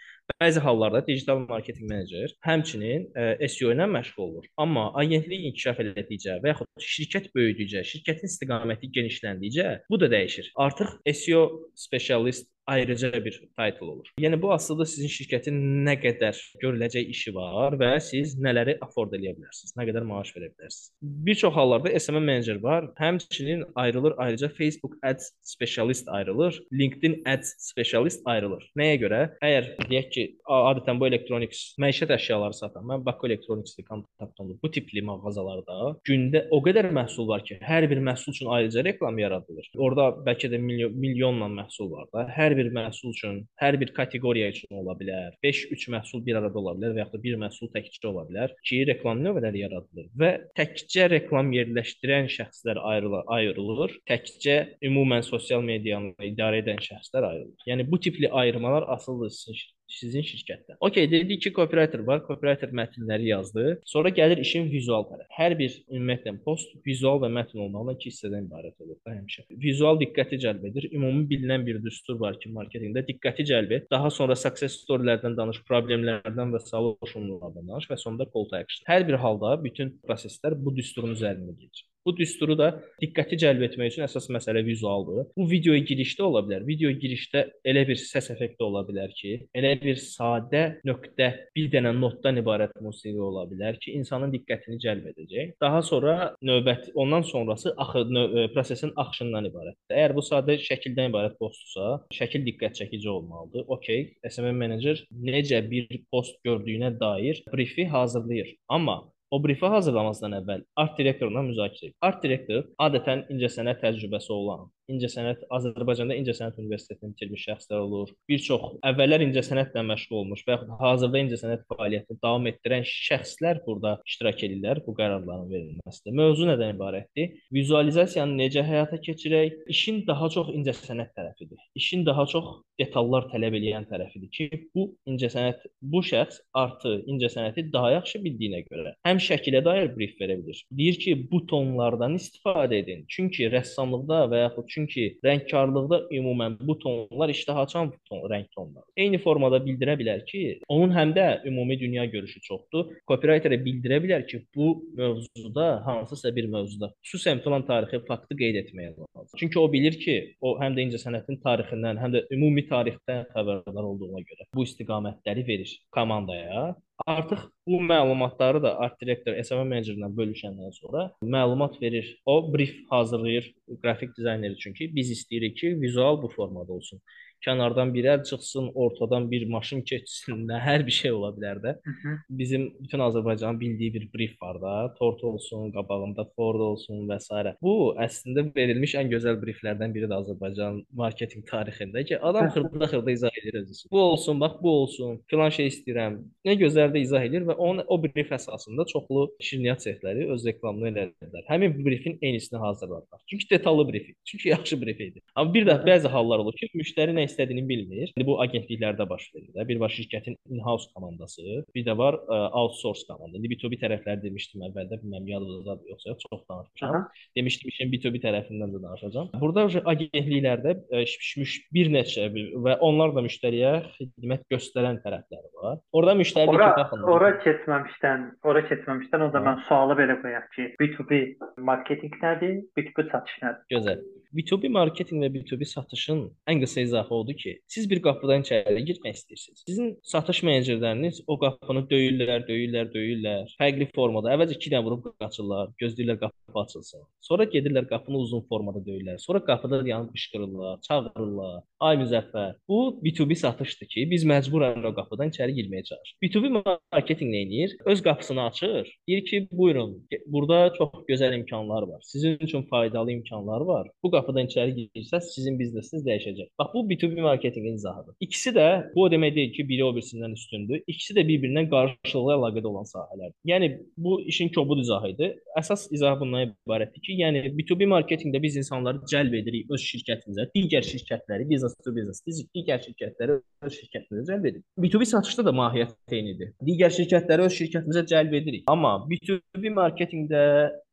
bəzi 0.41 0.61
hallarda 0.63 1.01
digital 1.07 1.39
marketinq 1.43 1.89
menecer 1.91 2.33
həmçinin 2.47 3.07
ə, 3.11 3.27
e, 3.39 3.49
SEO 3.51 3.71
ilə 3.75 3.87
məşğul 3.93 4.23
olur. 4.25 4.49
Amma 4.63 4.89
agentlik 5.01 5.47
inkişaf 5.49 5.79
elədikcə 5.83 6.37
və 6.43 6.53
yaxud 6.53 6.85
şirkət 6.95 7.31
böyüdükcə, 7.37 7.83
şirkətin 7.91 8.31
istiqaməti 8.31 8.91
genişləndikcə 8.97 9.67
bu 9.91 10.01
da 10.01 10.11
dəyişir. 10.13 10.51
Artıq 10.67 10.93
SEO 11.21 11.43
specialist 11.87 12.49
ayrıca 12.67 13.25
bir 13.25 13.39
title 13.39 13.85
olur. 13.85 14.07
Yəni 14.19 14.41
bu 14.41 14.51
aslında 14.53 14.85
sizin 14.85 15.11
şirkətin 15.11 15.57
nə 15.87 15.95
qədər 16.03 16.37
görüləcək 16.63 17.11
işi 17.13 17.33
var 17.35 17.77
və 17.79 17.93
siz 18.03 18.35
nələri 18.43 18.77
afford 18.83 19.15
edə 19.17 19.33
bilərsiniz, 19.37 19.73
nə 19.79 19.87
qədər 19.89 20.07
maaş 20.07 20.33
verə 20.35 20.51
bilərsiniz. 20.51 20.91
Bir 21.01 21.35
çox 21.35 21.55
hallarda 21.55 21.99
SMM 21.99 22.27
menecer 22.27 22.61
var. 22.63 22.89
Həmçinin 22.99 23.63
ayrılır 23.75 24.13
ayrıca 24.17 24.49
Facebook 24.49 24.97
Ads 25.03 25.31
specialist 25.41 26.09
ayrılır, 26.09 26.61
LinkedIn 26.73 27.21
Ads 27.25 27.53
specialist 27.69 28.21
ayrılır. 28.25 28.67
Nəyə 28.77 28.99
görə? 29.03 29.21
Əgər 29.43 29.69
deyək 29.87 30.09
ki, 30.13 30.25
adətən 30.57 30.99
bu 30.99 31.07
elektroniks 31.07 31.63
məişət 31.81 32.13
əşyaları 32.17 32.57
satan, 32.57 32.85
mən 32.91 33.05
Bakı 33.05 33.27
Electronics 33.27 33.77
kontaktımdır. 33.87 34.59
Bu 34.63 34.71
tipli 34.71 35.01
mağazalarda 35.05 35.95
gündə 36.07 36.43
o 36.51 36.59
qədər 36.65 36.89
məhsul 36.95 37.27
var 37.29 37.43
ki, 37.47 37.59
hər 37.63 37.87
bir 37.89 38.01
məhsul 38.03 38.35
üçün 38.35 38.51
ayrıca 38.51 38.83
reklam 38.83 39.19
yaradılır. 39.21 39.69
Orda 39.77 40.09
bəlkə 40.27 40.51
də 40.51 40.59
milyon, 40.61 40.95
milyonla 40.97 41.49
məhsul 41.61 41.91
var 41.91 42.09
da. 42.13 42.27
Hər 42.35 42.56
bir 42.57 42.69
məhsul 42.75 43.13
üçün, 43.13 43.39
hər 43.61 43.77
bir 43.81 43.93
kateqoriya 43.97 44.49
üçün 44.53 44.79
ola 44.81 44.95
bilər. 44.99 45.35
5-3 45.45 45.87
məhsul 45.93 46.23
bir 46.25 46.39
arada 46.41 46.59
ola 46.61 46.75
bilər 46.77 46.95
və 46.95 47.03
yaxud 47.03 47.17
da 47.17 47.23
bir 47.23 47.37
məhsul 47.43 47.71
təkcə 47.75 48.09
ola 48.11 48.25
bilər 48.29 48.55
ki, 48.67 48.81
reklam 48.91 49.23
növləri 49.25 49.63
yaradılır 49.63 50.09
və 50.21 50.31
təkcə 50.59 51.07
reklam 51.13 51.53
yerləşdirən 51.55 52.29
şəxslər 52.37 52.81
ayrılır, 52.93 53.25
ayrılır. 53.37 53.97
Təkcə 54.09 54.57
ümumən 54.89 55.25
sosial 55.25 55.65
medianı 55.65 56.13
idarə 56.31 56.63
edən 56.63 56.81
şəxslər 56.83 57.31
ayrılır. 57.31 57.67
Yəni 57.69 57.89
bu 57.91 57.99
tipli 57.99 58.31
ayrımalar 58.43 58.89
asıldır 58.97 59.33
sizin 59.37 59.76
sizin 59.91 60.25
şirkətdə. 60.25 60.77
Okay, 60.83 61.07
dedik 61.11 61.41
ki, 61.43 61.51
copywriter 61.55 62.03
var. 62.07 62.21
Copywriter 62.27 62.73
mətnləri 62.75 63.31
yazdı. 63.31 63.65
Sonra 63.87 64.11
gəlir 64.13 64.41
işin 64.43 64.69
vizual 64.71 65.07
tərəfi. 65.09 65.29
Hər 65.37 65.55
bir 65.59 65.75
ümumiyyətlə 65.87 66.35
post 66.45 66.73
vizual 66.85 67.21
və 67.23 67.31
mətn 67.37 67.63
olmaqla 67.65 67.97
iki 67.97 68.11
hissədən 68.11 68.47
ibarət 68.47 68.85
olur 68.85 68.99
da 69.05 69.15
həmişə. 69.15 69.47
Vizual 69.65 69.99
diqqəti 70.03 70.39
cəlb 70.43 70.67
edir. 70.71 70.89
Ümumi 70.91 71.25
bilinən 71.31 71.65
bir 71.67 71.81
düstur 71.83 72.19
var 72.21 72.39
ki, 72.41 72.51
marketinqdə 72.57 73.05
diqqəti 73.11 73.47
cəlb 73.51 73.75
et. 73.79 73.89
Daha 73.93 74.11
sonra 74.13 74.37
success 74.39 74.81
storylərdən 74.83 75.37
danış, 75.39 75.63
problemlərdən 75.69 76.55
və 76.55 76.63
solutionlardan 76.67 77.67
danış 77.67 77.89
və 77.91 77.99
sonda 78.01 78.29
call 78.33 78.49
to 78.51 78.59
action. 78.59 78.85
Hər 78.91 79.07
bir 79.07 79.21
halda 79.23 79.55
bütün 79.63 79.95
proseslər 80.03 80.57
bu 80.59 80.75
düsturun 80.75 81.15
üzərində 81.17 81.55
gedir. 81.57 81.87
Bu 82.07 82.13
düsturu 82.17 82.55
da 82.55 82.69
diqqəti 83.01 83.35
cəlb 83.41 83.65
etmək 83.67 83.89
üçün 83.91 84.05
əsas 84.05 84.29
məsələ 84.31 84.61
vizualdır. 84.63 85.25
Bu 85.35 85.47
videoya 85.51 85.81
girişdə 85.89 86.23
ola 86.23 86.39
bilər. 86.45 86.63
Video 86.67 86.91
girişdə 87.01 87.41
elə 87.67 87.83
bir 87.89 87.99
səs 87.99 88.29
effekti 88.31 88.63
ola 88.63 88.85
bilər 88.87 89.11
ki, 89.17 89.33
elə 89.59 89.73
bir 89.81 89.99
sadə 89.99 90.61
nöqtə, 90.87 91.27
bir 91.57 91.67
dənə 91.73 91.91
notdan 91.97 92.39
ibarət 92.39 92.77
musiqi 92.85 93.19
ola 93.19 93.43
bilər 93.49 93.75
ki, 93.83 93.97
insanın 93.99 94.31
diqqətini 94.31 94.79
cəlb 94.85 95.09
edəcək. 95.11 95.51
Daha 95.63 95.81
sonra 95.83 96.15
növbət 96.47 96.93
ondan 96.95 97.27
sonrası 97.27 97.75
axı 97.75 98.05
növ 98.07 98.37
e, 98.37 98.47
prosesin 98.55 98.95
axışından 98.95 99.51
ibarətdir. 99.51 99.97
Əgər 99.97 100.15
bu 100.15 100.23
sadə 100.29 100.55
şəkildən 100.63 101.11
ibarət 101.11 101.35
postdursa, 101.43 101.89
şəkil 102.15 102.47
diqqət 102.47 102.79
çəkici 102.79 103.11
olmalıdır. 103.11 103.67
Okay, 103.75 104.07
SMM 104.31 104.63
menecer 104.63 105.03
necə 105.11 105.59
bir 105.67 105.91
post 106.07 106.39
gördüyünə 106.47 106.95
dair 107.03 107.43
brifi 107.51 107.89
hazırlayır. 107.91 108.55
Amma 108.71 109.01
O 109.31 109.37
brifi 109.43 109.67
hazırlamazdan 109.67 110.37
əvvəl 110.37 110.61
art 110.79 110.99
direktorla 110.99 111.41
müzakirə 111.43 111.89
edir. 111.89 111.95
Art 112.07 112.21
direktor 112.23 112.61
adətən 112.85 113.25
incəsənət 113.33 113.81
təcrübəsi 113.83 114.31
olan, 114.31 114.69
incəsənət 114.91 115.43
Azərbaycanda 115.53 116.17
incəsənət 116.21 116.59
universitetini 116.61 117.13
bitirmiş 117.13 117.45
şəxslər 117.49 117.83
olur. 117.83 118.11
Bir 118.29 118.41
çox 118.43 118.77
əvvəllər 118.87 119.25
incəsənətlə 119.27 119.83
məşğul 119.87 120.21
olmuş 120.21 120.43
və 120.47 120.55
yaxud 120.55 120.73
hazırda 120.81 121.23
incəsənət 121.25 121.65
fəaliyyətini 121.71 122.21
davam 122.23 122.47
etdirən 122.51 122.87
şəxslər 122.87 123.61
burada 123.65 123.97
iştirak 124.07 124.43
edirlər 124.47 124.81
bu 124.85 124.95
qərarların 124.97 125.49
verilməsində. 125.51 126.15
Mövzu 126.17 126.47
nədən 126.51 126.75
ibarətdir? 126.75 127.35
Vizualizasiyanı 127.53 128.37
necə 128.41 128.63
həyata 128.67 129.01
keçirək? 129.03 129.63
İşin 129.73 130.03
daha 130.07 130.29
çox 130.33 130.53
incəsənət 130.55 131.13
tərəfidir. 131.17 131.59
İşin 131.75 132.05
daha 132.07 132.25
çox 132.31 132.53
detallar 132.79 133.27
tələb 133.31 133.57
edən 133.57 133.87
tərəfidir 133.89 134.31
ki, 134.33 134.47
bu 134.75 134.87
incəsənət 135.09 135.65
bu 135.81 136.03
şəxs 136.05 136.41
artı 136.57 136.93
incəsənəti 137.09 137.67
daha 137.73 137.93
yaxşı 137.97 138.21
bildiyinə 138.23 138.63
görə 138.67 138.93
həm 139.07 139.21
şəkilə 139.23 139.63
dair 139.65 139.89
brief 139.95 140.15
verə 140.21 140.37
bilir. 140.39 140.61
Deyir 140.79 140.99
ki, 141.01 141.15
bu 141.31 141.43
tonlardan 141.49 142.17
istifadə 142.19 142.81
edin. 142.81 143.05
Çünki 143.11 143.49
rəssamlıqda 143.53 144.23
və 144.31 144.43
yaxud 144.45 144.69
Çünki 144.77 145.05
rəngkarlıqda 145.25 145.97
ümumən 146.13 146.57
bu 146.61 146.75
tonlar 146.79 147.31
iştaha 147.33 147.63
açan 147.65 147.91
ton, 148.09 148.19
rəng 148.29 148.45
tonları. 148.53 148.85
Eyni 148.97 149.17
formada 149.23 149.57
bildirə 149.65 149.95
bilər 149.97 150.21
ki, 150.29 150.41
onun 150.69 150.93
həm 150.93 151.13
də 151.17 151.25
ümumi 151.49 151.79
dünya 151.79 152.05
görüşü 152.13 152.41
çoxdur. 152.45 152.91
Copywriterə 153.09 153.57
bildirə 153.65 153.97
bilər 154.03 154.27
ki, 154.29 154.43
bu 154.55 154.67
mövzuda 154.99 155.67
hansısa 155.85 156.35
bir 156.35 156.49
mövzuda 156.53 156.91
xüsusən 157.05 157.41
filan 157.45 157.65
tarixi 157.65 158.03
faktı 158.05 158.37
qeyd 158.37 158.61
etməyə 158.61 158.93
lazımdır. 158.93 159.39
Çünki 159.41 159.59
o 159.59 159.65
bilir 159.73 159.97
ki, 160.05 160.17
o 160.41 160.53
həm 160.61 160.77
də 160.77 160.85
incəsənətin 160.87 161.41
tarixindən, 161.45 162.01
həm 162.03 162.13
də 162.13 162.25
ümumi 162.37 162.67
tarixdən 162.69 163.25
xəbərdar 163.33 163.89
olduğuna 163.91 164.21
görə 164.29 164.49
bu 164.53 164.67
istiqamətləri 164.69 165.47
verir 165.47 165.73
komandaya 165.97 166.75
Artıq 167.05 167.39
bu 167.67 167.81
məlumatları 167.81 168.63
da 168.63 168.71
art 168.79 169.01
direktor 169.01 169.35
SMM 169.43 169.69
menecerindən 169.73 170.15
bölüşəndən 170.17 170.71
sonra 170.77 171.03
məlumat 171.35 171.77
verir. 171.81 172.07
O 172.25 172.53
brief 172.53 172.73
hazırlayır 172.89 173.53
qrafik 173.83 174.17
dizayneri 174.17 174.57
üçün 174.57 174.73
ki, 174.73 174.89
biz 174.95 175.11
istəyirik 175.11 175.57
ki, 175.57 175.73
vizual 175.81 176.21
bu 176.21 176.27
formada 176.27 176.73
olsun. 176.73 177.01
Kənardan 177.45 177.93
bir 177.93 178.05
əl 178.13 178.23
çıxsın, 178.29 178.71
ortadan 178.75 179.29
bir 179.31 179.47
maşın 179.49 179.81
keçsin, 179.81 180.43
nə 180.49 180.59
hər 180.63 180.85
bir 180.87 180.95
şey 180.95 181.11
ola 181.11 181.31
bilər 181.35 181.61
də. 181.63 181.75
Hı 181.83 181.93
-hı. 182.01 182.17
Bizim 182.29 182.73
bütün 182.79 182.99
Azərbaycanın 182.99 183.59
bildiyi 183.59 183.93
bir 183.93 184.09
brief 184.13 184.41
var 184.41 184.61
da, 184.61 184.93
tort 184.99 185.23
olsun, 185.23 185.71
qabağında 185.71 186.25
Ford 186.35 186.59
olsun 186.59 187.07
və 187.09 187.19
s. 187.19 187.55
Bu 187.61 187.95
əslində 188.07 188.55
verilmiş 188.55 188.95
ən 188.95 189.09
gözəl 189.13 189.37
brieflərdən 189.43 189.93
biridir 189.93 190.15
Azərbaycan 190.21 190.83
marketinq 190.93 191.45
tarixində 191.51 192.03
ki, 192.05 192.19
adam 192.19 192.47
xırda-xırda 192.47 193.11
izah 193.11 193.31
edir 193.41 193.53
özü. 193.61 193.73
Bu 193.91 193.99
olsun, 194.01 194.39
bax 194.39 194.53
bu 194.63 194.69
olsun, 194.69 195.21
filan 195.27 195.49
şey 195.49 195.67
istəyirəm. 195.67 196.17
Nə 196.45 196.57
gözəl 196.63 196.91
də 196.95 196.99
izah 197.05 197.23
edir 197.23 197.41
və 197.49 197.53
onun 197.53 197.83
o 197.87 198.03
brief 198.03 198.31
əsasında 198.31 198.85
çoxlu 198.93 199.27
şirniyyat 199.39 199.81
sexləri 199.85 200.27
öz 200.33 200.45
reklamını 200.45 200.89
elədilər. 200.91 201.43
Həmin 201.51 201.85
briefin 201.85 202.17
eynisini 202.21 202.59
hazırladılar. 202.59 203.21
Çünki 203.29 203.49
detallı 203.49 203.87
brief 203.93 204.09
idi. 204.09 204.17
Çünki 204.25 204.49
yaxşı 204.55 204.81
brief 204.81 205.01
idi. 205.01 205.21
Amma 205.35 205.53
bir 205.53 205.67
də 205.67 205.77
bəzi 205.85 206.07
hallar 206.07 206.39
olur 206.39 206.55
ki, 206.59 206.69
müştəri 206.75 207.15
nə 207.15 207.26
istədiyini 207.29 207.63
bilmir. 207.69 208.13
İndi 208.15 208.27
bu 208.27 208.37
agentliklərdə 208.43 209.07
baş 209.09 209.27
verir 209.35 209.51
də. 209.55 209.67
Bir 209.69 209.81
var 209.83 209.93
şirkətin 209.93 210.37
in-house 210.53 210.89
komandası, 210.95 211.61
bir 211.75 211.85
də 211.87 211.97
var 211.97 212.19
ə, 212.19 212.39
outsource 212.61 213.07
komanda. 213.09 213.37
İndi 213.37 213.53
B2B 213.53 213.79
tərəfləri 213.83 214.23
demişdim 214.23 214.65
əvvəldə, 214.69 215.01
bilməm 215.03 215.29
yadınızdadır 215.33 215.93
yoxsa 215.93 216.09
yox, 216.13 216.25
çox 216.29 216.43
danışmışam. 216.49 216.95
Aha. 216.95 217.01
Demişdim 217.37 217.73
işin 217.73 217.93
B2B 217.93 218.23
tərəfindən 218.25 218.75
də 218.75 218.83
danışacağam. 218.87 219.31
Burada 219.41 219.67
agentliklərdə 219.93 221.05
şişmiş 221.13 221.57
bir 221.73 221.91
neçə 221.93 222.27
və 222.33 222.77
onlar 222.83 223.15
da 223.15 223.23
müştəriyə 223.25 223.73
xidmət 223.97 224.45
göstərən 224.53 225.01
tərəfləri 225.05 225.51
var. 225.61 225.79
Orada 225.91 226.15
müştəri 226.19 226.53
Ora, 226.53 226.69
ora 227.11 227.31
keçməmişdən, 227.43 228.27
ora 228.47 228.63
keçməmişdən 228.69 229.27
o 229.27 229.31
zaman 229.35 229.61
sualı 229.67 229.97
belə 229.99 230.17
qoyaq 230.23 230.47
ki, 230.55 230.69
B2B 230.81 231.21
marketinq 231.69 232.17
nədir, 232.23 232.61
B2B 232.77 233.09
satış 233.11 233.41
nədir? 233.43 233.65
Gözəl. 233.75 234.05
B2B 234.37 234.69
marketinq 234.69 235.23
və 235.23 235.29
B2B 235.33 235.65
satışın 235.65 236.19
ən 236.51 236.59
qısa 236.61 236.81
izahı 236.85 237.15
odur 237.15 237.37
ki, 237.41 237.55
siz 237.73 237.87
bir 237.89 238.01
qapıdan 238.05 238.43
içəri 238.45 238.83
girmək 238.85 239.15
istəyirsiniz. 239.17 239.63
Sizin 239.65 239.87
satış 240.05 240.43
menecerləriniz 240.45 241.23
o 241.27 241.39
qapını 241.41 241.87
döyürlər, 241.89 242.43
döyürlər, 242.45 242.91
döyürlər. 242.93 243.55
Fərqli 243.57 243.87
formada. 243.95 244.29
Əvvəlcə 244.35 244.59
2 244.59 244.73
dənə 244.73 244.85
vurub 244.85 245.07
qaçırlar, 245.23 245.71
gözləyirlər 245.81 246.19
qapı 246.21 246.61
açılsın. 246.61 247.07
Sonra 247.27 247.47
gedirlər 247.55 247.87
qapını 247.89 248.21
uzun 248.21 248.43
formada 248.49 248.83
döyürlər. 248.85 249.17
Sonra 249.23 249.41
qapıda 249.45 249.81
yanıb 249.87 250.13
qışqırırlar, 250.13 250.77
çağırırlar. 250.85 251.63
Ay 251.79 251.97
müzəffər, 252.03 252.53
bu 252.69 252.99
B2B 253.03 253.35
satışdır 253.41 253.89
ki, 253.93 254.05
biz 254.11 254.25
məcburən 254.29 254.85
o 254.85 254.93
qapıdan 254.99 255.33
içəri 255.33 255.57
girməyə 255.57 255.83
çalışırıq. 255.89 256.21
B2B 256.23 256.53
marketinq 256.93 257.33
nə 257.33 257.41
edir? 257.47 257.75
Öz 257.85 258.05
qapısını 258.05 258.45
açır. 258.45 258.93
Deyir 259.09 259.25
ki, 259.25 259.47
buyurun, 259.51 259.97
burada 260.25 260.73
çox 260.77 260.93
gözəl 261.09 261.35
imkanlar 261.39 261.89
var. 261.89 262.01
Sizin 262.05 262.37
üçün 262.41 262.63
faydalı 262.69 263.11
imkanlar 263.11 263.61
var. 263.61 263.89
Bu 264.03 264.11
qapıdan 264.27 264.47
içəri 264.49 264.87
girsəz, 264.95 265.29
sizin 265.35 265.57
biznesiniz 265.59 266.03
dəyişəcək. 266.05 266.49
Bax 266.59 266.73
bu 266.73 266.83
B2B 266.89 267.21
marketinqin 267.21 267.75
izahıdır. 267.79 268.15
İkisi 268.19 268.49
də 268.49 268.67
bu 268.95 269.03
o 269.03 269.11
demək 269.11 269.35
deyil 269.35 269.53
ki, 269.53 269.67
biri 269.69 269.83
o 269.83 269.91
birisindən 269.95 270.33
üstündür. 270.33 270.81
İkisi 270.87 271.15
də 271.17 271.23
bir-birindən 271.27 271.69
qarşılıqlı 271.71 272.33
əlaqədə 272.37 272.67
olan 272.67 272.87
sahələrdir. 272.91 273.35
Yəni 273.51 273.69
bu 273.97 274.21
işin 274.21 274.49
kobud 274.55 274.81
izahı 274.83 275.13
idi. 275.15 275.29
Əsas 275.59 275.87
izah 275.95 276.19
bundan 276.19 276.51
ibarətdir 276.51 277.03
ki, 277.05 277.17
yəni 277.23 277.43
B2B 277.57 277.87
marketinqdə 277.93 278.41
biz 278.43 278.57
insanları 278.63 279.03
cəlb 279.11 279.37
edirik 279.41 279.71
öz 279.71 279.85
şirkətimizə, 279.91 280.49
digər 280.55 280.85
şirkətləri, 280.91 281.47
business 281.49 281.77
to 281.85 281.95
business, 281.95 282.21
biz 282.27 282.43
digər 282.55 282.83
şirkətləri 282.83 283.39
öz 283.67 283.79
şirkətimizə 283.79 284.27
cəlb 284.31 284.49
edirik. 284.51 284.65
B2B 284.83 285.07
satışda 285.13 285.45
da 285.47 285.55
mahiyyət 285.61 286.19
eynidir. 286.19 286.53
Digər 286.67 286.93
şirkətləri 286.99 287.47
öz 287.47 287.57
şirkətimizə 287.61 288.05
cəlb 288.11 288.37
edirik. 288.41 288.67
Amma 288.71 288.97
B2B 289.09 289.73
marketinqdə 289.79 290.43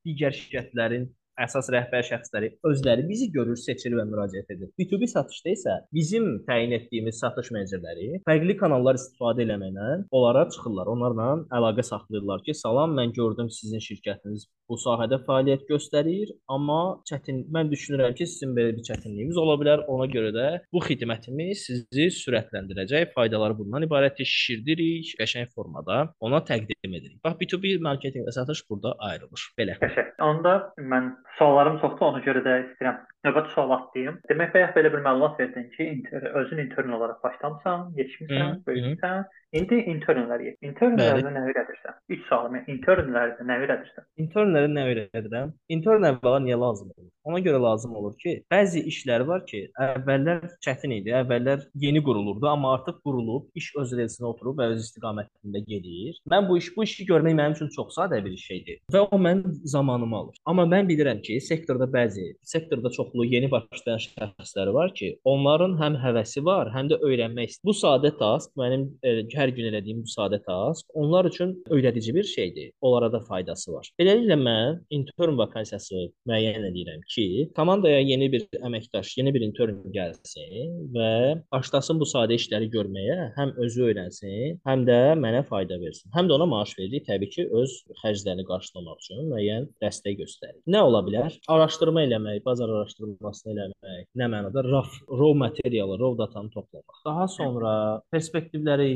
digər 0.04 0.34
şirkətlərin 0.36 1.08
əsas 1.40 1.70
rəhbər 1.74 2.06
şəxsləri 2.06 2.50
özləri 2.68 3.06
bizi 3.08 3.30
görür, 3.34 3.58
seçir 3.58 3.96
və 3.98 4.06
müraciət 4.08 4.52
edir. 4.54 4.70
B2B 4.78 5.08
satışda 5.10 5.54
isə 5.54 5.76
bizim 5.94 6.28
təyin 6.48 6.74
etdiyimiz 6.78 7.20
satış 7.22 7.50
menecerləri 7.54 8.20
fərqli 8.28 8.56
kanallar 8.60 8.98
istifadə 9.00 9.44
eləməklə 9.46 9.88
onlara 10.14 10.46
çıxırlar. 10.54 10.90
Onlarla 10.94 11.28
əlaqə 11.58 11.86
saxlayırlar 11.90 12.44
ki, 12.46 12.54
salam, 12.58 12.94
mən 12.98 13.14
gördüm 13.16 13.50
sizin 13.50 13.82
şirkətiniz 13.82 14.46
bu 14.70 14.78
sahədə 14.80 15.20
fəaliyyət 15.26 15.66
göstərir, 15.68 16.32
amma 16.50 16.80
çətin 17.08 17.42
mən 17.54 17.70
düşünürəm 17.72 18.14
ki, 18.16 18.26
sizin 18.30 18.54
belə 18.56 18.74
bir 18.76 18.86
çətinliyiniz 18.88 19.40
ola 19.40 19.58
bilər. 19.60 19.84
Ona 19.92 20.08
görə 20.12 20.32
də 20.36 20.46
bu 20.72 20.82
xidmətimiz 20.84 21.66
sizi 21.68 22.08
sürətləndirəcək. 22.20 23.12
Faydaları 23.16 23.58
bundan 23.58 23.84
ibarətdir. 23.88 24.28
Şişirdirik, 24.34 25.14
qəşəng 25.20 25.50
formada 25.54 26.00
ona 26.24 26.40
təqdim 26.48 26.96
edirik. 26.98 27.20
Bax 27.24 27.36
B2B 27.40 27.76
marketinq 27.84 28.28
və 28.28 28.34
satış 28.38 28.64
burada 28.70 28.94
ayrılır. 29.10 29.48
Belə. 29.58 29.76
Onda 30.24 30.56
mən 30.78 31.12
suallarım 31.38 31.78
çoxdur, 31.82 32.06
ona 32.12 32.20
görə 32.24 32.42
də 32.44 32.54
istəyirəm 32.64 33.00
növbəti 33.26 33.54
sual 33.54 33.72
atlayım. 33.76 34.18
Demək 34.30 34.52
bayaq 34.54 34.74
belə 34.76 34.92
bir 34.94 35.04
məlumat 35.06 35.38
verdin 35.40 35.68
ki, 35.76 35.86
inter, 35.96 36.28
özün 36.40 36.62
intern 36.66 36.94
olaraq 36.98 37.22
başlamısan, 37.24 37.88
yetişmisən, 37.98 38.60
böyümüsən. 38.68 39.24
İndi 39.54 39.76
internlər 39.86 40.42
yet. 40.42 40.56
Internlərdə 40.66 41.30
nə 41.30 41.42
öyrədirsən? 41.46 41.98
3 42.10 42.22
sualım. 42.26 42.56
Internlərdə 42.72 43.44
nə 43.46 43.58
öyrədirsən? 43.62 44.06
İnternlərə 44.24 44.70
nə 44.72 44.86
öyrədirəm? 44.90 45.52
İntern 45.76 46.08
əvvəla 46.08 46.40
niyə 46.42 46.56
lazım 46.58 46.88
olur? 46.90 47.10
Ona 47.24 47.38
görə 47.40 47.60
lazım 47.62 47.94
olur 47.96 48.16
ki, 48.20 48.34
bəzi 48.52 48.82
işlər 48.90 49.22
var 49.28 49.44
ki, 49.46 49.60
əvvəllər 49.80 50.56
çətin 50.64 50.92
idi, 50.98 51.12
əvvəllər 51.20 51.62
yeni 51.80 52.02
qurulurdu, 52.04 52.48
amma 52.50 52.74
artıq 52.76 52.98
qurulub, 53.06 53.46
iş 53.56 53.70
öz 53.80 53.94
relsinə 54.00 54.26
oturub 54.28 54.58
və 54.58 54.66
öz 54.74 54.82
istiqamətində 54.82 55.62
gedir. 55.70 56.18
Mən 56.28 56.50
bu 56.50 56.58
iş 56.58 56.72
bu 56.76 56.84
işi 56.84 57.06
görmək 57.08 57.38
mənim 57.38 57.54
üçün 57.56 57.70
çox 57.76 57.94
sadə 57.96 58.20
bir 58.26 58.34
şeydir 58.42 58.82
və 58.92 59.06
o 59.06 59.20
mənim 59.22 59.54
zamanımı 59.70 60.16
alır. 60.18 60.42
Amma 60.50 60.66
mən 60.68 60.90
bilirəm 60.90 61.22
ki, 61.24 61.38
sektorda 61.40 61.88
bəzi, 61.94 62.26
sektorda 62.42 62.92
çoxlu 62.92 63.24
yeni 63.30 63.48
başlayan 63.54 64.02
şəxslər 64.04 64.74
var 64.74 64.92
ki, 64.98 65.14
onların 65.24 65.78
həm 65.80 65.96
həvəsi 66.04 66.44
var, 66.44 66.74
həm 66.76 66.92
də 66.92 67.00
öyrənmək 67.00 67.54
istəyir. 67.54 67.70
Bu 67.70 67.76
sadə 67.78 68.12
task, 68.18 68.52
mənim 68.60 68.90
e, 69.00 69.16
hər 69.44 69.52
gün 69.56 69.68
elədiyim 69.68 70.02
bu 70.04 70.10
sadə 70.10 70.40
task, 70.44 70.86
onlar 70.96 71.28
üçün 71.28 71.54
öyrədici 71.72 72.14
bir 72.16 72.24
şeydir. 72.24 72.70
Onlara 72.80 73.10
da 73.12 73.20
faydası 73.20 73.72
var. 73.74 73.90
Beləliklə 74.00 74.38
mən 74.40 74.80
intern 74.94 75.36
vakansiyası 75.38 76.06
müəyyən 76.28 76.64
edirəm 76.70 77.02
ki, 77.12 77.26
komandaya 77.56 78.00
yeni 78.00 78.30
bir 78.32 78.46
əməkdaş, 78.64 79.14
yeni 79.20 79.34
bir 79.34 79.44
intern 79.44 79.82
gəlsin 79.94 80.88
və 80.94 81.10
başlasın 81.52 82.00
bu 82.00 82.08
sadə 82.08 82.38
işləri 82.38 82.70
görməyə, 82.72 83.18
həm 83.36 83.54
özü 83.66 83.88
öyrənsin, 83.90 84.60
həm 84.68 84.86
də 84.88 84.98
mənə 85.20 85.44
fayda 85.48 85.78
versin. 85.82 86.08
Həm 86.16 86.30
də 86.30 86.38
ona 86.38 86.48
maaş 86.48 86.76
veririk, 86.78 87.06
təbii 87.08 87.32
ki, 87.34 87.46
öz 87.60 87.76
xərclərini 88.02 88.46
qarşılamaq 88.48 89.04
üçün 89.04 89.28
müəyyən 89.32 89.68
dəstək 89.84 90.18
göstərir. 90.22 90.60
Nə 90.70 90.84
ola 90.88 91.04
bilər? 91.06 91.36
Araşdırma 91.52 92.06
eləmək, 92.08 92.40
bazar 92.46 92.72
araşdırmasını 92.78 93.54
eləmək, 93.54 94.08
nə 94.20 94.30
mənada 94.32 94.64
raw, 94.64 94.88
raw 95.10 95.36
materialı, 95.44 95.98
raw 96.00 96.18
datanı 96.22 96.52
toplamaq. 96.54 97.02
Daha 97.04 97.28
sonra 97.28 97.74
perspektivləri 98.14 98.90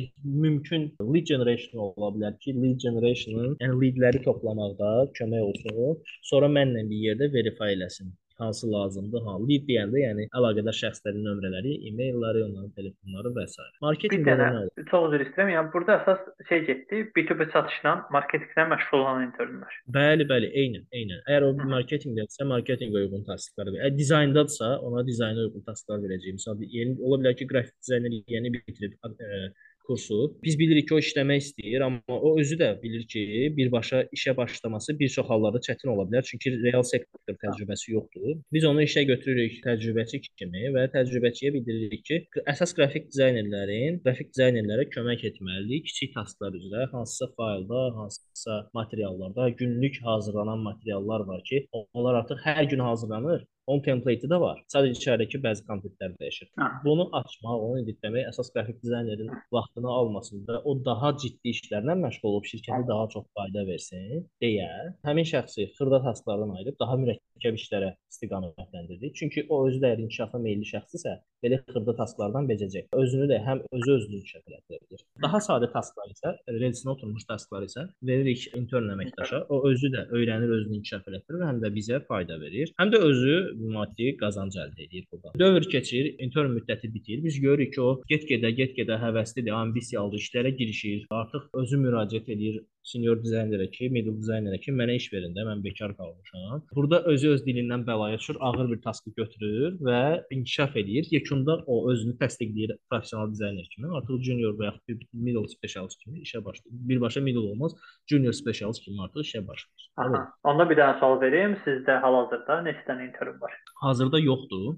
mümkün 0.45 0.87
lead 1.01 1.29
generation 1.33 1.85
ola 1.89 2.13
bilər 2.17 2.39
ki, 2.45 2.55
lead 2.63 2.81
generation'ın, 2.87 3.59
yəni 3.65 3.83
leadləri 3.83 4.25
toplamaqda 4.29 4.95
kömək 5.21 5.51
olsun. 5.51 6.01
Sonra 6.31 6.51
mənlə 6.59 6.87
bir 6.93 7.05
yerdə 7.09 7.33
verify 7.35 7.77
eləsin 7.77 8.17
hansı 8.39 8.73
lazımdır, 8.73 9.23
ha. 9.27 9.35
Lead 9.49 9.65
deyəndə, 9.69 9.99
yəni 10.03 10.27
əlaqədar 10.39 10.77
şəxslərin 10.81 11.25
nömrələri, 11.27 11.75
e-mailləri, 11.91 12.45
onların 12.47 12.71
telefonları 12.79 13.33
və 13.37 13.45
s. 13.51 13.67
Marketinqdə 13.83 14.37
nə 14.39 14.49
olur? 14.61 14.85
Çox 14.91 15.07
üzr 15.09 15.25
istəyirəm. 15.27 15.53
Yəni 15.57 15.73
burada 15.75 15.97
əsas 15.99 16.23
şey 16.51 16.63
getdi, 16.69 17.01
B2B 17.17 17.49
satışla, 17.55 17.95
marketinqlə 18.15 18.67
məşğul 18.73 19.03
olan 19.03 19.25
internlər. 19.27 19.79
Bəli, 19.99 20.29
bəli, 20.33 20.51
eynən, 20.63 20.87
eynən. 21.01 21.25
Əgər 21.27 21.49
o 21.49 21.53
marketinqdədirsə, 21.75 22.49
marketinqə 22.53 23.03
uyğun 23.03 23.27
tasklar 23.29 23.73
verir. 23.73 23.83
Əgər 23.89 23.99
dizayndadsa, 23.99 24.71
ona 24.87 25.07
dizayna 25.11 25.49
uyğun 25.49 25.67
tasklar 25.67 26.03
verəcəyik. 26.05 26.39
Məsələn, 26.39 26.69
yeni 26.79 26.99
ola 27.03 27.23
bilər 27.25 27.39
ki, 27.41 27.51
qrafik 27.51 27.75
dizayner 27.83 28.21
yeni 28.37 28.55
bitirib 28.55 28.95
ə, 29.03 29.43
kursu. 29.89 30.19
Biz 30.45 30.59
bilirik 30.61 30.89
ki, 30.89 30.95
o 30.95 31.01
işləmək 31.03 31.43
istəyir, 31.45 31.85
amma 31.87 32.19
o 32.29 32.35
özü 32.41 32.59
də 32.61 32.71
bilir 32.83 33.07
ki, 33.13 33.23
birbaşa 33.57 34.03
işə 34.17 34.37
başlaması 34.37 34.99
bir 35.01 35.13
çox 35.17 35.29
hallarda 35.33 35.61
çətin 35.69 35.93
ola 35.95 36.07
bilər, 36.11 36.27
çünki 36.31 36.53
real 36.63 36.85
sektor 36.93 37.37
təcrübəsi 37.45 37.93
yoxdur. 37.97 38.39
Biz 38.55 38.69
onu 38.71 38.85
işə 38.85 39.05
götürürük 39.11 39.59
təcrübəçi 39.67 40.23
kimi 40.29 40.73
və 40.77 40.87
təcrübəçiyə 40.95 41.53
bildiririk 41.57 42.05
ki, 42.11 42.21
əsas 42.55 42.75
qrafik 42.79 43.11
dizaynerlərin 43.13 44.01
qrafik 44.05 44.33
dizaynerlərə 44.35 44.89
kömək 44.95 45.27
etməlidir 45.33 45.85
kiçik 45.89 46.15
tasklar 46.15 46.57
üzrə, 46.61 46.89
hansısa 46.93 47.31
faylda, 47.37 47.85
hansısa 47.99 48.59
materiallarda 48.75 49.49
günlük 49.61 50.01
hazırlanan 50.05 50.59
materiallar 50.59 51.21
var 51.31 51.43
ki, 51.51 51.67
onlar 51.93 52.23
artıq 52.23 52.45
hər 52.45 52.65
gün 52.71 52.85
hazırlanır. 52.91 53.47
Onun 53.69 53.83
template-i 53.85 54.29
də 54.33 54.39
var. 54.41 54.61
Sadəcə 54.73 54.97
içəridəki 54.97 55.41
bəzi 55.45 55.65
kontentlər 55.69 56.15
dəyişir. 56.21 56.49
Hə. 56.61 56.69
Bunu 56.87 57.05
açmaq, 57.21 57.65
onu 57.67 57.83
editləmək 57.83 58.31
əsas 58.31 58.49
qrafik 58.55 58.79
dizaynerin 58.85 59.29
vaxtını 59.55 59.91
almasın 59.93 60.47
və 60.49 60.63
o 60.65 60.75
daha 60.87 61.13
ciddi 61.23 61.53
işlərlə 61.53 61.99
məşğul 62.03 62.31
olub 62.31 62.49
şirkətə 62.49 62.87
daha 62.89 63.09
çox 63.15 63.27
fayda 63.37 63.67
versin 63.69 64.25
deyə 64.45 64.71
həmin 65.09 65.29
şəxsi 65.33 65.69
xırda 65.77 66.01
tasklardan 66.07 66.55
ayırıb 66.57 66.81
daha 66.81 66.97
mürəkkəb 67.03 67.28
mürəkkəb 67.39 67.59
işlərə 67.59 67.95
istiqamətləndirdik. 68.13 69.15
Çünki 69.15 69.47
o 69.49 69.67
özü 69.69 69.81
də 69.83 69.93
əgər 69.93 70.03
inkişafa 70.05 70.39
meylli 70.43 70.67
şəxsdirsə, 70.67 71.15
belə 71.45 71.59
xırda 71.69 71.95
tasklardan 72.01 72.49
becəcək. 72.51 72.89
Özünü 72.93 73.29
də 73.31 73.39
həm 73.47 73.63
özü 73.73 73.93
özünü 73.97 74.19
inkişaf 74.19 74.43
edə 74.49 74.61
bilər. 74.67 75.05
Daha 75.23 75.41
sadə 75.45 75.69
tasklar 75.73 76.11
isə, 76.11 76.35
relsinə 76.49 76.95
oturmuş 76.95 77.27
tasklar 77.29 77.67
isə 77.67 77.87
veririk 78.03 78.47
intern 78.57 78.91
əməkdaşa. 78.95 79.45
O 79.55 79.61
özü 79.71 79.93
də 79.95 80.07
öyrənir, 80.19 80.55
özünü 80.59 80.81
inkişaf 80.81 81.07
elətdirir, 81.11 81.45
həm 81.51 81.61
də 81.63 81.73
bizə 81.75 82.01
fayda 82.09 82.41
verir, 82.41 82.73
həm 82.81 82.93
də 82.95 83.03
özü 83.11 83.37
maddi 83.75 84.15
qazanc 84.23 84.57
əldə 84.65 84.89
edir 84.89 85.07
burada. 85.13 85.35
Dövr 85.39 85.69
keçir, 85.71 86.15
intern 86.19 86.57
müddəti 86.57 86.91
bitir. 86.95 87.23
Biz 87.25 87.41
görürük 87.45 87.75
ki, 87.77 87.81
o 87.83 88.03
get-gedə, 88.11 88.51
get-gedə 88.63 88.99
həvəslidir, 89.05 89.55
ambisiyalı 89.55 90.19
işlərə 90.19 90.55
girişir, 90.59 91.07
artıq 91.15 91.49
özü 91.63 91.83
müraciət 91.85 92.33
edir, 92.35 92.63
senior 92.89 93.19
dizaynerə 93.23 93.69
ki, 93.75 93.89
middle 93.95 94.15
dizaynerə 94.19 94.59
ki, 94.65 94.73
mənə 94.81 94.97
iş 94.99 95.09
verin 95.13 95.35
də, 95.37 95.45
mən 95.49 95.63
bekar 95.65 95.95
qalmışam. 95.99 96.63
Burada 96.75 97.01
özü 97.13 97.33
öz 97.35 97.45
dilindən 97.47 97.85
bəlaya 97.89 98.19
düşür, 98.21 98.39
ağır 98.41 98.71
bir 98.73 98.81
taskı 98.87 99.13
götürür 99.17 99.77
və 99.89 100.01
inkişaf 100.35 100.77
edir. 100.83 101.09
Yekunda 101.11 101.59
o 101.67 101.79
özünü 101.93 102.17
təsdiqləyir 102.23 102.75
professional 102.91 103.31
dizayner 103.35 103.69
kimi. 103.75 103.93
Artıq 104.01 104.23
junior 104.31 104.57
və 104.61 104.71
yaxud 104.71 105.07
middle 105.13 105.49
specialist 105.53 106.03
kimi 106.05 106.25
işə 106.27 106.45
başlayır. 106.45 106.83
Birbaşa 106.93 107.21
middle 107.21 107.47
olmaz, 107.53 107.77
junior 108.11 108.37
specialist 108.43 108.85
kimi 108.85 109.03
artıq 109.07 109.27
işə 109.27 109.45
başlayır. 109.49 109.89
Aha. 110.05 110.25
Onda 110.53 110.69
bir 110.71 110.81
dənə 110.81 110.99
sual 111.01 111.21
verim. 111.21 111.57
Sizdə 111.67 112.01
hal-hazırda 112.05 112.63
neçə 112.69 112.87
dənə 112.89 113.09
intern 113.11 113.41
var? 113.41 113.57
Hazırda 113.85 114.21
yoxdur. 114.25 114.77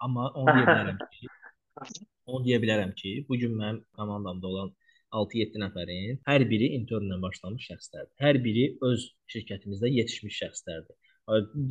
Amma 0.00 0.30
onu 0.34 0.52
deyə 0.56 0.66
bilərəm 0.66 1.00
ki, 1.12 1.26
onu 2.32 2.44
deyə 2.46 2.60
bilərəm 2.62 2.92
ki, 2.96 3.10
bu 3.28 3.36
gün 3.40 3.56
mənim 3.58 3.82
komandamda 3.96 4.48
olan 4.48 4.70
6-7 5.16 5.60
nəfərin 5.64 6.18
hər 6.28 6.44
biri 6.50 6.72
internlə 6.78 7.20
başlamış 7.22 7.68
şəxslərdir. 7.70 8.14
Hər 8.24 8.40
biri 8.44 8.66
öz 8.86 9.06
şirkətimizdə 9.34 9.90
yetişmiş 9.98 10.40
şəxslərdir. 10.42 10.96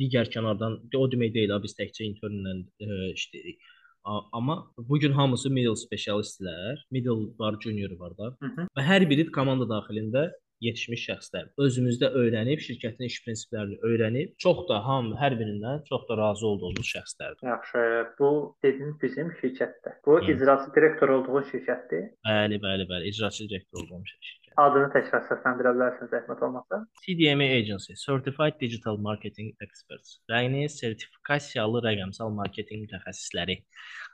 Digər 0.00 0.30
kənardan 0.32 0.78
o 0.96 1.06
demək 1.12 1.34
deyil, 1.34 1.52
biz 1.64 1.76
təkcə 1.76 2.06
internlə 2.06 2.56
e, 2.80 2.88
işləyirik. 3.12 3.60
Amma 4.04 4.72
bu 4.78 4.98
gün 4.98 5.12
hamısı 5.12 5.50
middle 5.52 5.76
specialistlər, 5.76 6.80
middle 6.90 7.28
var, 7.38 7.58
junior 7.60 7.92
var 8.00 8.16
da. 8.18 8.30
Hı 8.40 8.48
-hı. 8.54 8.68
Və 8.76 8.86
hər 8.90 9.08
biri 9.10 9.26
komanda 9.32 9.68
daxilində 9.68 10.30
yetişmiş 10.64 11.04
şəxslər 11.08 11.48
özümüzdə 11.64 12.10
öyrənib, 12.20 12.60
şirkətin 12.64 13.08
iş 13.08 13.20
prinsiplərini 13.24 13.78
öyrənib, 13.90 14.34
çox 14.44 14.66
da 14.70 14.80
ham 14.86 15.12
hər 15.20 15.36
birindən 15.40 15.84
çox 15.88 16.06
da 16.08 16.18
razı 16.20 16.46
olduğumuz 16.46 16.90
şəxslərdir. 16.94 17.46
Yaxşı, 17.48 17.84
bu 18.18 18.30
dedin 18.64 18.96
bizim 19.02 19.32
şirkətdə. 19.40 19.96
Bu 20.06 20.18
Hı. 20.18 20.32
icraçı 20.32 20.74
direktor 20.76 21.16
olduğu 21.16 21.46
şirkətdir. 21.52 22.04
Bəli, 22.28 22.60
bəli, 22.66 22.88
bəli, 22.92 23.14
icraçı 23.14 23.48
direktor 23.48 23.84
olduğum 23.84 24.04
şirkət. 24.12 24.36
Adını 24.60 24.90
təkrar 24.92 25.22
səsləndirə 25.28 25.72
bilərsiniz 25.76 26.10
zəhmət 26.12 26.40
olmasa. 26.44 26.80
CDMA 27.04 27.46
Agency, 27.60 27.94
Certified 28.04 28.58
Digital 28.60 28.98
Marketing 28.98 29.54
Experts. 29.64 30.18
Yəni 30.28 30.66
sertifikasiyalı 30.74 31.80
rəqəmsal 31.86 32.34
marketinq 32.34 32.84
mütəxəssisləri. 32.84 33.60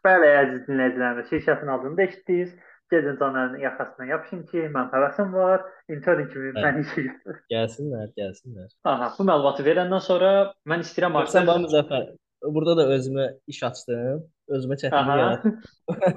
Bəli, 0.07 0.29
əziz 0.43 0.63
dinləyicilərimiz, 0.69 1.33
şirkətin 1.33 1.73
adını 1.73 1.99
da 1.99 2.05
eşitdiniz 2.07 2.53
gedin 2.91 3.17
canlarının 3.21 3.59
yaxasına 3.59 4.07
yapışın 4.13 4.45
ki, 4.51 4.67
mən 4.77 4.93
həvəsim 4.95 5.33
var, 5.33 5.65
intern 5.93 6.29
kimi 6.33 6.53
hə. 6.53 6.63
məni 6.67 6.85
işə 6.87 7.07
götür. 7.09 7.41
Gəlsinlər, 7.55 8.13
gəlsinlər. 8.21 8.71
Aha, 8.93 9.11
bu 9.19 9.27
məlumatı 9.31 9.67
verəndən 9.67 10.05
sonra 10.05 10.31
mən 10.71 10.87
istəyirəm 10.87 11.19
artıq. 11.21 11.35
Sən 11.39 11.51
bax 11.51 11.65
Müzəffər, 11.67 12.09
burada 12.57 12.77
da 12.81 12.89
özümə 12.97 13.29
iş 13.51 13.63
açdım. 13.71 14.25
Özümə 14.57 14.77
çətinlik 14.79 15.19
yarattım. 15.19 15.55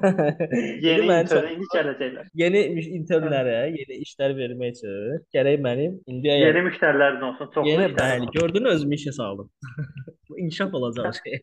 yeni 0.87 1.05
intern 1.09 1.47
indi 1.55 1.69
gələcəklər. 1.73 2.27
Yeni 2.37 2.59
internlərə 2.99 3.55
yeni 3.73 3.97
işlər 4.05 4.35
vermək 4.37 4.75
üçün 4.77 5.23
gərək 5.33 5.57
mənim 5.65 5.95
indi 6.05 6.29
yeni 6.29 6.61
müştərilərin 6.67 7.25
olsun, 7.31 7.49
çoxlu 7.55 7.71
yeni, 7.71 7.87
bəli, 7.97 8.29
gördün 8.35 8.69
özümü 8.75 9.01
işə 9.01 9.15
saldım. 9.17 9.49
Bu 10.29 10.37
inkişaf 10.39 10.73
olacaq 10.77 11.17
şey. 11.23 11.41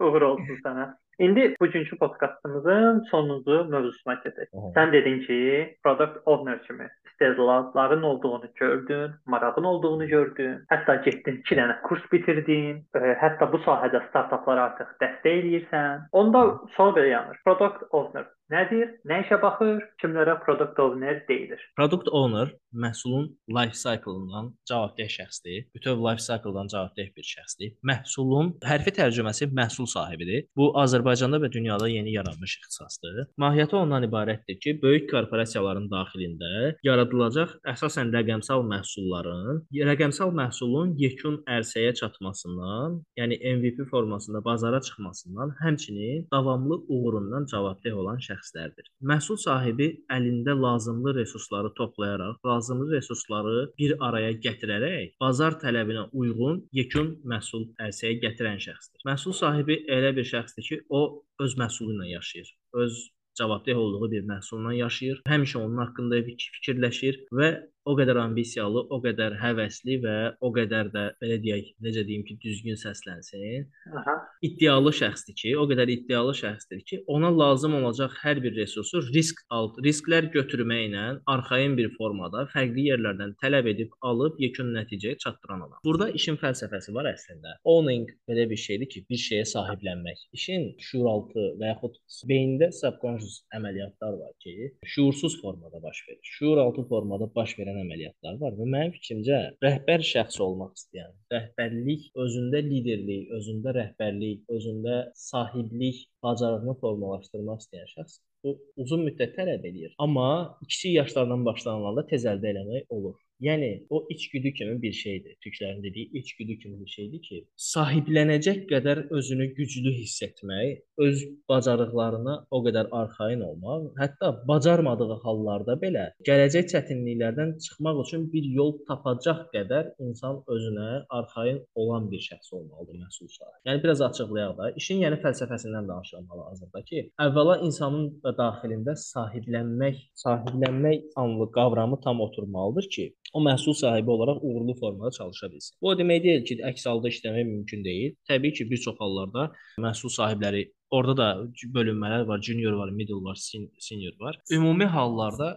Uğur 0.00 0.22
olsun 0.30 0.62
sənə. 0.64 0.88
İndi 1.18 1.54
bugünkü 1.60 1.98
podkastımızın 1.98 3.00
sonuncu 3.10 3.64
mövzusuna 3.70 4.14
keçək. 4.22 4.52
Sən 4.76 4.92
dedin 4.92 5.20
ki, 5.26 5.38
product 5.82 6.18
owner 6.26 6.62
kimi 6.62 6.88
istedadların 7.06 8.02
olduğunu 8.02 8.50
gördün, 8.54 9.10
marağın 9.26 9.64
olduğunu 9.64 10.06
gördün, 10.08 10.62
hətta 10.70 11.04
getdin 11.04 11.40
2 11.42 11.58
dənə 11.58 11.80
kurs 11.82 12.04
bitirdin, 12.12 12.84
e, 12.94 13.00
hətta 13.22 13.50
bu 13.52 13.58
sahədə 13.66 14.04
startaplara 14.08 14.68
artıq 14.70 14.94
dəstək 15.02 15.40
eləyirsən. 15.40 16.06
Onda 16.12 16.44
sual 16.76 16.94
belə 16.94 17.10
yanır. 17.10 17.40
Product 17.44 17.82
owner 17.90 18.26
Nədir? 18.48 18.94
Nə 19.04 19.18
işə 19.26 19.36
baxır? 19.42 19.82
Kimlərə 20.00 20.38
product 20.40 20.78
owner 20.80 21.18
deyilir? 21.28 21.60
Product 21.76 22.06
owner 22.16 22.48
məhsulun 22.72 23.26
life 23.52 23.76
cycle-ından 23.76 24.46
cavabdeh 24.70 25.10
şəxsdir. 25.12 25.66
Bütöv 25.76 26.00
life 26.00 26.24
cycle-dan 26.24 26.70
cavabdeh 26.72 27.10
bir 27.16 27.26
şəxsdir. 27.28 27.74
Məhsulun 27.90 28.54
hərfi 28.64 28.94
tərcüməsi 28.96 29.50
məhsul 29.58 29.88
sahibidir. 29.92 30.46
Bu 30.56 30.70
Azərbaycanda 30.80 31.42
və 31.42 31.50
dünyada 31.52 31.90
yeni 31.92 32.14
yaranmış 32.14 32.54
ixtisasdır. 32.62 33.18
Mahiyyəti 33.44 33.76
ondan 33.82 34.08
ibarətdir 34.08 34.56
ki, 34.64 34.78
böyük 34.80 35.10
korporasiyaların 35.12 35.90
daxilində 35.92 36.72
yaradılacaq 36.88 37.52
əsasən 37.74 38.14
rəqəmsal 38.16 38.64
məhsulların, 38.72 39.60
rəqəmsal 39.90 40.32
məhsulun 40.40 40.96
yekun 41.04 41.42
ərsəyə 41.58 41.92
çatmasından, 42.00 42.96
yəni 43.20 43.40
MVP 43.60 43.84
formasında 43.92 44.44
bazara 44.44 44.80
çıxmasından, 44.80 45.56
həmçinin 45.60 46.26
davamlı 46.32 46.82
uğurundan 46.88 47.44
cavabdeh 47.52 47.92
olan 47.92 48.16
şəxsdir 48.16 48.37
şəxslərdir. 48.38 48.88
Məhsul 49.10 49.38
sahibi 49.42 49.88
əlində 50.10 50.54
lazımlı 50.58 51.14
resursları 51.18 51.72
toplayaraq, 51.74 52.38
lazımlı 52.46 52.94
resursları 52.96 53.72
bir 53.78 53.96
araya 54.00 54.32
gətirərək 54.32 55.16
bazar 55.20 55.58
tələbinə 55.62 56.08
uyğun 56.12 56.64
yekun 56.72 57.16
məhsul 57.24 57.68
ərsəyə 57.78 58.18
gətirən 58.24 58.58
şəxsdir. 58.62 59.04
Məhsul 59.06 59.34
sahibi 59.34 59.84
elə 59.88 60.14
bir 60.16 60.26
şəxsdir 60.32 60.68
ki, 60.68 60.80
o 60.88 61.24
öz 61.40 61.58
məhsulu 61.58 61.94
ilə 61.96 62.10
yaşayır. 62.14 62.54
Öz 62.74 62.98
cavabdeh 63.38 63.76
olduğu 63.76 64.10
bir 64.10 64.22
məhsulla 64.26 64.74
yaşayır. 64.74 65.22
Həmişə 65.28 65.58
onun 65.62 65.78
haqqında 65.84 66.22
fikirləşir 66.26 67.20
və 67.38 67.50
o 67.88 67.94
qədər 67.98 68.20
ambisiyalı, 68.20 68.84
o 68.92 68.98
qədər 69.04 69.38
həvəsli 69.40 69.98
və 70.02 70.16
o 70.44 70.50
qədər 70.54 70.90
də 70.92 71.04
belə 71.22 71.38
deyək, 71.42 71.70
necə 71.84 72.04
deyim 72.08 72.24
ki, 72.28 72.36
düzgün 72.42 72.78
səslənsin. 72.80 73.68
Aha. 73.96 74.16
İddialı 74.44 74.92
şəxsdir 75.00 75.36
ki, 75.40 75.54
o 75.60 75.64
qədər 75.70 75.92
iddialı 75.94 76.34
şəxsdir 76.36 76.82
ki, 76.88 77.00
ona 77.14 77.30
lazım 77.32 77.78
olacaq 77.80 78.16
hər 78.22 78.42
bir 78.44 78.56
resursu 78.58 79.02
risk 79.08 79.40
alt, 79.54 79.78
risklər 79.84 80.28
götürməklə 80.34 81.06
arxayın 81.32 81.76
bir 81.78 81.90
formada 81.96 82.44
fərqli 82.52 82.88
yerlərdən 82.90 83.34
tələb 83.42 83.70
edib 83.72 83.94
alıb 84.04 84.36
yekun 84.42 84.74
nəticəyə 84.76 85.16
çatdıran 85.24 85.64
adam. 85.66 85.80
Burada 85.86 86.10
işin 86.20 86.36
fəlsəfəsi 86.42 86.94
var 86.96 87.08
əslində. 87.12 87.56
Owning 87.72 88.08
belə 88.28 88.48
bir 88.50 88.60
şeydir 88.60 88.90
ki, 88.92 89.04
bir 89.10 89.22
şeyə 89.22 89.48
sahiblənmək. 89.48 90.26
İşin 90.36 90.68
şuuraltı 90.90 91.48
və 91.60 91.72
yaxud 91.72 91.96
beyində 92.28 92.70
subconscious 92.74 93.40
əməliyyatlar 93.56 94.20
var 94.20 94.36
ki, 94.44 94.74
şuursuz 94.84 95.40
formada 95.40 95.82
baş 95.82 96.04
verir. 96.08 96.20
Şuuraltı 96.36 96.84
formada 96.92 97.30
baş 97.34 97.56
verən 97.58 97.77
edən 97.78 97.86
əməliyyatlar 97.86 98.38
var 98.40 98.56
və 98.58 98.66
mənim 98.72 98.92
fikrimcə 98.94 99.38
rəhbər 99.64 100.04
şəxs 100.10 100.40
olmaq 100.42 100.72
istəyən, 100.78 101.12
rəhbərlik 101.32 102.08
özündə 102.24 102.62
liderlik, 102.66 103.30
özündə 103.38 103.74
rəhbərlik, 103.76 104.42
özündə 104.50 104.96
sahiblik 105.14 106.08
bacarığını 106.22 106.74
formalaşdırmaq 106.80 107.62
istəyən 107.62 107.88
şəxs 107.94 108.20
bu 108.44 108.54
uzun 108.78 109.04
müddət 109.06 109.34
tələb 109.38 109.64
eləyir. 109.66 109.94
Amma 109.98 110.58
kiçik 110.68 110.94
yaşlardan 110.94 111.44
başlanılanda 111.46 112.06
tez 112.06 112.26
əldə 112.26 112.52
eləmək 112.52 112.86
olur. 112.94 113.16
Yəni 113.40 113.86
o 113.90 114.06
içgüdü 114.10 114.52
kimi 114.52 114.82
bir 114.82 114.92
şeydir. 114.92 115.36
Türklərin 115.44 115.82
dediyi 115.82 116.10
içgüdü 116.12 116.58
kimi 116.58 116.80
bir 116.80 116.90
şeydir 116.90 117.20
ki, 117.22 117.36
sahiblənəcək 117.72 118.64
qədər 118.72 119.04
özünü 119.14 119.46
güclü 119.58 119.92
hiss 119.94 120.22
etmək, 120.26 120.80
öz 121.06 121.22
bacarıqlarına 121.48 122.34
o 122.50 122.58
qədər 122.66 122.90
arxayın 123.00 123.44
olmaq, 123.50 123.84
hətta 124.02 124.32
bacarmadığı 124.50 125.18
hallarda 125.24 125.76
belə 125.84 126.04
gələcək 126.28 126.66
çətinliklərdən 126.72 127.54
çıxmaq 127.66 128.00
üçün 128.04 128.26
bir 128.32 128.48
yol 128.58 128.72
tapacaq 128.88 129.44
qədər 129.54 129.92
insan 130.06 130.42
özünə 130.54 130.88
arxayın 131.20 131.62
olan 131.74 132.10
bir 132.10 132.24
şəxs 132.28 132.54
olmalıdır 132.58 132.98
məhsul 133.04 133.30
sahibi. 133.36 133.62
Yəni 133.70 133.82
biraz 133.84 134.02
açıqlayaq 134.08 134.56
da, 134.58 134.72
işin 134.82 135.04
yəni 135.04 135.20
fəlsəfəsindən 135.22 135.86
danışılmalı 135.92 136.42
hal-hazırda 136.42 136.84
ki, 136.90 137.04
əvvəla 137.26 137.60
insanın 137.68 138.10
daxilində 138.42 138.98
sahiblənmək, 139.04 140.02
sahiblənmək 140.24 141.08
anlı 141.22 141.50
qavramı 141.58 142.00
tam 142.04 142.20
oturmalıdır 142.26 142.90
ki, 142.94 143.08
o 143.34 143.42
məhsul 143.44 143.74
sahibi 143.74 144.10
olaraq 144.10 144.38
uğurlu 144.42 144.74
formada 144.80 145.10
çalışa 145.10 145.50
bilsin. 145.52 145.76
Bu 145.82 145.88
o 145.88 145.98
demək 145.98 146.22
deyil 146.24 146.44
ki, 146.48 146.58
əks 146.70 146.86
halda 146.90 147.12
işləmək 147.12 147.44
mümkün 147.52 147.84
deyil. 147.84 148.14
Təbii 148.30 148.52
ki, 148.56 148.70
bir 148.70 148.82
çox 148.86 148.96
hallarda 149.00 149.50
məhsul 149.84 150.12
sahibləri 150.14 150.64
orada 150.90 151.16
da 151.16 151.28
bölünmələr 151.74 152.26
var, 152.28 152.42
junior 152.42 152.78
var, 152.80 152.90
middle 152.90 153.22
var, 153.24 153.38
senior 153.78 154.16
var. 154.20 154.40
Ümumi 154.52 154.84
hallarda 154.84 155.56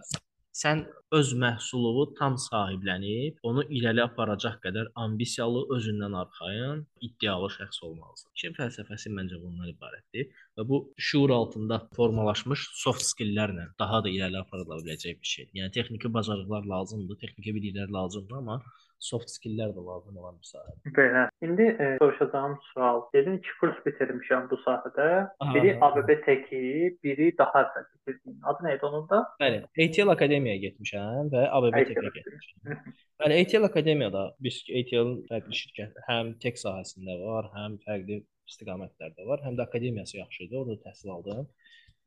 sən 0.60 0.82
öz 1.18 1.30
məhsulunu 1.42 2.04
tam 2.18 2.36
sahiblənib, 2.44 3.38
onu 3.48 3.64
irəli 3.78 4.02
aparacaq 4.04 4.58
qədər 4.66 4.90
ambisiyalı, 5.04 5.62
özündən 5.76 6.16
arxayın, 6.22 6.84
iddialı 7.08 7.48
şəxs 7.56 7.82
olmalısan. 7.88 8.30
İşin 8.38 8.56
fəlsəfəsi 8.58 9.12
məncə 9.18 9.40
bundan 9.42 9.72
ibarətdir 9.72 10.30
və 10.58 10.66
bu 10.68 10.80
şuur 11.08 11.34
altında 11.38 11.80
formalaşmış 11.96 12.68
soft 12.84 13.04
skilllərlə 13.08 13.68
daha 13.84 14.02
da 14.04 14.12
irəli 14.16 14.40
aparıla 14.44 14.80
biləcək 14.84 15.20
bir 15.20 15.32
şeydir. 15.34 15.52
Yəni 15.60 15.76
texniki 15.78 16.12
bacarıqlar 16.18 16.68
lazımdır, 16.74 17.20
texniki 17.24 17.56
biliklər 17.58 17.92
lazımdır, 17.98 18.40
amma 18.42 18.60
soft 19.02 19.32
skilllər 19.34 19.72
də 19.76 19.82
lazım 19.86 20.18
olan 20.22 20.38
bir 20.38 20.48
sahədir. 20.52 20.94
Belə. 20.98 21.22
İndi 21.46 21.68
e, 21.84 21.86
soruşacağım 22.02 22.56
sual. 22.70 23.02
Dedin 23.14 23.38
ki, 23.44 23.54
kurs 23.60 23.78
bitirmişəm 23.86 24.48
bu 24.50 24.58
sahədə. 24.66 25.08
Aha, 25.44 25.54
Biri. 25.54 25.72
ABB 25.88 26.12
Teki, 26.26 26.62
biri 27.04 27.30
daha 27.38 27.64
əvvəl 27.64 27.88
bitirdiyin. 27.94 28.38
Adı 28.50 28.66
nə 28.66 28.76
idi 28.76 28.88
onun 28.90 29.08
da? 29.10 29.22
Bəli, 29.42 29.62
ATL 29.86 30.14
Akademiyaya 30.16 30.62
getmişəm 30.66 31.32
və 31.34 31.46
ABB 31.58 31.78
Tech-ə 31.90 32.12
getmişəm. 32.18 32.84
Bəli, 33.24 33.40
ATL 33.42 33.70
Akademiyada 33.70 34.26
biz 34.46 34.62
ATL 34.80 35.16
fərqli 35.30 35.62
şirkət, 35.62 35.98
həm 36.10 36.36
tech 36.44 36.62
sahəsində 36.62 37.18
var, 37.24 37.50
həm 37.58 37.80
fərqli 37.86 38.22
istiqamətlərdə 38.50 39.26
var, 39.26 39.42
həm 39.46 39.58
də 39.58 39.66
akademiyası 39.66 40.18
yaxşı 40.18 40.46
idi, 40.46 40.56
orada 40.58 40.78
təhsil 40.86 41.12
aldım 41.14 41.46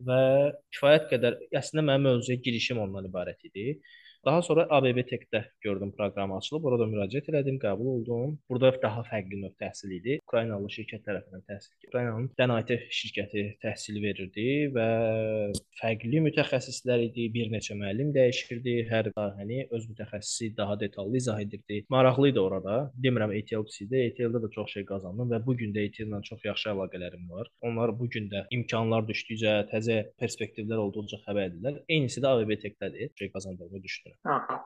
və 0.03 0.19
kifayət 0.75 1.05
qədər 1.11 1.37
əslində 1.55 1.85
mənim 1.87 2.09
mövzuya 2.09 2.41
girişim 2.43 2.81
ondan 2.83 3.07
ibarət 3.07 3.47
idi. 3.47 3.79
Daha 4.25 4.41
sonra 4.41 4.65
ABB 4.69 4.97
Tech-də 5.09 5.43
gördüm 5.61 5.91
proqram 5.97 6.31
açılıb, 6.33 6.63
orada 6.65 6.85
müraciət 6.89 7.27
elədim, 7.29 7.59
qəbul 7.61 7.89
oldum. 7.91 8.31
Burada 8.49 8.71
daha 8.81 9.03
fərqli 9.05 9.37
növ 9.41 9.51
təhsil 9.61 9.91
idi. 9.99 10.15
Ukraynalı 10.25 10.71
şirkət 10.75 11.03
tərəfindən 11.05 11.43
təhsil. 11.51 11.73
Ukraynanın 11.91 12.31
Dənayt 12.39 12.71
şirkəti 12.99 13.43
təhsil 13.61 13.99
verirdi 14.01 14.47
və 14.73 14.87
fərqli 15.81 16.23
mütəxəssislər 16.25 17.03
idi, 17.05 17.27
bir 17.35 17.51
neçə 17.53 17.77
müəllim 17.77 18.09
dəyişirdi, 18.15 18.75
hər 18.89 19.11
sahəni 19.13 19.59
öz 19.69 19.85
mütəxəssisi 19.91 20.49
daha 20.57 20.79
detallı 20.81 21.21
izah 21.21 21.43
edirdi. 21.45 21.83
Maraqlı 21.93 22.33
idi 22.33 22.41
orada. 22.41 22.79
Demirəm 23.05 23.35
ATL-də, 23.37 24.01
ATL-də 24.09 24.41
də 24.47 24.51
çox 24.57 24.73
şey 24.79 24.87
qazandım 24.89 25.35
və 25.35 25.41
bu 25.45 25.57
gün 25.61 25.77
də 25.77 25.85
ATL-ilə 25.91 26.23
çox 26.31 26.49
yaxşı 26.49 26.73
əlaqələrim 26.73 27.29
var. 27.29 27.53
Onlar 27.61 27.93
bu 27.99 28.09
gün 28.09 28.33
də 28.33 28.47
imkanlar 28.57 29.05
düşdükcə, 29.05 29.55
təzə 29.69 30.01
perspektivlər 30.17 30.81
olduqca 30.87 31.21
xəbərdirlər. 31.29 31.83
Eynisi 31.89 32.25
də 32.25 32.33
ABB 32.33 32.57
Tech-dədir. 32.65 33.13
Şey 33.21 33.33
qazandığımı 33.37 33.85
düşünürəm. 33.85 34.14
Aha. 34.23 34.61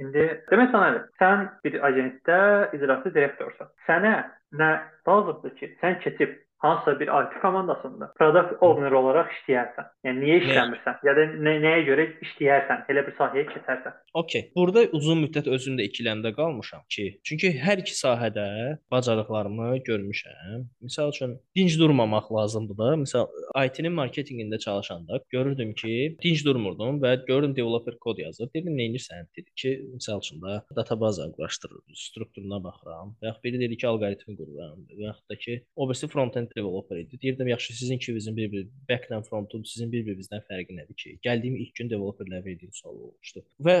İndi 0.00 0.24
demək 0.50 0.70
Səməd, 0.72 1.02
sən 1.20 1.42
bir 1.64 1.78
agentdə 1.88 2.38
icraçı 2.76 3.12
direktorsan. 3.14 3.68
Sənə 3.86 4.14
nə 4.60 4.70
lazımdır 5.08 5.54
ki, 5.58 5.68
sən 5.82 5.98
keçib 6.04 6.38
hansısa 6.62 7.00
bir 7.00 7.08
IT 7.08 7.40
komandasında 7.42 8.12
product 8.18 8.62
owner 8.62 8.92
olaraq 9.00 9.30
işləyərsən. 9.36 9.88
Yəni 10.06 10.22
niyə 10.22 10.36
işləmirsən? 10.42 11.00
Ya 11.06 11.14
da 11.18 11.24
nə, 11.46 11.56
nəyə 11.64 11.82
görə 11.88 12.06
işləyərsən? 12.26 12.84
Elə 12.92 13.02
bir 13.06 13.16
sahəyə 13.18 13.44
keçərsən. 13.50 13.96
Okay. 14.22 14.44
Burada 14.56 14.84
uzun 14.96 15.22
müddət 15.24 15.48
özümdə 15.50 15.88
ikiləmdə 15.88 16.32
qalmışam 16.36 16.84
ki, 16.92 17.08
çünki 17.26 17.50
hər 17.62 17.82
iki 17.82 17.96
sahədə 17.98 18.46
bacarıqlarımı 18.94 19.72
görmüşəm. 19.88 20.68
Məsəl 20.86 21.10
üçün 21.14 21.34
dinc 21.56 21.78
durmamaq 21.80 22.30
lazımdır 22.36 22.78
da. 22.78 22.92
Məsəl 23.02 23.26
IT-nin 23.66 23.96
marketinqində 23.98 24.60
çalışanda 24.62 25.20
görürdüm 25.34 25.74
ki, 25.74 25.94
dinc 26.22 26.44
durmurdum 26.46 27.02
və 27.02 27.16
gördüm 27.26 27.56
developer 27.56 27.98
kod 27.98 28.22
yazır. 28.22 28.52
Dedim, 28.54 28.76
nə 28.78 28.90
edirsən? 28.92 29.26
Dedi 29.36 29.50
ki, 29.58 29.74
məsəl 29.98 30.22
üçün 30.22 30.42
də 30.44 30.60
databaza 30.76 31.26
quraşdırır, 31.34 31.82
strukturuna 32.06 32.62
baxıram. 32.62 33.16
Və 33.22 33.32
yaxud 33.32 33.46
biri 33.48 33.64
dedi 33.64 33.80
ki, 33.80 33.88
alqoritmi 33.90 34.38
qururam. 34.38 34.86
Və 34.92 35.08
yaxud 35.08 35.32
da 35.32 35.40
ki, 35.44 35.58
o 35.76 35.88
birisi 35.90 36.10
front-end 36.12 36.51
developer 36.56 36.96
idi. 36.96 37.18
Deyirdim, 37.22 37.48
yaxşı 37.48 37.76
sizin 37.78 37.96
ikinizin 37.96 38.36
bir-bir 38.36 38.68
back-end 38.88 39.28
front-end 39.30 39.68
sizin 39.72 39.92
bir-birinizdən 39.92 40.44
fərqi 40.48 40.76
nədir 40.78 40.98
ki? 41.04 41.16
Gəldiyim 41.26 41.56
ilk 41.64 41.74
gün 41.80 41.90
developerlərə 41.90 42.44
verdiyim 42.44 42.72
sual 42.72 42.96
olmuşdu. 42.96 43.44
Və 43.68 43.76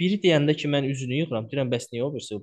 biri 0.00 0.18
deyəndə 0.22 0.54
ki, 0.58 0.68
mən 0.70 0.86
üzünü 0.88 1.22
yığıram, 1.22 1.48
deyirəm, 1.50 1.70
bəs 1.72 1.88
niyə 1.92 2.04
o 2.04 2.12
birisi 2.14 2.36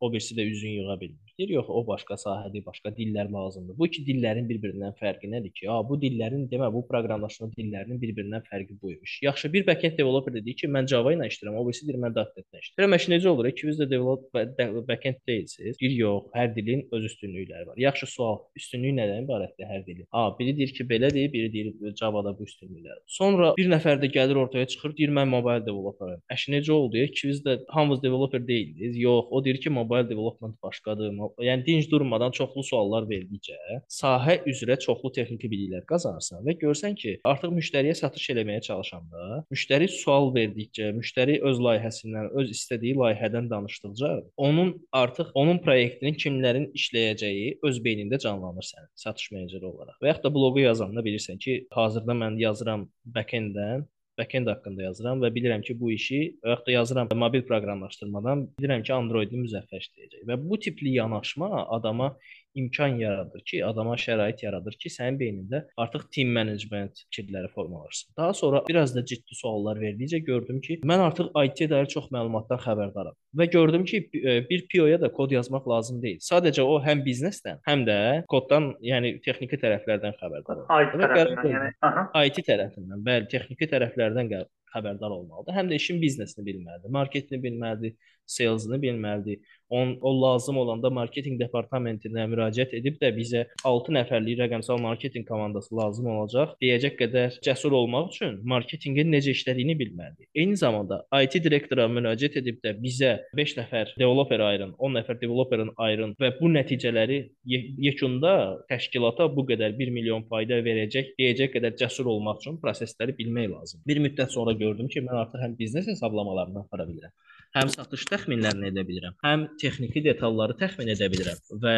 o 0.00 0.12
birisi 0.12 0.36
də 0.36 0.44
üzünü 0.50 0.72
yığa 0.82 0.96
bilmir? 1.00 1.34
Deyir, 1.38 1.50
yox, 1.58 1.68
o 1.68 1.82
başqa 1.86 2.16
sahədir, 2.20 2.64
başqa 2.66 2.92
dillər 2.96 3.30
lazımdır. 3.32 3.76
Bu 3.78 3.86
iki 3.86 4.04
dillərin 4.06 4.48
bir-birindən 4.48 4.94
fərqi 5.00 5.28
nədir 5.32 5.52
ki? 5.52 5.68
A, 5.70 5.82
bu 5.88 5.98
dillərin 6.00 6.46
demə, 6.50 6.70
bu 6.72 6.82
proqramlaşdırma 6.88 7.52
dillərinin 7.58 8.00
bir-birindən 8.00 8.46
fərqi 8.48 8.78
buymuş. 8.82 9.18
Yaxşı, 9.22 9.52
bir 9.52 9.66
back-end 9.66 9.98
developer 9.98 10.34
dedi 10.34 10.54
ki, 10.62 10.70
mən 10.72 10.88
Java 10.88 11.12
ilə 11.12 11.28
işləyirəm, 11.28 11.58
o 11.60 11.66
birisi 11.68 11.88
deyir 11.88 12.00
mən 12.04 12.16
.NET 12.16 12.40
ilə 12.40 12.62
işləyirəm. 12.62 12.94
Məş 12.96 13.08
necə 13.12 13.28
olur? 13.32 13.50
İkiniz 13.52 13.80
də 13.82 13.90
develop 13.90 14.88
back-end 14.88 15.20
deyilsiniz. 15.28 15.76
Deyir, 15.80 15.96
yox, 16.00 16.30
hər 16.34 16.54
dilin 16.56 16.86
öz 16.96 17.04
üstünlükləri 17.10 17.66
var. 17.68 17.76
Yaxşı 17.84 18.08
sual, 18.14 18.40
üstünlük 18.56 18.96
nədən 18.96 19.26
ibarətdir 19.26 19.68
hər 19.68 19.84
dilin? 19.86 20.08
A, 20.12 20.30
biri 20.38 20.56
deyir 20.56 20.72
ki, 20.76 20.88
belədir, 20.88 21.28
biri 21.32 21.52
deyir 21.52 21.96
Java-da 22.00 22.32
bu 22.38 22.48
üstünlüklər. 22.48 23.02
Sonra 23.18 23.52
bir 23.58 23.68
nəfər 23.70 24.00
də 24.00 24.10
gəlir 24.12 24.40
ortaya 24.40 24.66
çıxır, 24.72 24.96
deyir 24.96 25.12
mən 25.20 25.28
mobile 25.32 25.64
developeram. 25.66 26.20
Əş 26.32 26.48
necə 26.54 26.72
oldu? 26.86 26.96
İkiniz 27.04 27.42
də 27.44 27.58
hamınız 27.68 28.02
developer 28.02 28.46
deyildiniz. 28.46 28.96
Yox, 28.98 29.26
o 29.30 29.44
deyir 29.44 29.60
ki, 29.60 29.70
mobile 29.70 30.08
development 30.08 30.62
başqadır. 30.62 31.12
Yəni 31.42 31.66
dinc 31.66 31.90
durmadan 31.90 32.30
çoxlu 32.30 32.64
suallar 32.64 33.06
verdikcə 33.10 33.56
sahə 33.92 34.38
üzrə 34.48 34.76
çoxlu 34.80 35.10
texniki 35.16 35.48
biliklər 35.50 35.84
qazanırsan 35.88 36.44
və 36.46 36.56
görsən 36.60 36.96
ki, 36.98 37.16
artıq 37.28 37.54
müştəriyə 37.56 37.94
satış 37.98 38.30
eləməyə 38.34 38.62
çalışanda, 38.66 39.42
müştəri 39.52 39.88
sual 39.92 40.32
verdikcə, 40.34 40.92
müştəri 40.96 41.38
öz 41.48 41.60
layihəsindən, 41.66 42.30
öz 42.40 42.52
istədiyi 42.56 42.96
layihədən 43.00 43.50
danışdıqca, 43.50 44.12
onun 44.36 44.74
artıq 44.92 45.32
onun 45.34 45.60
proyektinin 45.64 46.18
kimlərin 46.22 46.70
işləyəcəyi 46.76 47.58
öz 47.66 47.82
beynində 47.84 48.20
canlanır 48.22 48.66
sənin 48.70 48.90
satış 48.94 49.32
meneceri 49.34 49.66
olaraq. 49.66 49.98
Və 50.02 50.12
yaxud 50.12 50.28
da 50.28 50.34
bloqu 50.34 50.64
yazanda 50.64 51.04
bilirsən 51.06 51.40
ki, 51.42 51.58
hazırda 51.74 52.16
mən 52.22 52.40
yazıram 52.40 52.88
back-enddən 53.16 53.86
backend 54.18 54.48
haqqında 54.50 54.86
yazıram 54.88 55.20
və 55.24 55.30
bilirəm 55.34 55.62
ki, 55.66 55.76
bu 55.80 55.92
işi 55.92 56.20
və 56.42 56.54
yaxud 56.54 56.66
da 56.68 56.74
yazıram 56.74 57.12
mobil 57.22 57.44
proqramlaşdırmadan 57.48 58.46
bilirəm 58.60 58.84
ki, 58.86 58.94
Android-i 58.96 59.42
müzəffərləşdirəcək. 59.44 60.26
Və 60.30 60.38
bu 60.42 60.58
tipli 60.62 60.96
yanaşma 60.96 61.50
adama 61.78 62.14
imkan 62.58 62.98
yaradır 63.00 63.42
ki, 63.46 63.60
adama 63.64 63.94
şərait 64.00 64.42
yaradır 64.44 64.76
ki, 64.80 64.92
sənin 64.92 65.18
beynində 65.20 65.62
artıq 65.76 66.08
team 66.14 66.32
management 66.36 67.04
fikirləri 67.06 67.50
formalaşsın. 67.54 68.14
Daha 68.16 68.34
sonra 68.34 68.62
biraz 68.68 68.94
da 68.96 69.04
ciddi 69.04 69.38
suallar 69.40 69.80
verdikcə 69.82 70.22
gördüm 70.24 70.60
ki, 70.64 70.80
mən 70.84 71.04
artıq 71.06 71.30
IT-yə 71.44 71.70
dair 71.70 71.90
çox 71.92 72.10
məlumatdan 72.14 72.60
xəbərdaram 72.64 73.16
və 73.36 73.48
gördüm 73.52 73.84
ki, 73.84 74.02
bir 74.50 74.66
PO-ya 74.72 75.00
da 75.00 75.12
kod 75.12 75.34
yazmaq 75.36 75.68
lazım 75.68 76.02
deyil. 76.02 76.20
Sadəcə 76.24 76.64
o 76.64 76.78
həm 76.82 77.04
biznesdən, 77.06 77.60
həm 77.68 77.84
də 77.88 77.98
koddan, 78.32 78.72
yəni 78.84 79.18
texniki 79.24 79.60
tərəflərdən 79.60 80.16
xəbərdaram. 80.20 80.66
IT 80.66 80.98
tərəfindən, 81.02 81.50
yəni, 81.52 81.72
aha. 81.84 82.06
IT 82.24 82.40
tərəfindən, 82.48 83.02
bəli, 83.06 83.28
texniki 83.32 83.68
tərəflərdən 83.72 84.32
xəbərdar 84.76 85.12
olmalıdır. 85.12 85.54
Həm 85.56 85.70
də 85.70 85.78
işin 85.80 86.00
biznesini 86.02 86.44
bilməlidir, 86.48 86.92
marketini 86.92 87.42
bilməlidir, 87.44 87.94
salesını 88.26 88.80
bilməlidir. 88.82 89.40
On, 89.68 89.96
o 90.00 90.22
lazım 90.22 90.60
olanda 90.62 90.90
marketinq 90.94 91.40
departamentinə 91.40 92.28
müraciət 92.30 92.76
edib 92.78 93.00
də 93.00 93.10
bizə 93.16 93.40
6 93.66 93.94
nəfərlik 93.96 94.38
rəqəmsal 94.38 94.78
marketinq 94.78 95.26
komandası 95.26 95.74
lazım 95.74 96.06
olacaq 96.12 96.52
deyəcək 96.62 96.94
qədər 97.00 97.38
cəsur 97.42 97.74
olmaq 97.74 98.12
üçün 98.12 98.36
marketinqin 98.46 99.10
necə 99.10 99.34
işlədiyini 99.34 99.74
bilməlidir. 99.80 100.28
Eyni 100.38 100.54
zamanda 100.60 101.00
IT 101.10 101.40
direktora 101.42 101.88
müraciət 101.90 102.38
edib 102.42 102.60
də 102.62 102.76
bizə 102.78 103.16
5 103.34 103.56
nəfər 103.58 103.90
developer 103.98 104.44
ayırın, 104.52 104.76
10 104.78 104.96
nəfər 105.00 105.18
developerin 105.24 105.74
ayırın 105.88 106.14
və 106.22 106.30
bu 106.38 106.52
nəticələri 106.54 107.18
ye 107.44 107.62
yekunda 107.88 108.36
təşkilata 108.70 109.26
bu 109.34 109.48
qədər 109.50 109.74
1 109.78 109.92
milyon 109.98 110.28
fayda 110.30 110.60
verəcək 110.62 111.16
deyəcək 111.18 111.56
qədər 111.56 111.74
cəsur 111.82 112.06
olmaq 112.14 112.38
üçün 112.44 112.60
prosesləri 112.62 113.16
bilmək 113.18 113.50
lazımdır. 113.50 113.86
Bir 113.90 114.02
müddət 114.06 114.34
sonra 114.34 114.54
gördüm 114.54 114.88
ki, 114.92 115.02
mən 115.08 115.24
artıq 115.24 115.42
həm 115.42 115.58
biznes 115.58 115.90
hesablamalarını 115.90 116.62
apara 116.62 116.86
bilirəm, 116.88 117.12
həm 117.56 117.70
satış 117.72 118.04
təxminlərini 118.10 118.70
edə 118.70 118.84
bilirəm, 118.88 119.16
həm 119.24 119.44
texniki 119.60 120.02
detalları 120.04 120.56
təxmin 120.60 120.90
edə 120.94 121.08
bilirəm 121.12 121.40
və 121.62 121.74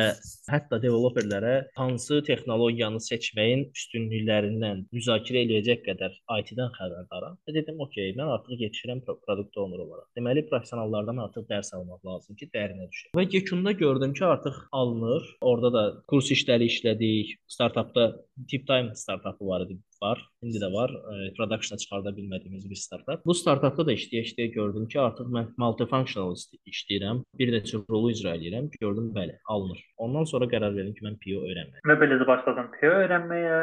hətta 0.52 0.80
developerlərə 0.82 1.54
hansı 1.78 2.20
texnologiyanı 2.28 3.00
seçməyin 3.04 3.66
üstünlüklərindən 3.76 4.84
müzakirə 4.94 5.44
eləyəcək 5.46 5.84
qədər 5.88 6.16
IT-dən 6.40 6.72
xəbərdaram. 6.78 7.38
Və 7.46 7.56
dedim, 7.58 7.80
okey, 7.84 8.14
mən 8.18 8.32
artıq 8.36 8.64
yetişirəm 8.66 9.04
produkt 9.08 9.58
owner 9.60 9.84
olaraq. 9.84 10.08
Deməli, 10.18 10.46
professionallardan 10.50 11.22
artıq 11.26 11.48
dərs 11.50 11.72
almaq 11.76 12.04
lazım 12.08 12.38
ki, 12.38 12.50
dərinə 12.54 12.88
düşək. 12.88 13.12
Və 13.18 13.26
yekunda 13.36 13.74
gördüm 13.84 14.14
ki, 14.18 14.24
artıq 14.28 14.62
alınır. 14.72 15.28
Orada 15.52 15.72
da 15.74 15.84
kurs 16.10 16.32
işləri 16.34 16.70
işlədik. 16.72 17.36
Startapda 17.48 18.10
Tip 18.48 18.66
Time 18.66 18.94
startapı 18.94 19.46
var 19.46 19.66
idi 19.66 19.78
var. 20.02 20.22
İndi 20.42 20.60
də 20.62 20.70
var. 20.72 20.94
E, 21.12 21.32
production-a 21.38 21.78
çıxarda 21.82 22.12
bilmədiyimiz 22.18 22.68
bir 22.70 22.80
startap. 22.84 23.24
Bu 23.26 23.34
startapda 23.34 23.86
da 23.86 23.96
işləyə-işləyə 23.98 24.52
gördüm 24.58 24.88
ki, 24.92 25.00
artıq 25.00 25.30
mən 25.36 25.50
multifunctional 25.64 26.36
işləyirəm. 26.72 27.24
Bir 27.40 27.54
neçə 27.56 27.82
rolu 27.90 28.12
icra 28.14 28.36
edirəm. 28.38 28.70
Gördüm, 28.80 29.12
bəli, 29.16 29.38
alınır. 29.44 29.84
Ondan 29.96 30.24
sonra 30.32 30.50
qərar 30.54 30.76
verdim 30.76 30.94
ki, 30.98 31.06
mən 31.08 31.20
PO 31.24 31.44
öyrənməliyəm. 31.50 31.86
Və 31.92 31.98
belə 32.04 32.20
də 32.22 32.28
başladım 32.32 32.72
PO 32.78 32.94
öyrənməyə. 33.04 33.58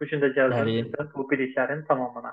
Bu 0.00 0.08
gün 0.08 0.22
də 0.24 0.32
gəldim 0.36 0.92
bu 1.14 1.26
biliklərin 1.28 1.84
tamamına. 1.88 2.32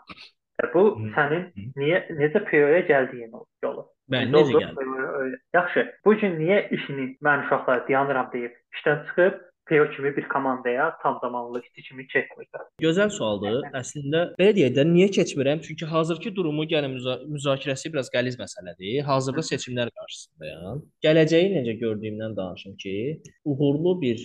Bu 0.74 0.84
sənin 1.14 1.52
niyə 1.78 2.00
necə 2.18 2.42
PO-ya 2.48 2.82
gəldiyin 2.88 3.34
yolu. 3.64 3.84
Bəli, 4.10 4.32
Necə 4.32 4.62
gəldi? 4.64 5.38
Yaxşı. 5.54 5.84
Bu 6.06 6.16
gün 6.22 6.38
niyə 6.40 6.62
işini 6.74 7.10
mən 7.28 7.44
uşaqlar 7.46 7.84
dayanıram 7.90 8.32
deyib 8.34 8.56
işdən 8.78 9.04
çıxıb 9.10 9.42
PO 9.70 9.90
kimi 9.96 10.16
bir 10.18 10.28
komandaya 10.30 10.98
tam 11.04 11.20
zamanlı 11.22 11.62
işçi 11.64 11.82
kimi 11.90 12.08
çəkmirsən. 12.14 12.66
Gözəl 12.82 13.12
sualdır. 13.18 13.60
Əslində 13.82 14.24
belə 14.40 14.56
deyək 14.58 14.74
də, 14.78 14.88
niyə 14.94 15.10
keçmirəm? 15.20 15.62
Çünki 15.68 15.86
hazırki 15.86 16.34
durumu 16.36 16.66
gəlin 16.72 16.96
müza 16.96 17.20
müzakirəsi 17.28 17.94
biraz 17.94 18.12
qəliz 18.16 18.40
məsələdir. 18.40 19.02
Hazırda 19.12 19.46
seçimlər 19.52 19.92
qarşısındayam. 20.00 20.84
Gələcəyi 21.06 21.54
necə 21.58 21.78
gördüyümdən 21.84 22.36
danışım 22.38 22.76
ki, 22.84 22.98
uğurlu 23.46 24.02
bir 24.02 24.24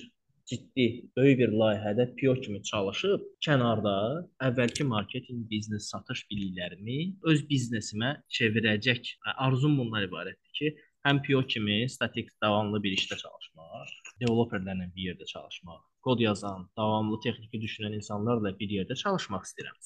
ciddi 0.53 0.87
böyük 1.17 1.39
bir 1.39 1.53
layihədə 1.61 2.07
PO 2.19 2.35
kimi 2.45 2.63
çalışıb 2.71 3.27
kənarda 3.47 3.95
əvvəlki 4.49 4.87
marketinq, 4.89 5.45
biznes, 5.51 5.89
satış 5.93 6.25
biliklərimi 6.31 6.99
öz 7.31 7.45
biznesimə 7.51 8.17
çevirəcək. 8.39 9.15
Arzum 9.47 9.79
bundan 9.79 10.09
ibarətdir 10.09 10.59
ki, 10.59 10.75
həm 11.07 11.23
PO 11.27 11.43
kimi 11.55 11.79
statik 11.91 12.31
davamlı 12.43 12.83
bir 12.85 12.97
işdə 12.99 13.19
çalışmaq, 13.25 13.93
developerlərlə 14.23 14.89
bir 14.97 15.11
yerdə 15.11 15.29
çalışmaq, 15.35 15.83
kod 16.07 16.23
yazan, 16.25 16.69
davamlı 16.79 17.21
texniki 17.27 17.61
düşünən 17.67 17.99
insanlarla 17.99 18.55
bir 18.59 18.75
yerdə 18.79 18.99
çalışmaq 19.05 19.47
istəyirəm. 19.49 19.79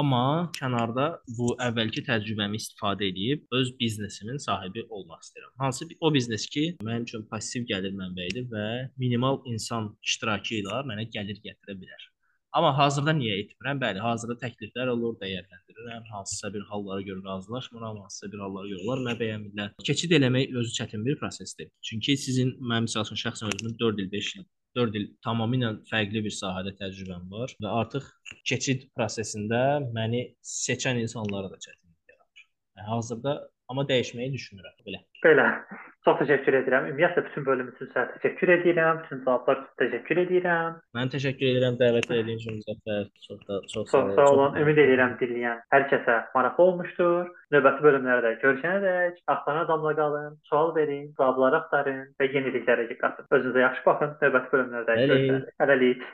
Amma 0.00 0.50
kənarda 0.54 1.04
bu 1.38 1.48
əvvəlki 1.66 2.04
təcrübəmi 2.06 2.60
istifadə 2.62 3.08
edib 3.10 3.56
öz 3.58 3.72
biznesimin 3.80 4.38
sahibi 4.44 4.84
olmaq 4.88 5.24
istəyirəm. 5.26 5.54
Hansı 5.64 5.88
o 6.00 6.12
biznes 6.14 6.46
ki, 6.54 6.64
mənim 6.86 7.08
üçün 7.08 7.26
passiv 7.32 7.66
gəlir 7.72 7.96
mənbəyidir 8.02 8.46
və 8.54 8.68
minimal 9.02 9.42
insan 9.54 9.90
iştirakı 10.06 10.60
ilə 10.60 10.84
mənə 10.92 11.08
gəlir 11.16 11.42
gətirə 11.48 11.78
bilər. 11.82 12.09
Amma 12.52 12.70
hazırda 12.78 13.12
niyə 13.14 13.34
etmirəm? 13.44 13.78
Bəli, 13.78 14.00
hazırda 14.02 14.34
təkliflər 14.40 14.88
olur, 14.90 15.12
dəyərləndirirəm. 15.20 16.06
Hansısa 16.10 16.50
bir 16.54 16.64
hallara 16.70 17.04
görə 17.06 17.22
razılaşmıram, 17.26 18.00
hansısa 18.04 18.30
bir 18.32 18.42
hallara 18.42 18.70
görə 18.72 18.80
onlar 18.86 19.04
mənə 19.04 19.20
bəyənmirlər. 19.20 19.74
Keçid 19.86 20.14
eləmək 20.18 20.56
özü 20.58 20.72
çətin 20.80 21.04
bir 21.06 21.18
prosesdir. 21.20 21.70
Çünki 21.86 22.16
sizin 22.18 22.50
mənim 22.72 22.90
üçün 22.90 23.22
şəxsən 23.22 23.54
özümün 23.54 23.76
4 23.84 24.02
il, 24.02 24.10
5 24.16 24.32
il 24.40 24.48
4 24.78 24.98
il 24.98 25.06
tamamilə 25.26 25.70
fərqli 25.90 26.24
bir 26.26 26.34
sahədə 26.34 26.74
təcrübəm 26.82 27.30
var 27.30 27.54
və 27.62 27.70
artıq 27.82 28.10
keçid 28.50 28.88
prosesində 28.98 29.62
məni 29.94 30.26
seçən 30.56 30.98
insanlara 31.04 31.50
da 31.54 31.58
çətinlik 31.58 32.14
yaradır. 32.14 32.44
Yəni, 32.78 32.88
hazırda 32.90 33.38
amma 33.70 33.86
dəyişməyi 33.94 34.34
düşünürəm 34.34 34.86
belə. 34.86 35.02
Belə. 35.26 35.48
Çox 36.06 36.16
təşəkkür 36.16 36.54
edirəm. 36.62 36.86
Ümumiyyətlə 36.88 37.22
bütün 37.26 37.44
bölüm 37.44 37.66
üçün 37.74 37.88
sizə 37.90 38.06
təşəkkür 38.14 38.52
edirəm. 38.54 39.02
Bütün 39.02 39.18
cavablar 39.26 39.58
üçün 39.58 39.74
təşəkkür 39.82 40.20
edirəm. 40.22 40.78
Mən 40.96 41.10
təşəkkür 41.12 41.50
edirəm 41.50 41.76
dəvət 41.82 42.06
etdiyiniz 42.08 42.40
üçün 42.40 42.56
Müzəffər. 42.60 43.02
Çox 43.26 43.42
da 43.48 43.58
çox 43.72 43.92
Çox 43.92 44.14
sağ 44.16 44.24
olun. 44.30 44.56
Ümid 44.62 44.80
edirəm 44.80 45.18
dinləyən 45.20 45.60
hər 45.74 45.84
kəsə 45.92 46.16
maraqlı 46.36 46.64
olmuşdur. 46.64 47.28
Növbəti 47.52 47.84
bölümlərdə 47.84 48.32
görüşənədək 48.46 49.20
axtaran 49.34 49.66
adamla 49.66 49.92
qalın, 50.00 50.40
sual 50.48 50.72
verin, 50.78 51.12
cavablar 51.20 51.58
axtarın 51.60 52.02
və 52.16 52.30
yeniliklərə 52.32 52.88
qatın. 53.04 53.28
Özünüzə 53.36 53.66
yaxşı 53.66 53.86
baxın. 53.90 54.16
Növbəti 54.24 54.52
bölümlərdə 54.56 54.98
görüşənədək. 55.04 55.54
Hələlik. 55.60 56.08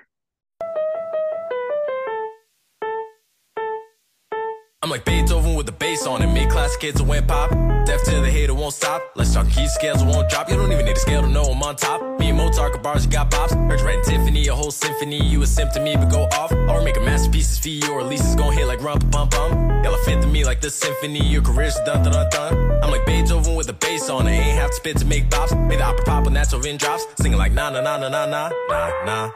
I'm 4.83 4.91
like 4.91 5.05
Beethoven 5.05 5.57
with 5.57 5.67
the 5.67 5.73
bass 5.73 6.07
on 6.07 6.23
it. 6.23 6.33
Mid 6.35 6.51
class 6.51 6.77
kids 6.77 7.03
went 7.03 7.27
pop. 7.29 7.76
Deaf 7.87 8.03
to 8.03 8.21
the 8.21 8.31
hater 8.31 8.53
won't 8.53 8.75
stop. 8.75 9.01
Let's 9.15 9.33
talk 9.33 9.49
key 9.49 9.69
scales 9.69 10.03
won't 10.03 10.29
drop. 10.29 10.51
You 10.51 10.57
don't 10.57 10.73
even 10.73 10.85
need 10.85 10.97
a 10.97 10.99
scale 10.99 11.23
to 11.23 11.29
know 11.29 11.45
I'm 11.45 11.63
on 11.63 11.77
top. 11.77 12.19
Me 12.19 12.31
and 12.31 12.37
Mozart 12.39 12.73
got 12.73 12.83
bars, 12.83 13.05
you 13.05 13.11
got 13.13 13.31
bops. 13.31 13.53
Heard 13.71 13.81
you 13.81 14.03
Tiffany, 14.05 14.49
a 14.49 14.55
whole 14.55 14.73
symphony. 14.73 15.23
You 15.25 15.43
a 15.45 15.81
me, 15.81 15.95
but 15.95 16.11
go 16.11 16.25
off. 16.33 16.51
Or 16.51 16.83
making 16.83 17.05
masterpieces 17.05 17.61
for 17.61 17.69
you, 17.69 17.89
or 17.93 18.01
at 18.01 18.07
least 18.07 18.25
it's 18.25 18.35
gonna 18.35 18.57
hit 18.57 18.67
like 18.67 18.83
rump 18.83 19.09
bum 19.13 19.29
bum. 19.29 19.85
Y'all 19.85 19.97
to 20.05 20.27
me 20.27 20.45
like 20.45 20.61
the 20.61 20.69
symphony. 20.69 21.25
Your 21.25 21.43
career's 21.43 21.77
done 21.87 22.03
dun 22.03 22.13
dun 22.13 22.29
dun. 22.31 22.83
I'm 22.83 22.91
like 22.91 23.07
Beethoven 23.07 23.55
with 23.55 23.69
the 23.69 23.73
bass 23.73 24.11
on 24.11 24.27
it. 24.27 24.33
Ain't 24.33 24.59
have 24.59 24.71
to 24.71 24.77
spit 24.77 24.97
to 24.99 25.05
make 25.05 25.31
bops. 25.31 25.57
Made 25.69 25.79
the 25.79 25.85
opera 25.85 26.05
pop 26.05 26.25
when 26.25 26.35
that's 26.35 26.53
over 26.53 26.77
drops. 26.77 27.07
Singing 27.21 27.39
like 27.39 27.53
na 27.53 27.71
na 27.71 27.81
na 27.81 27.97
na 27.97 28.09
na 28.09 28.27
na 28.27 28.51
na 28.69 29.05
na. 29.05 29.31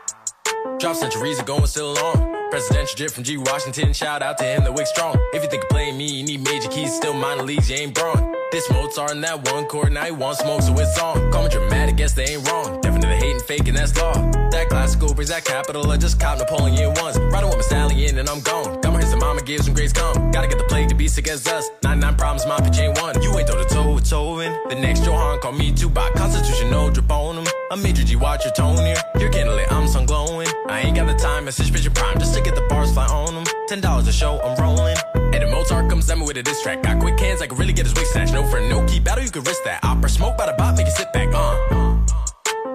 Drop 0.79 0.97
centuries 0.97 1.39
ago 1.39 1.57
and 1.57 1.69
still 1.69 1.97
on. 1.99 2.51
Presidential 2.51 2.97
drip 2.97 3.13
from 3.13 3.23
G. 3.23 3.37
Washington. 3.37 3.93
Shout 3.93 4.23
out 4.23 4.39
to 4.39 4.45
him, 4.45 4.65
the 4.65 4.73
wick 4.73 4.89
strong. 4.89 5.15
If 5.33 5.45
you 5.45 5.51
think 5.51 5.63
of 5.63 5.69
playing 5.69 5.97
me, 5.97 6.07
you 6.07 6.25
need 6.25 6.43
major 6.43 6.69
keys. 6.69 6.97
Still 6.97 7.15
minor 7.15 7.45
leagues, 7.45 7.71
you 7.71 7.77
ain't 7.77 7.95
brawn. 7.95 8.40
This 8.51 8.69
Mozart 8.69 9.13
in 9.13 9.21
that 9.21 9.49
one 9.53 9.67
chord, 9.67 9.93
now 9.93 10.05
he 10.05 10.11
wants 10.11 10.41
smoke, 10.41 10.63
so 10.63 10.77
it's 10.77 10.99
on. 10.99 11.31
Call 11.31 11.45
me 11.45 11.51
dramatic, 11.51 11.95
guess 11.95 12.15
they 12.15 12.25
ain't 12.25 12.51
wrong. 12.51 12.81
Definitely 12.81 13.15
hating, 13.15 13.41
faking, 13.43 13.75
that's 13.75 13.97
law. 13.97 14.13
That 14.51 14.69
classical 14.69 15.15
brings 15.15 15.31
that 15.31 15.45
capital, 15.45 15.89
I 15.89 15.97
just 15.97 16.19
cop 16.19 16.39
Napoleon 16.39 16.93
once. 16.95 17.17
Riding 17.17 17.49
with 17.49 17.59
my 17.59 17.63
stallion 17.63 18.19
and 18.19 18.29
I'm 18.29 18.41
gone. 18.41 18.81
Got 18.81 18.93
my 18.93 18.99
hands 18.99 19.13
to 19.13 19.19
mama, 19.19 19.41
gives 19.43 19.67
some 19.67 19.75
grades 19.75 19.93
come. 19.93 20.33
Gotta 20.33 20.49
get 20.49 20.59
the 20.59 20.65
plague 20.65 20.89
to 20.89 20.97
be 20.97 21.07
sick 21.07 21.29
as 21.29 21.47
us. 21.47 21.71
99 21.85 22.17
problems, 22.17 22.45
my 22.45 22.59
pitch 22.59 22.81
ain't 22.81 23.01
one. 23.01 23.23
You 23.23 23.39
ain't 23.39 23.47
toe 23.47 23.63
to 23.63 23.73
toe 23.73 23.95
with 23.95 24.05
Tovin. 24.05 24.69
The 24.69 24.75
next 24.75 25.05
Johan 25.05 25.39
call 25.39 25.53
me 25.53 25.71
Tupac. 25.71 26.15
Constitutional 26.15 26.91
drip 26.91 27.09
on 27.09 27.37
him. 27.39 27.47
I'm 27.71 27.81
Major 27.81 28.03
G, 28.03 28.17
watch 28.17 28.45
your 28.45 28.55
tone 28.55 28.79
here. 28.79 28.97
You're 29.21 29.31
candlelit, 29.31 29.71
I'm 29.71 29.87
sun 29.87 30.07
glowing. 30.07 30.49
I 30.69 30.81
ain't 30.81 30.97
got 30.97 31.07
the 31.07 31.15
time, 31.15 31.45
message 31.45 31.73
picture 31.73 31.91
prime, 31.91 32.19
just 32.19 32.35
to 32.35 32.41
get 32.41 32.57
the 32.57 32.67
bars 32.69 32.93
fly 32.93 33.07
on 33.07 33.33
them. 33.33 33.45
Ten 33.69 33.81
dollars 33.81 34.09
a 34.09 34.13
show, 34.13 34.41
I'm 34.41 34.61
rolling. 34.61 34.97
The 35.41 35.47
Mozart 35.47 35.89
comes 35.89 36.11
at 36.11 36.19
me 36.19 36.27
with 36.27 36.37
a 36.37 36.43
diss 36.43 36.63
track. 36.63 36.83
Got 36.83 37.01
quick 37.01 37.19
hands, 37.19 37.41
I 37.41 37.47
can 37.47 37.57
really 37.57 37.73
get 37.73 37.87
his 37.87 37.95
wig 37.95 38.07
snatched. 38.07 38.35
No 38.35 38.47
friend, 38.47 38.69
no 38.69 38.85
key 38.87 39.01
battle, 39.01 39.25
you 39.25 39.31
can 39.31 39.43
risk 39.43 39.65
that. 39.65 39.83
Opera 39.83 40.11
smoke 40.11 40.37
by 40.37 40.47
the 40.47 40.53
bot, 40.53 40.77
make 40.77 40.87
you 40.87 40.93
sit 40.93 41.13
back, 41.13 41.29
uh. 41.33 41.57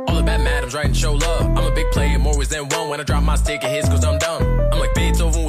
All 0.08 0.16
the 0.16 0.24
bad 0.24 0.42
madams 0.42 0.74
writing 0.74 0.94
show 0.94 1.14
love. 1.14 1.46
I'm 1.58 1.72
a 1.72 1.76
big 1.76 1.92
player, 1.92 2.18
more 2.18 2.38
ways 2.38 2.50
than 2.50 2.68
one. 2.70 2.90
When 2.90 3.00
I 3.00 3.04
drop 3.04 3.24
my 3.24 3.36
stick, 3.36 3.64
it 3.64 3.70
hits 3.70 3.88
cause 3.88 4.04
I'm 4.04 4.18
dumb. 4.18 4.55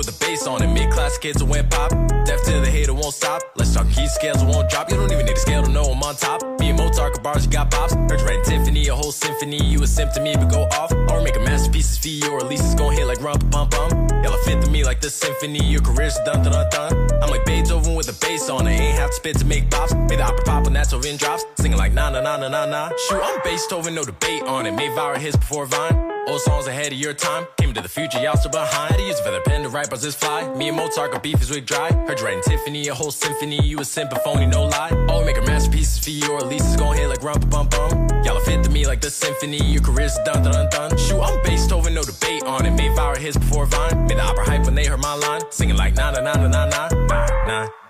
With 0.06 0.20
the 0.20 0.24
bass 0.24 0.46
on 0.46 0.62
it. 0.62 0.68
Mid 0.68 0.90
class 0.90 1.18
kids 1.18 1.38
that 1.38 1.46
went 1.46 1.70
pop. 1.70 1.90
Deaf 2.26 2.42
to 2.44 2.60
the 2.60 2.70
hater 2.70 2.94
won't 2.94 3.14
stop. 3.14 3.42
Let's 3.56 3.74
talk 3.74 3.88
key 3.90 4.06
scales, 4.06 4.44
won't 4.44 4.70
drop. 4.70 4.90
You 4.90 4.96
don't 4.96 5.10
even 5.10 5.26
need 5.26 5.32
a 5.32 5.38
scale 5.38 5.62
to 5.64 5.70
know 5.70 5.82
I'm 5.82 6.02
on 6.02 6.14
top. 6.16 6.42
Me 6.60 6.68
and 6.68 6.78
Mozart 6.78 7.20
bars, 7.22 7.44
you 7.44 7.50
got 7.50 7.70
pops. 7.70 7.94
Heard 7.94 8.20
you 8.20 8.42
Tiffany, 8.44 8.86
a 8.88 8.94
whole 8.94 9.10
symphony. 9.10 9.62
You 9.64 9.82
a 9.82 10.20
me, 10.20 10.36
but 10.36 10.48
go 10.48 10.62
off. 10.78 10.92
Or 10.92 11.22
make 11.22 11.36
a 11.36 11.40
masterpiece 11.40 11.98
for 11.98 12.08
you, 12.08 12.30
or 12.30 12.38
at 12.38 12.46
least 12.46 12.64
it's 12.64 12.74
gonna 12.74 12.94
hit 12.94 13.06
like 13.06 13.20
rump 13.20 13.50
bum 13.50 13.68
bum. 13.68 13.90
Y'all 14.22 14.36
fit 14.44 14.62
to 14.62 14.70
me 14.70 14.84
like 14.84 15.00
the 15.00 15.10
symphony. 15.10 15.64
Your 15.64 15.82
career's 15.82 16.18
done 16.24 16.44
dun 16.44 16.70
dun. 16.70 16.92
I'm 17.22 17.30
like 17.30 17.44
Beethoven 17.44 17.96
with 17.96 18.06
the 18.06 18.26
bass 18.26 18.48
on 18.48 18.66
it. 18.66 18.78
Ain't 18.78 18.98
have 18.98 19.10
to 19.10 19.16
spit 19.16 19.38
to 19.38 19.44
make 19.44 19.70
pops. 19.70 19.94
Made 19.94 20.20
the 20.20 20.24
opera 20.24 20.44
pop 20.44 20.64
when 20.64 20.74
that's 20.74 20.92
over 20.92 21.08
in 21.08 21.16
drops. 21.16 21.44
Singing 21.56 21.78
like 21.78 21.92
na 21.92 22.10
na 22.10 22.20
na 22.20 22.36
na 22.36 22.48
na 22.48 22.66
na. 22.66 22.90
Shoot, 23.08 23.20
I'm 23.22 23.40
Beethoven, 23.42 23.94
no 23.94 24.04
debate 24.04 24.42
on 24.42 24.66
it. 24.66 24.72
Made 24.72 24.92
viral 24.92 25.18
hits 25.18 25.36
before 25.36 25.66
Vine. 25.66 26.15
Old 26.26 26.40
songs 26.40 26.66
ahead 26.66 26.92
of 26.92 26.98
your 26.98 27.14
time. 27.14 27.46
Came 27.56 27.72
to 27.72 27.80
the 27.80 27.88
future, 27.88 28.18
y'all 28.18 28.36
still 28.36 28.50
behind. 28.50 28.94
Had 28.94 29.00
use 29.00 29.20
for 29.20 29.30
the 29.30 29.40
pen 29.42 29.62
to 29.62 29.68
write 29.68 29.88
bars 29.88 30.02
this 30.02 30.14
fly. 30.16 30.52
Me 30.54 30.68
and 30.68 30.76
Mozart 30.76 31.12
got 31.12 31.22
beef 31.22 31.40
is 31.40 31.50
wig 31.50 31.66
dry. 31.66 31.92
Heard 31.92 32.18
you 32.18 32.42
Tiffany, 32.44 32.88
a 32.88 32.94
whole 32.94 33.12
symphony. 33.12 33.62
You 33.62 33.78
a 33.78 33.84
symphony, 33.84 34.46
no 34.46 34.64
lie. 34.64 34.90
All 35.08 35.20
we 35.20 35.32
make 35.32 35.44
masterpieces 35.46 36.02
for 36.02 36.10
you, 36.10 36.32
or 36.32 36.38
at 36.38 36.48
least 36.48 36.64
it's 36.66 36.76
gonna 36.76 36.98
hit 36.98 37.08
like 37.08 37.22
rump 37.22 37.48
bum 37.48 37.68
bum. 37.68 38.08
Y'all 38.24 38.40
fit 38.40 38.64
to 38.64 38.70
me 38.70 38.86
like 38.86 39.00
the 39.00 39.10
symphony. 39.10 39.62
Your 39.62 39.82
career's 39.82 40.18
done 40.24 40.42
dun 40.42 40.68
dun. 40.70 40.96
Shoot, 40.98 41.20
I'm 41.20 41.40
Beethoven, 41.44 41.94
no 41.94 42.02
debate 42.02 42.42
on 42.42 42.66
it. 42.66 42.72
Made 42.72 42.90
viral 42.92 43.16
hits 43.16 43.36
before 43.36 43.66
Vine. 43.66 44.06
Made 44.08 44.18
the 44.18 44.22
opera 44.22 44.44
hype 44.44 44.64
when 44.64 44.74
they 44.74 44.86
heard 44.86 45.00
my 45.00 45.14
line. 45.14 45.42
Singing 45.50 45.76
like 45.76 45.94
na 45.94 46.10
na 46.10 46.20
na 46.20 46.34
na 46.34 46.48
na 46.48 46.88
na 46.88 47.26
na. 47.46 47.85